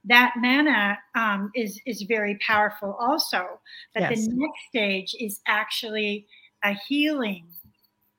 [0.06, 3.60] that manna um, is is very powerful also.
[3.94, 4.28] But Yes.
[4.28, 6.28] the next stage is actually
[6.64, 7.48] a healing,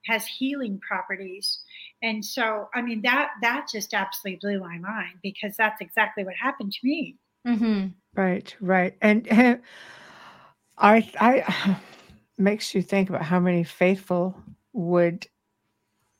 [0.06, 1.60] has healing properties.
[2.02, 6.34] And so, I mean, that that just absolutely blew my mind because that's exactly what
[6.34, 7.16] happened to me.
[7.46, 7.88] Mm-hmm.
[8.14, 8.96] Right, right.
[9.00, 9.28] And
[10.78, 11.78] I I
[12.38, 14.40] makes you think about how many faithful
[14.72, 15.26] would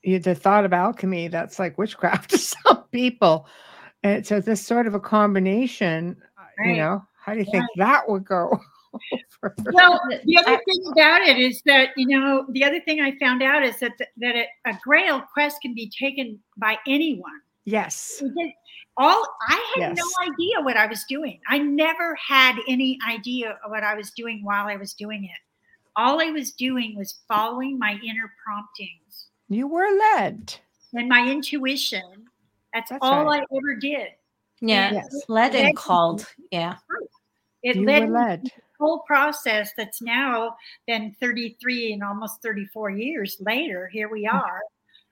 [0.04, 3.46] the thought of alchemy that's like witchcraft to some people.
[4.02, 8.08] And so this sort of a combination, uh, you know, how do you think that
[8.08, 8.58] would go?
[9.42, 9.54] over?
[9.72, 13.42] Well, the other thing about it is that you know the other thing I found
[13.42, 17.40] out is that that a, a Grail quest can be taken by anyone.
[17.64, 18.22] yes.
[19.00, 19.98] All I had Yes.
[19.98, 21.38] no idea what I was doing.
[21.48, 25.38] I never had any idea of what I was doing while I was doing it.
[25.94, 29.07] All I was doing was following my inner promptings
[29.48, 30.54] You were led.
[30.94, 32.26] and my intuition.
[32.74, 33.40] That's, That's all right.
[33.40, 34.08] I ever did.
[34.60, 34.92] Yeah.
[34.92, 35.24] Yes.
[35.28, 36.26] Led Led- and called.
[36.50, 36.76] Yeah.
[37.62, 38.44] It You led were led.
[38.44, 40.56] the whole process that's now
[40.86, 43.88] been 33 and almost 34 years later.
[43.88, 44.60] Here we are.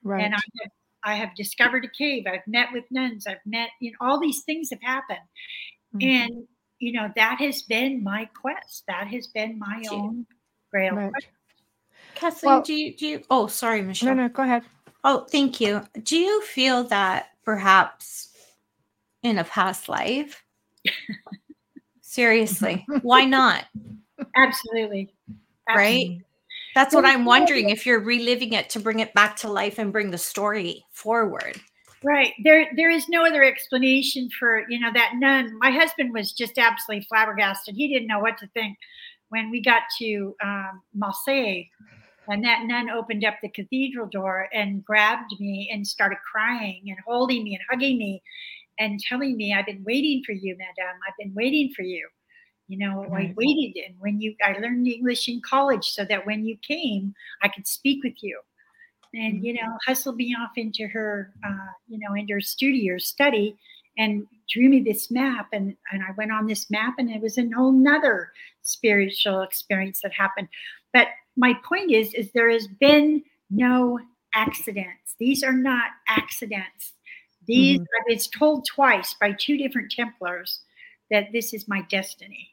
[0.03, 0.25] Right.
[0.25, 0.71] and I have,
[1.03, 2.25] I have discovered a cave.
[2.27, 3.27] I've met with nuns.
[3.27, 5.19] I've met, you know, all these things have happened.
[5.97, 6.05] Mhm.
[6.05, 6.49] And,
[6.79, 8.85] you know, that has been my quest.
[8.87, 9.89] That has been my Gee.
[9.91, 10.27] own
[10.71, 11.11] grail right.
[11.11, 11.27] quest.
[12.17, 14.15] Kathleen, Well- do you do you oh sorry, Michelle.
[14.15, 14.63] No, no, go ahead.
[15.05, 15.83] Oh, thank you.
[16.03, 18.31] Do you feel that perhaps
[19.23, 20.43] in a past life?
[22.01, 23.67] Seriously, why not?
[24.37, 25.15] Absolutely.
[25.69, 26.23] Right?
[26.75, 29.93] That's what I'm wondering if you're reliving it to bring it back to life and
[29.93, 31.61] bring the story forward.
[32.03, 32.35] Right.
[32.45, 35.59] There there is no other explanation for, you know, that nun.
[35.59, 37.75] My husband was just absolutely flabbergasted.
[37.75, 38.77] He didn't know what to think
[39.31, 41.65] when we got to um, Marseille
[42.29, 46.97] and that nun opened up the cathedral door and grabbed me and started crying and
[47.07, 48.23] holding me and hugging me
[48.79, 50.99] and telling me, I've been waiting for you, madame.
[51.09, 52.07] I've been waiting for you.
[52.69, 56.45] You know, I waited and when you I learned English in college so that when
[56.45, 58.41] you came, I could speak with you
[59.17, 62.99] and you know hustled me off into her uh, you know into her studio or
[62.99, 63.57] study
[63.99, 67.39] and drew me this map and and i went on this map and it was
[67.39, 68.31] a whole nother
[68.63, 70.49] spiritual experience that happened
[70.93, 73.99] but my point is is there has been no
[74.35, 76.93] accidents these are not accidents
[77.47, 80.61] these it's told twice by two different templars
[81.11, 82.53] that this is my destiny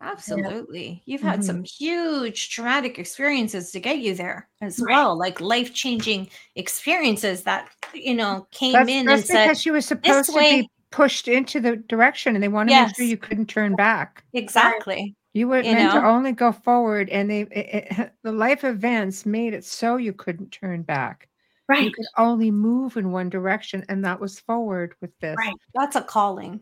[0.00, 1.02] Absolutely.
[1.06, 1.44] You've had Mhm.
[1.44, 4.94] some huge traumatic experiences to get you there as Right.
[4.94, 9.66] well, like life changing experiences that, you know, came That's, in that's and said, because
[9.66, 12.94] you were supposed to way- be pushed into the direction and they want to make
[12.94, 14.22] sure you couldn't turn back.
[14.34, 15.16] exactly.
[15.34, 19.26] You were You meant to only go forward, and they it, it- the life events
[19.26, 21.28] made it so you couldn't turn back.
[21.68, 21.84] Right.
[21.84, 25.36] You could only move in one direction, and that was forward with this.
[25.36, 25.54] Right.
[25.74, 26.60] That's a calling.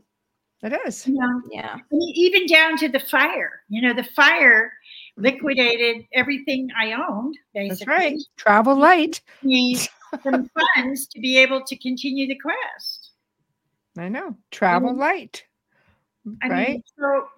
[0.62, 1.06] It is.
[1.06, 1.76] you know Yeah.
[1.92, 3.60] Even down to the fire.
[3.68, 4.72] You know, the fire
[5.16, 7.76] liquidated everything I owned, basically.
[7.86, 8.18] That's right.
[8.36, 9.20] Travel light.
[9.42, 9.76] Me
[10.24, 13.10] some funds to be able to continue the quest.
[13.96, 14.36] I know.
[14.50, 14.98] Travel Mhm.
[14.98, 15.44] light.
[16.42, 16.68] I right.
[16.70, 17.28] mean, so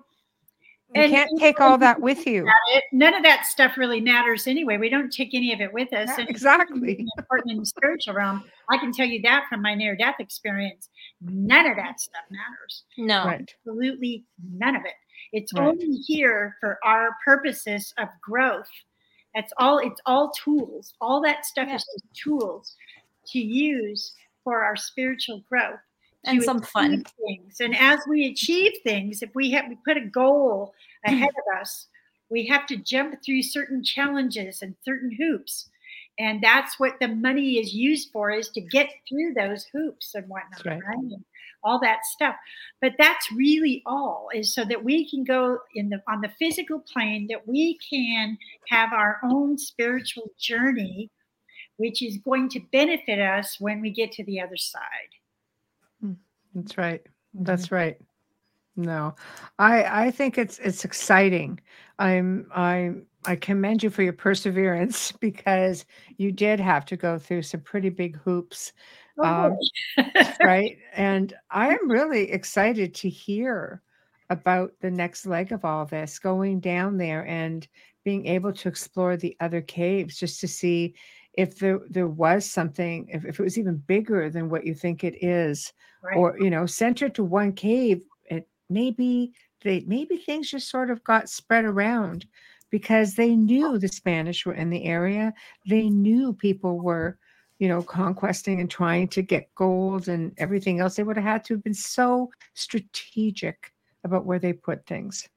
[0.94, 2.46] You and- can't take all that with you.
[2.68, 4.78] it, none of that stuff really matters anyway.
[4.78, 6.08] We don't take any of it with us.
[6.08, 7.06] Yeah, and exactly.
[7.18, 8.42] important in the spiritual realm.
[8.70, 10.88] I can tell you that from my near death experience.
[11.20, 12.84] None of that stuff matters.
[12.96, 13.24] No.
[13.26, 13.50] Right.
[13.66, 14.24] absolutely
[14.54, 14.94] none of it.
[15.32, 15.66] It's Right.
[15.68, 18.68] only here for our purposes of growth.
[19.34, 19.78] That's all.
[19.80, 20.94] It's all tools.
[21.02, 21.74] All that stuff Yeah.
[21.76, 22.76] is just tools
[23.26, 25.80] to use for our spiritual growth.
[26.28, 27.04] And some fun.
[27.26, 27.60] things.
[27.60, 30.74] And as we achieve things, if we have we put a goal
[31.04, 31.86] ahead of us,
[32.30, 35.68] we have to jump through certain challenges and certain hoops.
[36.18, 40.28] And that's what the money is used for is to get through those hoops and
[40.28, 40.84] whatnot, right.
[40.84, 40.98] right?
[40.98, 41.24] And
[41.62, 42.34] all that stuff.
[42.80, 46.80] But that's really all is so that we can go in the on the physical
[46.80, 48.38] plane, that we can
[48.68, 51.10] have our own spiritual journey,
[51.76, 54.82] which is going to benefit us when we get to the other side.
[56.62, 57.02] That's right.
[57.34, 57.96] That's right.
[58.76, 59.14] No,
[59.58, 61.60] I I think it's it's exciting.
[61.98, 65.84] I'm I'm I commend you for your perseverance because
[66.18, 68.72] you did have to go through some pretty big hoops,
[69.18, 69.58] Oh,
[69.98, 70.04] Um,
[70.42, 70.78] right?
[70.94, 73.82] And I am really excited to hear
[74.30, 77.66] about the next leg of all this, going down there and
[78.04, 80.94] being able to explore the other caves just to see
[81.38, 85.04] if there there was something, if, if it was even bigger than what you think
[85.04, 86.16] it is Right.
[86.16, 89.32] or you know centered to one cave it maybe
[89.64, 92.24] they maybe things just sort of got spread around
[92.70, 95.32] because they knew the spanish were in the area.
[95.68, 97.18] They knew people were
[97.58, 100.96] you know conquesting and trying to get gold and everything else.
[100.96, 103.72] They would have had to have been so strategic
[104.04, 105.28] about where they put things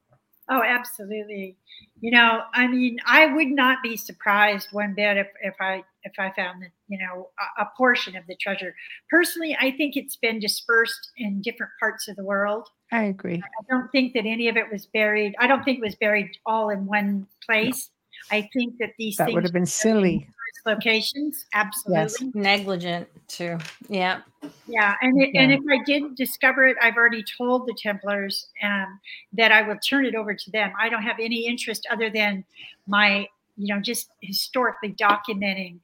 [0.51, 1.55] Oh, absolutely.
[2.01, 6.11] You know, I mean, I would not be surprised one bit if, if I if
[6.19, 8.75] I found that you know a, a portion of the treasure.
[9.09, 12.67] Personally, I think it's been dispersed in different parts of the world.
[12.91, 15.35] i agree I don't think that any of it was buried.
[15.39, 17.89] I don't think it was buried all in one place.
[18.29, 20.27] I think that these that things would have been silly
[20.65, 21.45] locations.
[21.53, 22.31] Absolutely.
[22.33, 23.57] Negligent too.
[23.89, 24.21] Yeah.
[24.67, 28.99] Yeah, and it, and if I did discover it, I've already told the Templars um,
[29.33, 30.71] that I will turn it over to them.
[30.79, 32.43] I don't have any interest other than
[32.87, 35.79] my, you know, just historically documenting,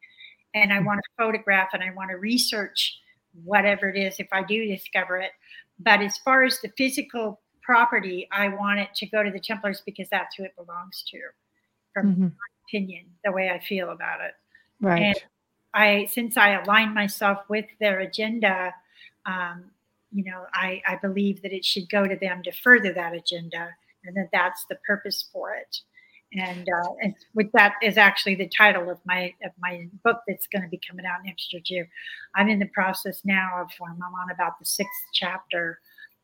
[0.53, 2.97] and I want to photograph and I want to research
[3.43, 5.31] whatever it is if I do discover it.
[5.79, 9.83] But as far as the physical property, I want it to go to the Templars
[9.85, 11.19] because that's who it belongs to,
[11.93, 12.31] from Mhm.
[12.31, 14.33] my opinion, the way I feel about it.
[14.81, 15.17] Right
[15.77, 18.73] I since I align myself with their agenda,
[19.25, 19.65] um,
[20.11, 23.69] you know, I, I believe that it should go to them to further that agenda,
[24.03, 25.77] and that that's the purpose for it.
[26.33, 30.47] And, uh, and with that is actually the title of my of my book that's
[30.47, 31.85] going to be coming out next year too.
[32.35, 35.79] I'm in the process now of um, I'm on about the sixth chapter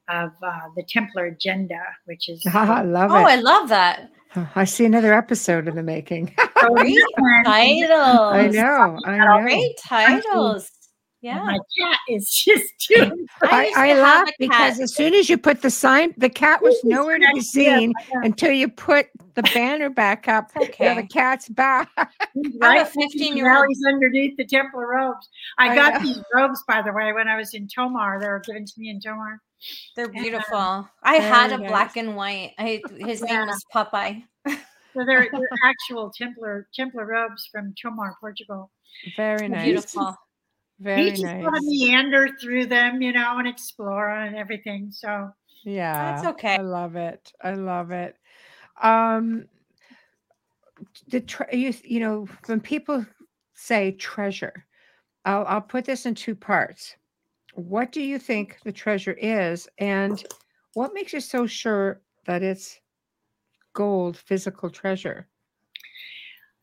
[0.09, 4.09] of uh, the Templar Agenda, which is i love Oh, I love that.
[4.55, 6.97] i see another episode in the making Great
[7.45, 8.33] titles.
[8.33, 10.63] i know i know Great titles.
[11.25, 11.43] And Yeah.
[11.45, 13.25] my cat is just doing.
[13.43, 16.75] I, used I laugh because as soon as you put the sign, the cat was
[16.83, 20.51] nowhere to be seen until you put the banner back up.
[20.79, 21.89] Yeah, the cat's back.
[21.97, 25.29] I have a right 15-year-old Now he's underneath the Templar robes.
[25.57, 25.99] I, I got know.
[26.09, 28.19] these robes, by the way, when I was in Tomar.
[28.19, 29.39] They were given to me in Tomar.
[29.95, 30.21] They're Yeah.
[30.21, 30.89] beautiful.
[31.01, 32.53] I had a black and white.
[32.57, 34.23] I his name was Popeye.
[34.47, 38.71] So they're, they're actual Templar Templar robes from Tomar, Portugal.
[39.15, 39.63] Very nice.
[39.65, 40.15] Beautiful.
[40.79, 41.41] Very he just nice.
[41.43, 44.91] want to meander through them, you know, and explore and everything.
[44.91, 45.31] So
[45.63, 45.93] Yeah.
[46.15, 46.55] That's okay.
[46.55, 47.31] I love it.
[47.41, 48.15] I love it.
[48.81, 49.47] Um
[51.07, 53.05] the tre- you you know when people
[53.53, 54.65] say treasure,
[55.25, 56.95] I'll I'll put this in two parts.
[57.55, 60.23] What do you think the treasure is and
[60.73, 62.79] what makes you so sure that it's
[63.73, 65.27] gold physical treasure?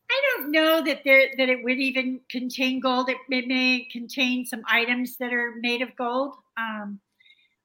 [0.09, 3.09] I don't know that there that it would even contain gold.
[3.09, 6.35] It, it may contain some items that are made of gold.
[6.57, 6.99] Um,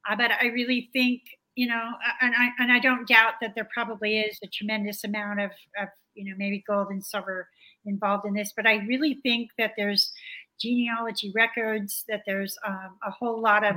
[0.09, 1.23] uh, but I really think
[1.57, 1.91] you know,
[2.21, 5.51] and I and I don't doubt that there probably is a tremendous amount of,
[5.81, 7.49] of you know maybe gold and silver
[7.87, 8.53] involved in this.
[8.55, 10.13] But I really think that there's
[10.61, 13.77] genealogy records, that there's um, a whole lot of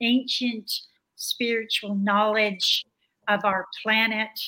[0.00, 0.70] ancient
[1.16, 2.84] spiritual knowledge
[3.28, 4.38] of our planet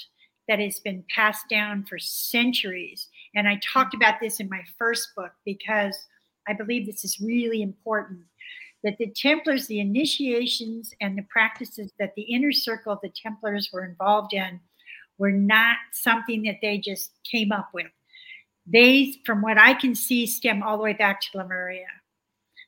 [0.48, 3.09] that has been passed down for centuries.
[3.34, 5.96] And I talked about this in my first book because
[6.48, 8.20] I believe this is really important
[8.84, 13.70] that the Templars, the initiations and the practices that the inner circle of the Templars
[13.72, 14.60] were involved in
[15.18, 17.86] were not something that they just came up with.
[18.70, 21.86] They, from what I can see, stem all the way back to Lemuria.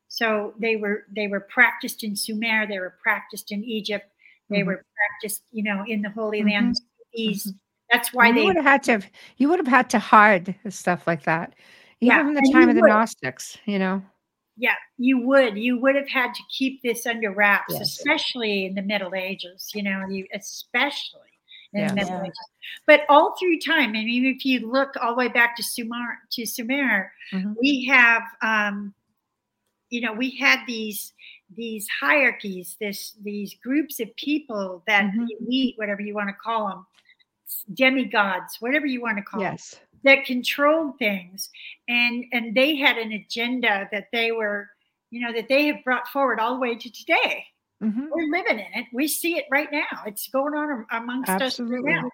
[0.09, 4.07] So they were they were practiced in Sumer, they were practiced in Egypt,
[4.51, 4.67] they Mhm.
[4.67, 6.51] were practiced, you know, in the Holy Mhm.
[6.53, 6.77] Land.
[7.15, 7.55] East.
[7.91, 10.57] That's why you they would have had to have, you would have had to hide
[10.71, 11.55] stuff like that.
[12.01, 12.89] Even Yeah, from the time of the would.
[12.89, 14.03] Gnostics, you know.
[14.57, 17.81] yeah, you would you would have had to keep this under wraps, Yes.
[17.81, 19.71] especially in the Middle Ages.
[19.75, 21.30] You know, you especially
[21.75, 21.91] in Yes.
[21.91, 22.31] the Middle Yeah.
[22.87, 26.19] But all through time, and even if you look all the way back to Sumer
[26.33, 27.57] to Sumer, Mhm.
[27.61, 28.95] we have um,
[29.91, 31.13] you know, we had these
[31.57, 35.27] these hierarchies, this these groups of people that Mhm.
[35.27, 36.87] the elite, whatever you want to call them,
[37.75, 39.81] demigods, whatever you want to call them, Yes.
[40.05, 41.51] that controlled things,
[41.89, 44.71] and and they had an agenda that they were,
[45.11, 47.47] you know, that they have brought forward all the way to today.
[47.83, 48.09] Mhm.
[48.11, 48.87] We're living in it.
[48.93, 50.03] We see it right now.
[50.07, 51.79] It's going on amongst Absolutely.
[51.79, 52.11] us right now.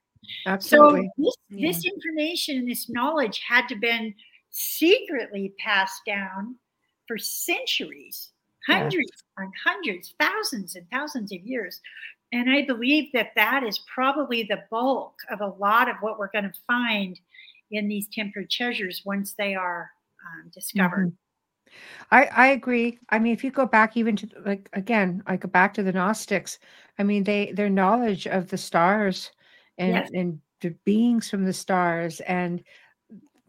[0.46, 1.10] Absolutely.
[1.16, 1.68] So this, Yeah.
[1.68, 4.14] this information and this knowledge had to been
[4.50, 6.56] secretly passed down
[7.08, 8.32] for centuries,
[8.68, 8.78] Yeah.
[8.80, 11.80] hundreds and hundreds, thousands and thousands of years.
[12.32, 16.30] And I believe that that is probably the bulk of a lot of what we're
[16.30, 17.18] going to find
[17.70, 19.90] in these Templar treasures once they are
[20.26, 21.08] um, discovered.
[21.12, 21.16] Mhm.
[22.10, 22.98] I, I agree.
[23.10, 25.92] I mean, if you go back even to like again, I go back to the
[25.92, 26.58] Gnostics.
[26.98, 29.30] I mean, they their knowledge of the stars
[29.78, 30.10] and Yes.
[30.14, 32.62] and the beings from the stars and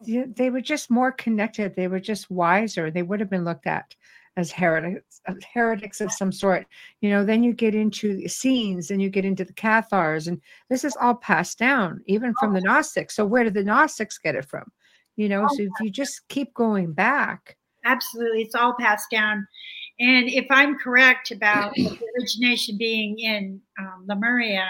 [0.06, 1.76] they were just more connected.
[1.76, 2.91] They were just wiser.
[2.91, 3.95] They would have been looked at
[4.36, 5.22] as heretics,
[5.52, 6.68] heretics of some sort.
[7.02, 10.40] You know, then you get into the Essenes and you get into the Cathars, and
[10.70, 12.64] this is all passed down, even from the oh.
[12.64, 13.16] Gnostics.
[13.16, 14.72] So where did the Gnostics get it from?
[15.16, 18.41] You know, oh, so if you just keep going back, Absolutely.
[18.41, 19.47] It's all passed down.
[19.99, 24.68] And if I'm correct about the origination being in um, Lemuria,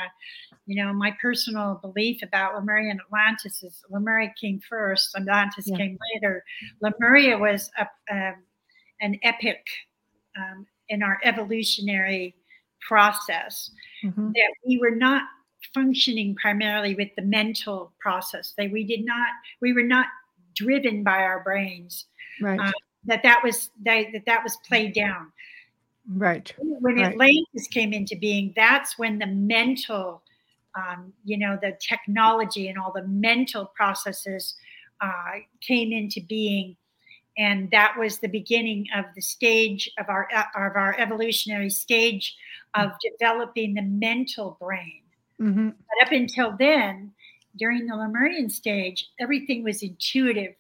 [0.66, 5.78] you know, my personal belief about Lemuria and Atlantis is Lemuria came first, Atlantis Yeah.
[5.78, 6.44] came later.
[6.82, 8.36] Lemuria was a, um,
[9.02, 9.66] an epic
[10.38, 12.36] um, in our evolutionary
[12.88, 13.72] process
[14.04, 14.32] Mhm.
[14.34, 15.24] that we were not
[15.74, 18.54] functioning primarily with the mental process.
[18.58, 19.30] That we did not,
[19.62, 20.08] we were not
[20.56, 22.06] driven by our brains
[22.42, 22.72] right, Uh,
[23.06, 25.32] that that was that, that that was played down
[26.16, 26.54] right.
[26.58, 27.12] when Right.
[27.12, 30.24] atlantis came into being that's when the mental
[30.76, 34.56] um, you know the technology and all the mental processes
[35.02, 36.76] uh, came into being
[37.38, 42.36] and that was the beginning of the stage of our uh, of our evolutionary stage
[42.74, 45.02] of developing the mental brain
[45.40, 47.12] hmm but up until then,
[47.58, 50.54] during the Lemurian stage, everything was intuitive.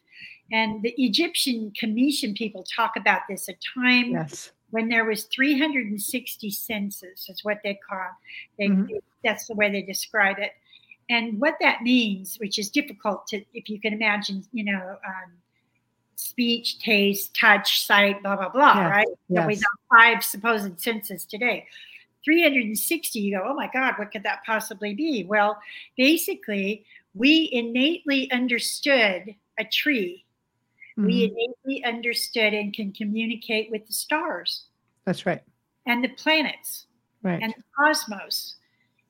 [0.51, 4.51] And the Egyptian Commission people talk about this a time Yes.
[4.69, 8.09] when there was 360 senses, is what they call.
[8.57, 8.99] They, Mhm.
[9.23, 10.51] That's the way they describe it.
[11.09, 15.37] And what that means, which is difficult to, if you can imagine, you know, um,
[16.15, 19.07] speech, taste, touch, sight, blah blah blah, Yes, right?
[19.29, 21.67] That we have five supposed senses today.
[22.23, 25.23] 360, you go, oh my God, what could that possibly be?
[25.23, 25.57] Well,
[25.95, 30.25] basically, we innately understood a tree.
[30.97, 31.31] We Mhm.
[31.31, 34.65] innately understood and can communicate with the stars
[35.05, 35.41] That's right.
[35.85, 36.87] and the planets
[37.21, 37.41] Right.
[37.41, 38.55] and the cosmos.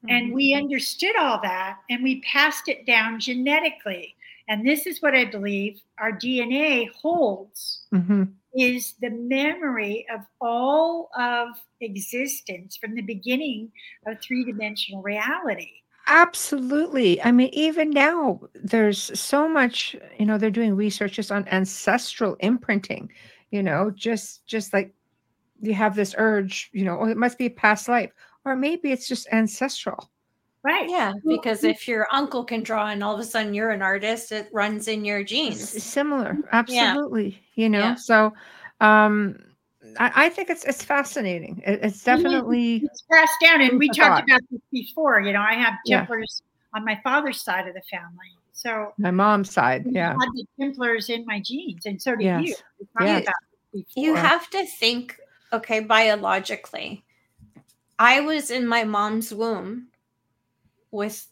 [0.04, 0.10] Mm-hmm.
[0.16, 4.16] And we understood all that and we passed it down genetically.
[4.50, 8.24] And this is what I believe our DNA holds hmm
[8.54, 11.50] is the memory of all of
[11.82, 13.72] existence from the beginning
[14.08, 15.84] of three-dimensional reality.
[16.08, 17.22] Absolutely.
[17.22, 23.12] I mean, even now, there's so much, you know, they're doing researches on ancestral imprinting,
[23.52, 24.94] you know, just just like
[25.62, 28.12] you have this urge, you know, oh, it must be a past life.
[28.46, 30.10] Or maybe it's just ancestral.
[30.64, 30.90] Right.
[30.90, 34.32] Yeah, because if your uncle can draw and all of a sudden you're an artist,
[34.32, 35.84] it runs in your S- genes.
[35.84, 36.40] Similar.
[36.52, 37.42] Absolutely.
[37.56, 37.96] You know, Yeah.
[37.96, 38.34] so
[38.82, 39.38] um
[40.00, 41.62] I, I think it's it's fascinating.
[41.66, 42.06] It- it's mhm.
[42.06, 43.62] definitely It's passed down.
[43.62, 44.24] And we talked thought.
[44.24, 45.22] about this before.
[45.22, 46.06] You know, I have Yeah.
[46.74, 48.28] On my father's side of the family.
[48.52, 49.86] So my mom's side.
[49.88, 50.10] I Yeah.
[50.12, 52.30] had the Templars in my genes, and so do you.
[52.30, 52.64] Yes.
[52.80, 53.24] We talked Yes.
[53.24, 53.34] about
[53.74, 53.84] this.
[53.96, 55.18] You have to think,
[55.54, 57.04] okay, biologically.
[58.00, 59.88] I was in my mom's womb
[60.92, 61.28] with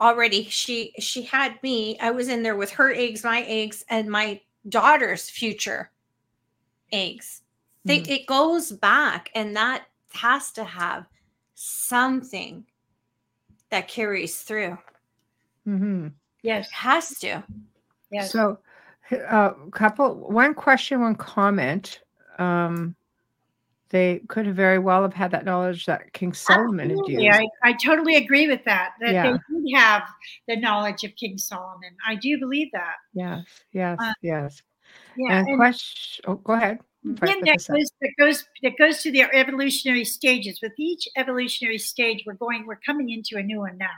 [0.00, 1.98] already she she had me.
[2.00, 5.90] I was in there with her eggs, my eggs, and my daughter's future
[6.92, 7.42] eggs.
[7.84, 8.08] They, Mhm.
[8.08, 11.06] It goes back, and that has to have
[11.54, 12.64] something
[13.70, 14.78] that carries through.
[15.64, 16.08] hmm
[16.42, 17.42] yes, It has to.
[18.10, 18.30] yes.
[18.32, 18.58] So,
[19.10, 22.00] a uh, couple, one question, one comment.
[22.38, 22.94] Um,
[23.90, 27.24] they could have very well have had that knowledge that King Solomon had Absolutely.
[27.26, 27.38] used.
[27.62, 28.94] I, I totally agree with that.
[29.00, 29.32] That Yeah.
[29.32, 30.02] they did have
[30.48, 31.94] the knowledge of King Solomon.
[32.06, 32.96] I do believe that.
[33.12, 34.62] Yes, yes, Uh, yes.
[35.16, 35.38] Yeah.
[35.38, 36.24] and and- question.
[36.26, 36.80] Oh, go ahead.
[37.04, 40.60] Again, that goes that goes that goes to the evolutionary stages.
[40.62, 43.88] With each evolutionary stage, we're going we're coming into a new one now.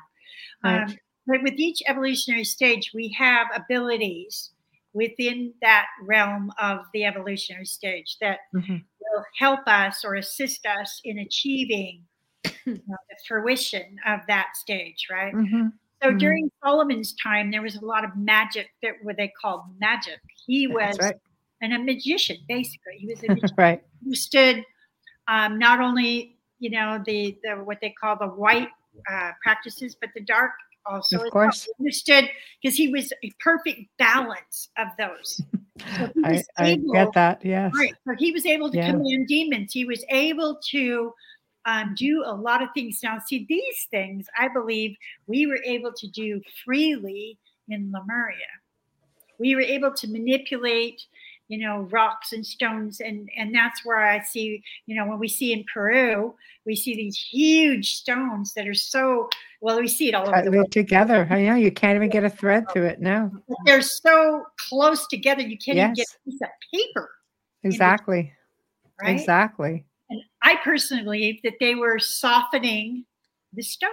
[0.64, 0.96] Um,
[1.26, 4.50] but with each evolutionary stage, we have abilities
[4.92, 8.82] within that realm of the evolutionary stage that Mhm.
[9.00, 12.04] will help us or assist us in achieving
[12.64, 15.34] you know, the fruition of that stage, right?
[15.34, 15.72] Mhm.
[16.02, 16.18] So Mhm.
[16.18, 20.20] during Solomon's time, there was a lot of magic that what they called magic.
[20.46, 21.16] He was right.
[21.60, 22.96] And a magician, basically.
[22.98, 23.82] He was a magician right.
[24.04, 24.64] who stood
[25.28, 28.68] um, not only you know the the what they call the white
[29.10, 30.52] uh, practices, but the dark
[30.84, 31.24] also.
[31.24, 31.66] Of course.
[31.66, 31.74] well.
[31.80, 32.28] Understood
[32.62, 35.40] because he was a perfect balance of those.
[35.94, 37.44] So I, was I get that.
[37.44, 37.70] Yes.
[37.76, 37.92] Right.
[38.08, 39.74] So he was able to command demons.
[39.74, 41.12] He was able to
[41.66, 43.00] um, do a lot of things.
[43.02, 44.96] Now, see, these things I believe
[45.26, 47.38] we were able to do freely
[47.68, 48.36] in Lemuria.
[49.38, 51.02] We were able to manipulate,
[51.48, 55.28] you know, rocks and stones, and and that's where I see, you know, when we
[55.28, 59.28] see in Peru, we see these huge stones that are so
[59.60, 59.78] well.
[59.80, 60.72] We see it all over the world.
[60.72, 61.26] together.
[61.30, 63.30] I know you can't even get a thread through it now.
[63.64, 67.10] They're so close together, you can't even get a piece of paper,
[67.62, 68.32] Exactly.
[69.00, 69.10] right?
[69.18, 69.84] Exactly.
[70.10, 73.04] And I personally believe that they were softening
[73.52, 73.90] the stone.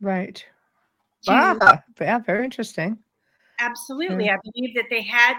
[0.00, 0.36] Right.
[1.24, 2.98] to- Ah, yeah, very interesting.
[3.60, 4.28] Absolutely.
[4.30, 5.34] I believe that they had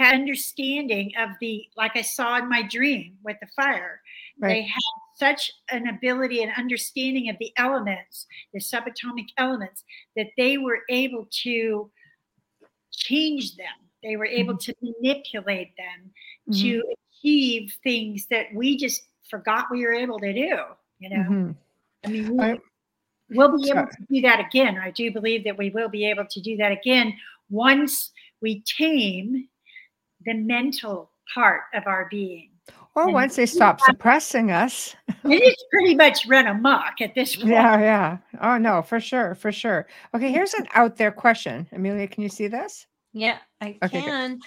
[0.00, 4.00] had understanding of the like I saw in my dream with the fire.
[4.48, 4.80] They had
[5.16, 9.84] such an ability and understanding of the elements, the subatomic elements,
[10.16, 11.90] that they were able to
[12.90, 13.66] change them.
[14.02, 16.10] They were able to manipulate them
[16.54, 16.82] to
[17.12, 20.58] achieve things that we just forgot we were able to do.
[20.98, 21.56] You know, Mhm.
[22.04, 22.58] I mean, we, I-
[23.28, 24.78] we'll be able to do that again.
[24.78, 27.16] I do believe that we will be able to do that again
[27.50, 28.10] once
[28.40, 29.48] we tame
[30.24, 32.50] the mental part of our being.
[32.94, 34.94] Or And- once they stop suppressing us.
[35.22, 37.48] It is pretty much run amok at this point.
[37.50, 38.16] Yeah, yeah.
[38.40, 39.86] Oh no, for sure, for sure.
[40.14, 41.68] Okay, here's an out there question.
[41.72, 42.86] Amelia, can you see this?
[43.12, 44.04] Yeah, I Okay, good.
[44.04, 44.38] can.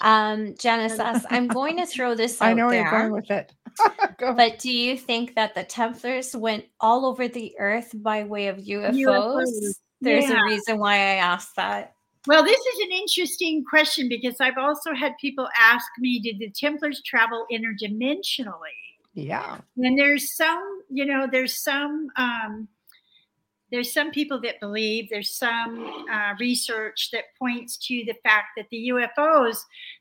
[0.00, 2.90] Um, Janice asks, I'm going to throw this out I know where there.
[2.90, 3.52] you're going with it.
[4.18, 4.32] Go.
[4.32, 8.56] But do you think that the Templars went all over the earth by way of
[8.56, 8.94] UFOs?
[8.94, 10.40] UFOs, There's yeah.
[10.40, 11.92] a reason why I asked that.
[12.26, 16.50] Well, this is an interesting question because I've also had people ask me, did the
[16.50, 18.78] Templars travel interdimensionally?
[19.14, 19.58] yeah.
[19.76, 22.68] And there's some, you know, there's some, um,
[23.70, 28.66] there's some people that believe there's some uh, research that points to the fact that
[28.70, 29.58] the UFOs,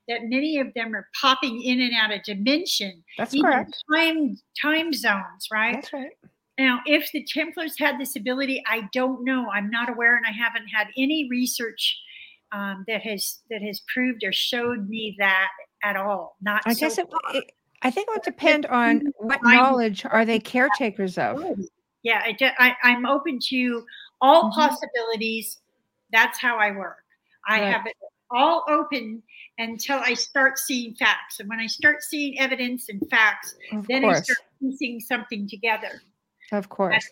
[0.09, 3.73] that many of them are popping in and out of dimension, That's correct.
[3.93, 5.75] time time zones, right?
[5.75, 6.11] That's right.
[6.57, 9.49] Now, if the Templars had this ability, I don't know.
[9.49, 11.97] I'm not aware, and I haven't had any research
[12.51, 15.49] um, that has that has proved or showed me that
[15.83, 16.37] at all.
[16.41, 17.51] Not I so guess it, it
[17.81, 21.43] I think it would depend on what knowledge are they caretakers of.
[22.03, 22.21] Yeah,
[22.59, 23.85] I, I'm open to
[24.21, 24.53] all Mhm.
[24.53, 25.59] possibilities.
[26.11, 26.97] That's how I work.
[27.47, 27.71] I Right.
[27.71, 27.95] have it
[28.29, 29.21] all open
[29.57, 34.05] until I start seeing facts, and when I start seeing evidence and facts, Of then
[34.05, 36.01] I start piecing something together.
[36.51, 37.09] Of course.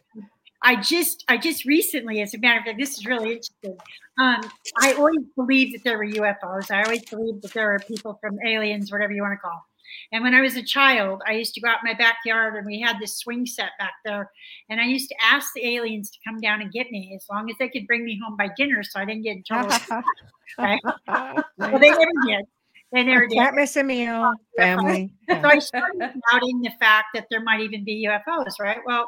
[0.62, 3.78] I just I just recently, as a matter of fact, this is really interesting.
[4.18, 4.42] Um,
[4.82, 6.70] I always believed that there were UFOs.
[6.72, 9.52] I always believed that there were people from aliens, whatever you want to call.
[9.52, 9.62] Them.
[10.12, 12.66] And when I was a child, I used to go out in my backyard and
[12.66, 14.32] we had this swing set back there.
[14.70, 17.50] And I used to ask the aliens to come down and get me as long
[17.50, 19.76] as they could bring me home by dinner so I didn't get in trouble.
[20.58, 20.80] right?
[21.58, 22.46] well, they never did.
[22.92, 23.38] They never did.
[23.38, 25.14] Can't miss a meal, family.
[25.30, 28.80] So I started doubting the fact that there might even be UFOs, right?
[28.86, 29.08] Well,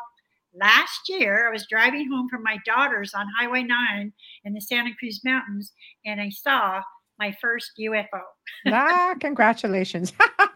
[0.53, 4.13] last year I was driving home from my daughter's on Highway 9
[4.45, 5.73] in the Santa Cruz Mountains
[6.05, 6.81] and I saw
[7.19, 8.21] my first UFO.
[8.67, 10.11] ah, congratulations.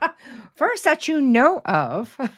[0.55, 2.17] First that you know of.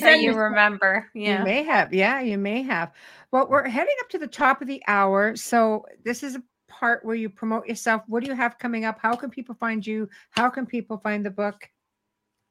[0.00, 1.92] That you remember yeah You may have.
[1.92, 2.92] Yeah, you may have.
[3.32, 5.34] Well, we're heading up to the top of the hour.
[5.34, 8.02] So this is a part where you promote yourself.
[8.06, 9.00] What do you have coming up?
[9.00, 10.08] How can people find you?
[10.30, 11.68] How can people find the book?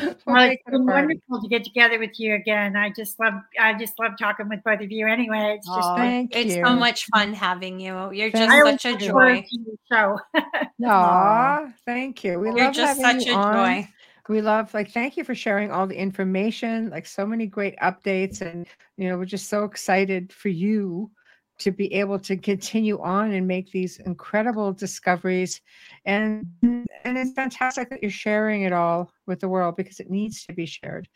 [0.00, 1.06] we'll well, it's it a been party.
[1.28, 2.74] wonderful to get together with you again.
[2.76, 5.06] I just love, I just love talking with both of you.
[5.06, 6.64] Anyway, it's just Aw, thank It's you.
[6.64, 8.10] so much fun having you.
[8.12, 9.42] You're just I such a joy.
[9.48, 10.18] to your show.
[10.86, 12.38] Aw, thank you.
[12.40, 13.54] We You're love just having such you a on.
[13.82, 13.88] joy.
[14.28, 18.40] We love like thank you for sharing all the information like so many great updates
[18.40, 18.66] and
[18.96, 21.10] you know we're just so excited for you
[21.58, 25.60] to be able to continue on and make these incredible discoveries
[26.04, 30.44] and and it's fantastic that you're sharing it all with the world because it needs
[30.46, 31.08] to be shared.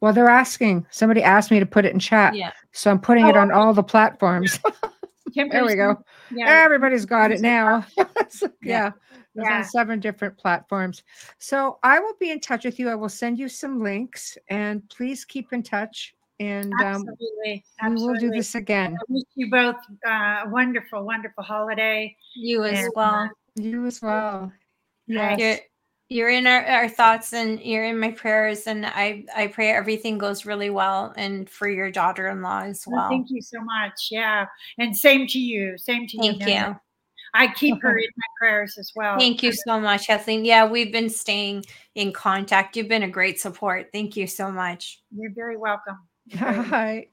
[0.00, 0.86] Well, they're asking.
[0.90, 2.52] Somebody asked me to put it in chat, Yeah.
[2.72, 4.58] so I'm putting it Oh, on all the platforms.
[5.34, 6.02] there we go.
[6.34, 6.62] Yeah.
[6.64, 7.84] Everybody's got it now.
[8.30, 8.92] So, yeah.
[9.34, 9.58] It's Yeah.
[9.58, 11.02] on seven different platforms.
[11.38, 12.88] So I will be in touch with you.
[12.88, 16.14] I will send you some links and please keep in touch.
[16.40, 17.64] And um, Absolutely.
[17.84, 18.96] we will do this again.
[19.00, 22.16] I wish you both uh, a wonderful, wonderful holiday.
[22.34, 23.30] You as And, well.
[23.54, 24.52] You as well.
[25.06, 25.38] Yes.
[25.38, 25.58] You're
[26.10, 30.18] you're in our, our thoughts and you're in my prayers and I I pray everything
[30.18, 33.08] goes really well and for your daughter-in-law as Well, well.
[33.08, 34.08] Thank you so much.
[34.10, 34.46] Yeah.
[34.78, 35.78] And same to you.
[35.78, 36.32] Same to you.
[36.32, 36.68] Thank Nana.
[36.68, 36.80] you.
[37.34, 39.18] I keep her in my prayers as well.
[39.18, 40.44] Thank you so much, Kathleen.
[40.44, 42.76] Yeah, we've been staying in contact.
[42.76, 43.88] You've been a great support.
[43.92, 45.02] Thank you so much.
[45.14, 45.98] You're very welcome.
[46.36, 47.08] Hi.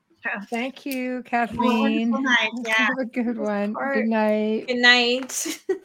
[0.50, 2.12] Thank you, Kathleen.
[2.12, 2.50] wonderful night.
[2.66, 2.74] Yeah.
[2.74, 3.74] Have a good one.
[3.74, 4.68] Good night.
[4.68, 5.58] Good night.
[5.68, 5.76] Bye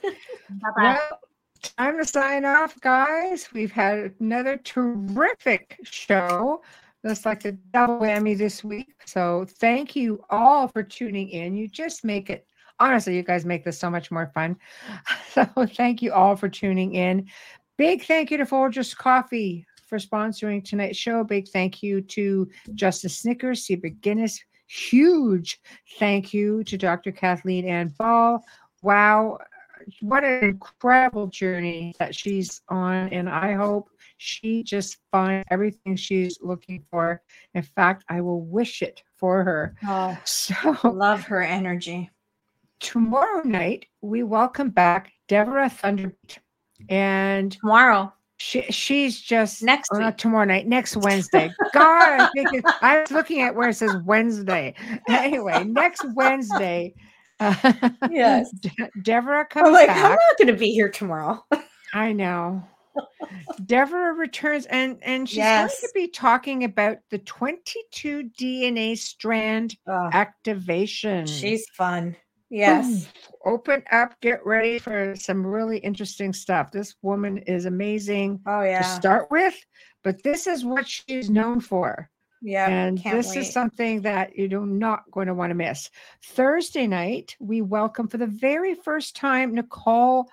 [0.76, 1.00] bye.
[1.10, 1.20] Well,
[1.62, 3.48] time to sign off, guys.
[3.54, 6.62] We've had another terrific show.
[7.02, 8.92] That's like a double whammy this week.
[9.06, 11.56] So thank you all for tuning in.
[11.56, 12.46] You just make it
[12.78, 14.56] honestly, you guys make this so much more fun.
[15.36, 17.28] So thank you all for tuning in.
[17.76, 21.24] Big thank you to Folgers Coffee for sponsoring tonight's show.
[21.24, 24.42] Big thank you to Justice Snickers, Sebert Guinness.
[24.66, 25.60] Huge
[25.98, 27.12] thank you to Dr.
[27.12, 28.42] Kathleen Anne Ball.
[28.82, 29.38] Wow,
[30.00, 33.08] what an incredible journey that she's on.
[33.10, 33.88] And I hope
[34.18, 37.22] she just finds everything she's looking for.
[37.54, 39.76] In fact, I will wish it for her.
[39.86, 40.54] Oh, So
[40.84, 42.10] love her energy.
[42.80, 46.38] Tomorrow night, we welcome back Deborah Thunderbeat.
[46.88, 48.12] And Tomorrow.
[48.38, 51.50] she, she's just Next oh, not tomorrow night, next Wednesday.
[51.72, 54.74] God, I think it, I was looking at where it says Wednesday.
[55.08, 56.94] Anyway, next Wednesday.
[57.40, 57.54] Uh,
[58.10, 58.50] Yes.
[58.60, 60.04] De- Deborah comes I'm like, back.
[60.04, 61.44] I'm not going to be here tomorrow.
[61.94, 62.62] I know.
[63.64, 70.10] Deborah returns and and she's going to be talking about the 22 DNA strand Oh,
[70.12, 71.26] activation.
[71.26, 72.14] she's fun.
[72.50, 73.08] Yes.
[73.44, 76.70] Open up, get ready for some really interesting stuff.
[76.70, 78.82] This woman is amazing Oh, yeah.
[78.82, 79.54] to start with,
[80.04, 82.08] but this is what she's known for.
[82.42, 82.68] Yeah.
[82.68, 83.38] and this wait.
[83.38, 85.90] is something that you're not going to want to miss.
[86.22, 90.28] Thursday night, we welcome for the very first time Nicole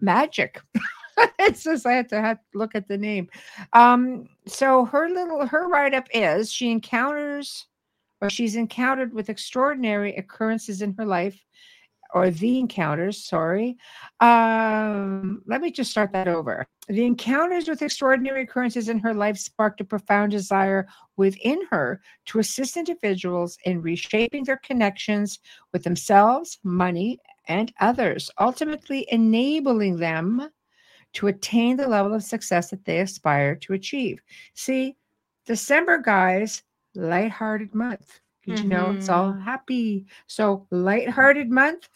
[0.00, 0.60] Magic.
[1.38, 3.28] it says I had to have to look at the name.
[3.72, 7.66] Um, so her little her write-up is she encounters
[8.20, 11.44] or she's encountered with extraordinary occurrences in her life
[12.14, 13.76] or the encounters sorry.
[14.20, 16.66] Um let me just start that over.
[16.88, 22.38] The encounters with extraordinary occurrences in her life sparked a profound desire within her to
[22.38, 25.38] assist individuals in reshaping their connections
[25.72, 30.48] with themselves money and others ultimately enabling them
[31.14, 34.20] to attain the level of success that they aspire to achieve.
[34.54, 34.96] See
[35.46, 36.62] december guys
[36.98, 41.88] lighthearted month did you know it's all happy so lighthearted month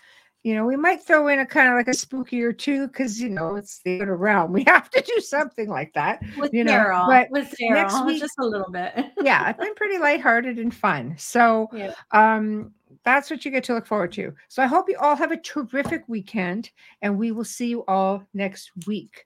[0.43, 3.21] you know we might throw in a kind of like a spooky or two because
[3.21, 6.65] you know it's the Outer Realm we have to do something like that with you
[6.65, 7.07] know, Daryl.
[7.07, 8.93] but with next week- just a little bit.
[9.23, 11.93] yeah it's been pretty lighthearted and fun so Yeah.
[12.13, 12.73] um
[13.05, 15.37] that's what you get to look forward to so i hope you all have a
[15.41, 16.71] terrific weekend
[17.03, 19.25] and we will see you all next week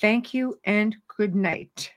[0.00, 1.90] thank you and good night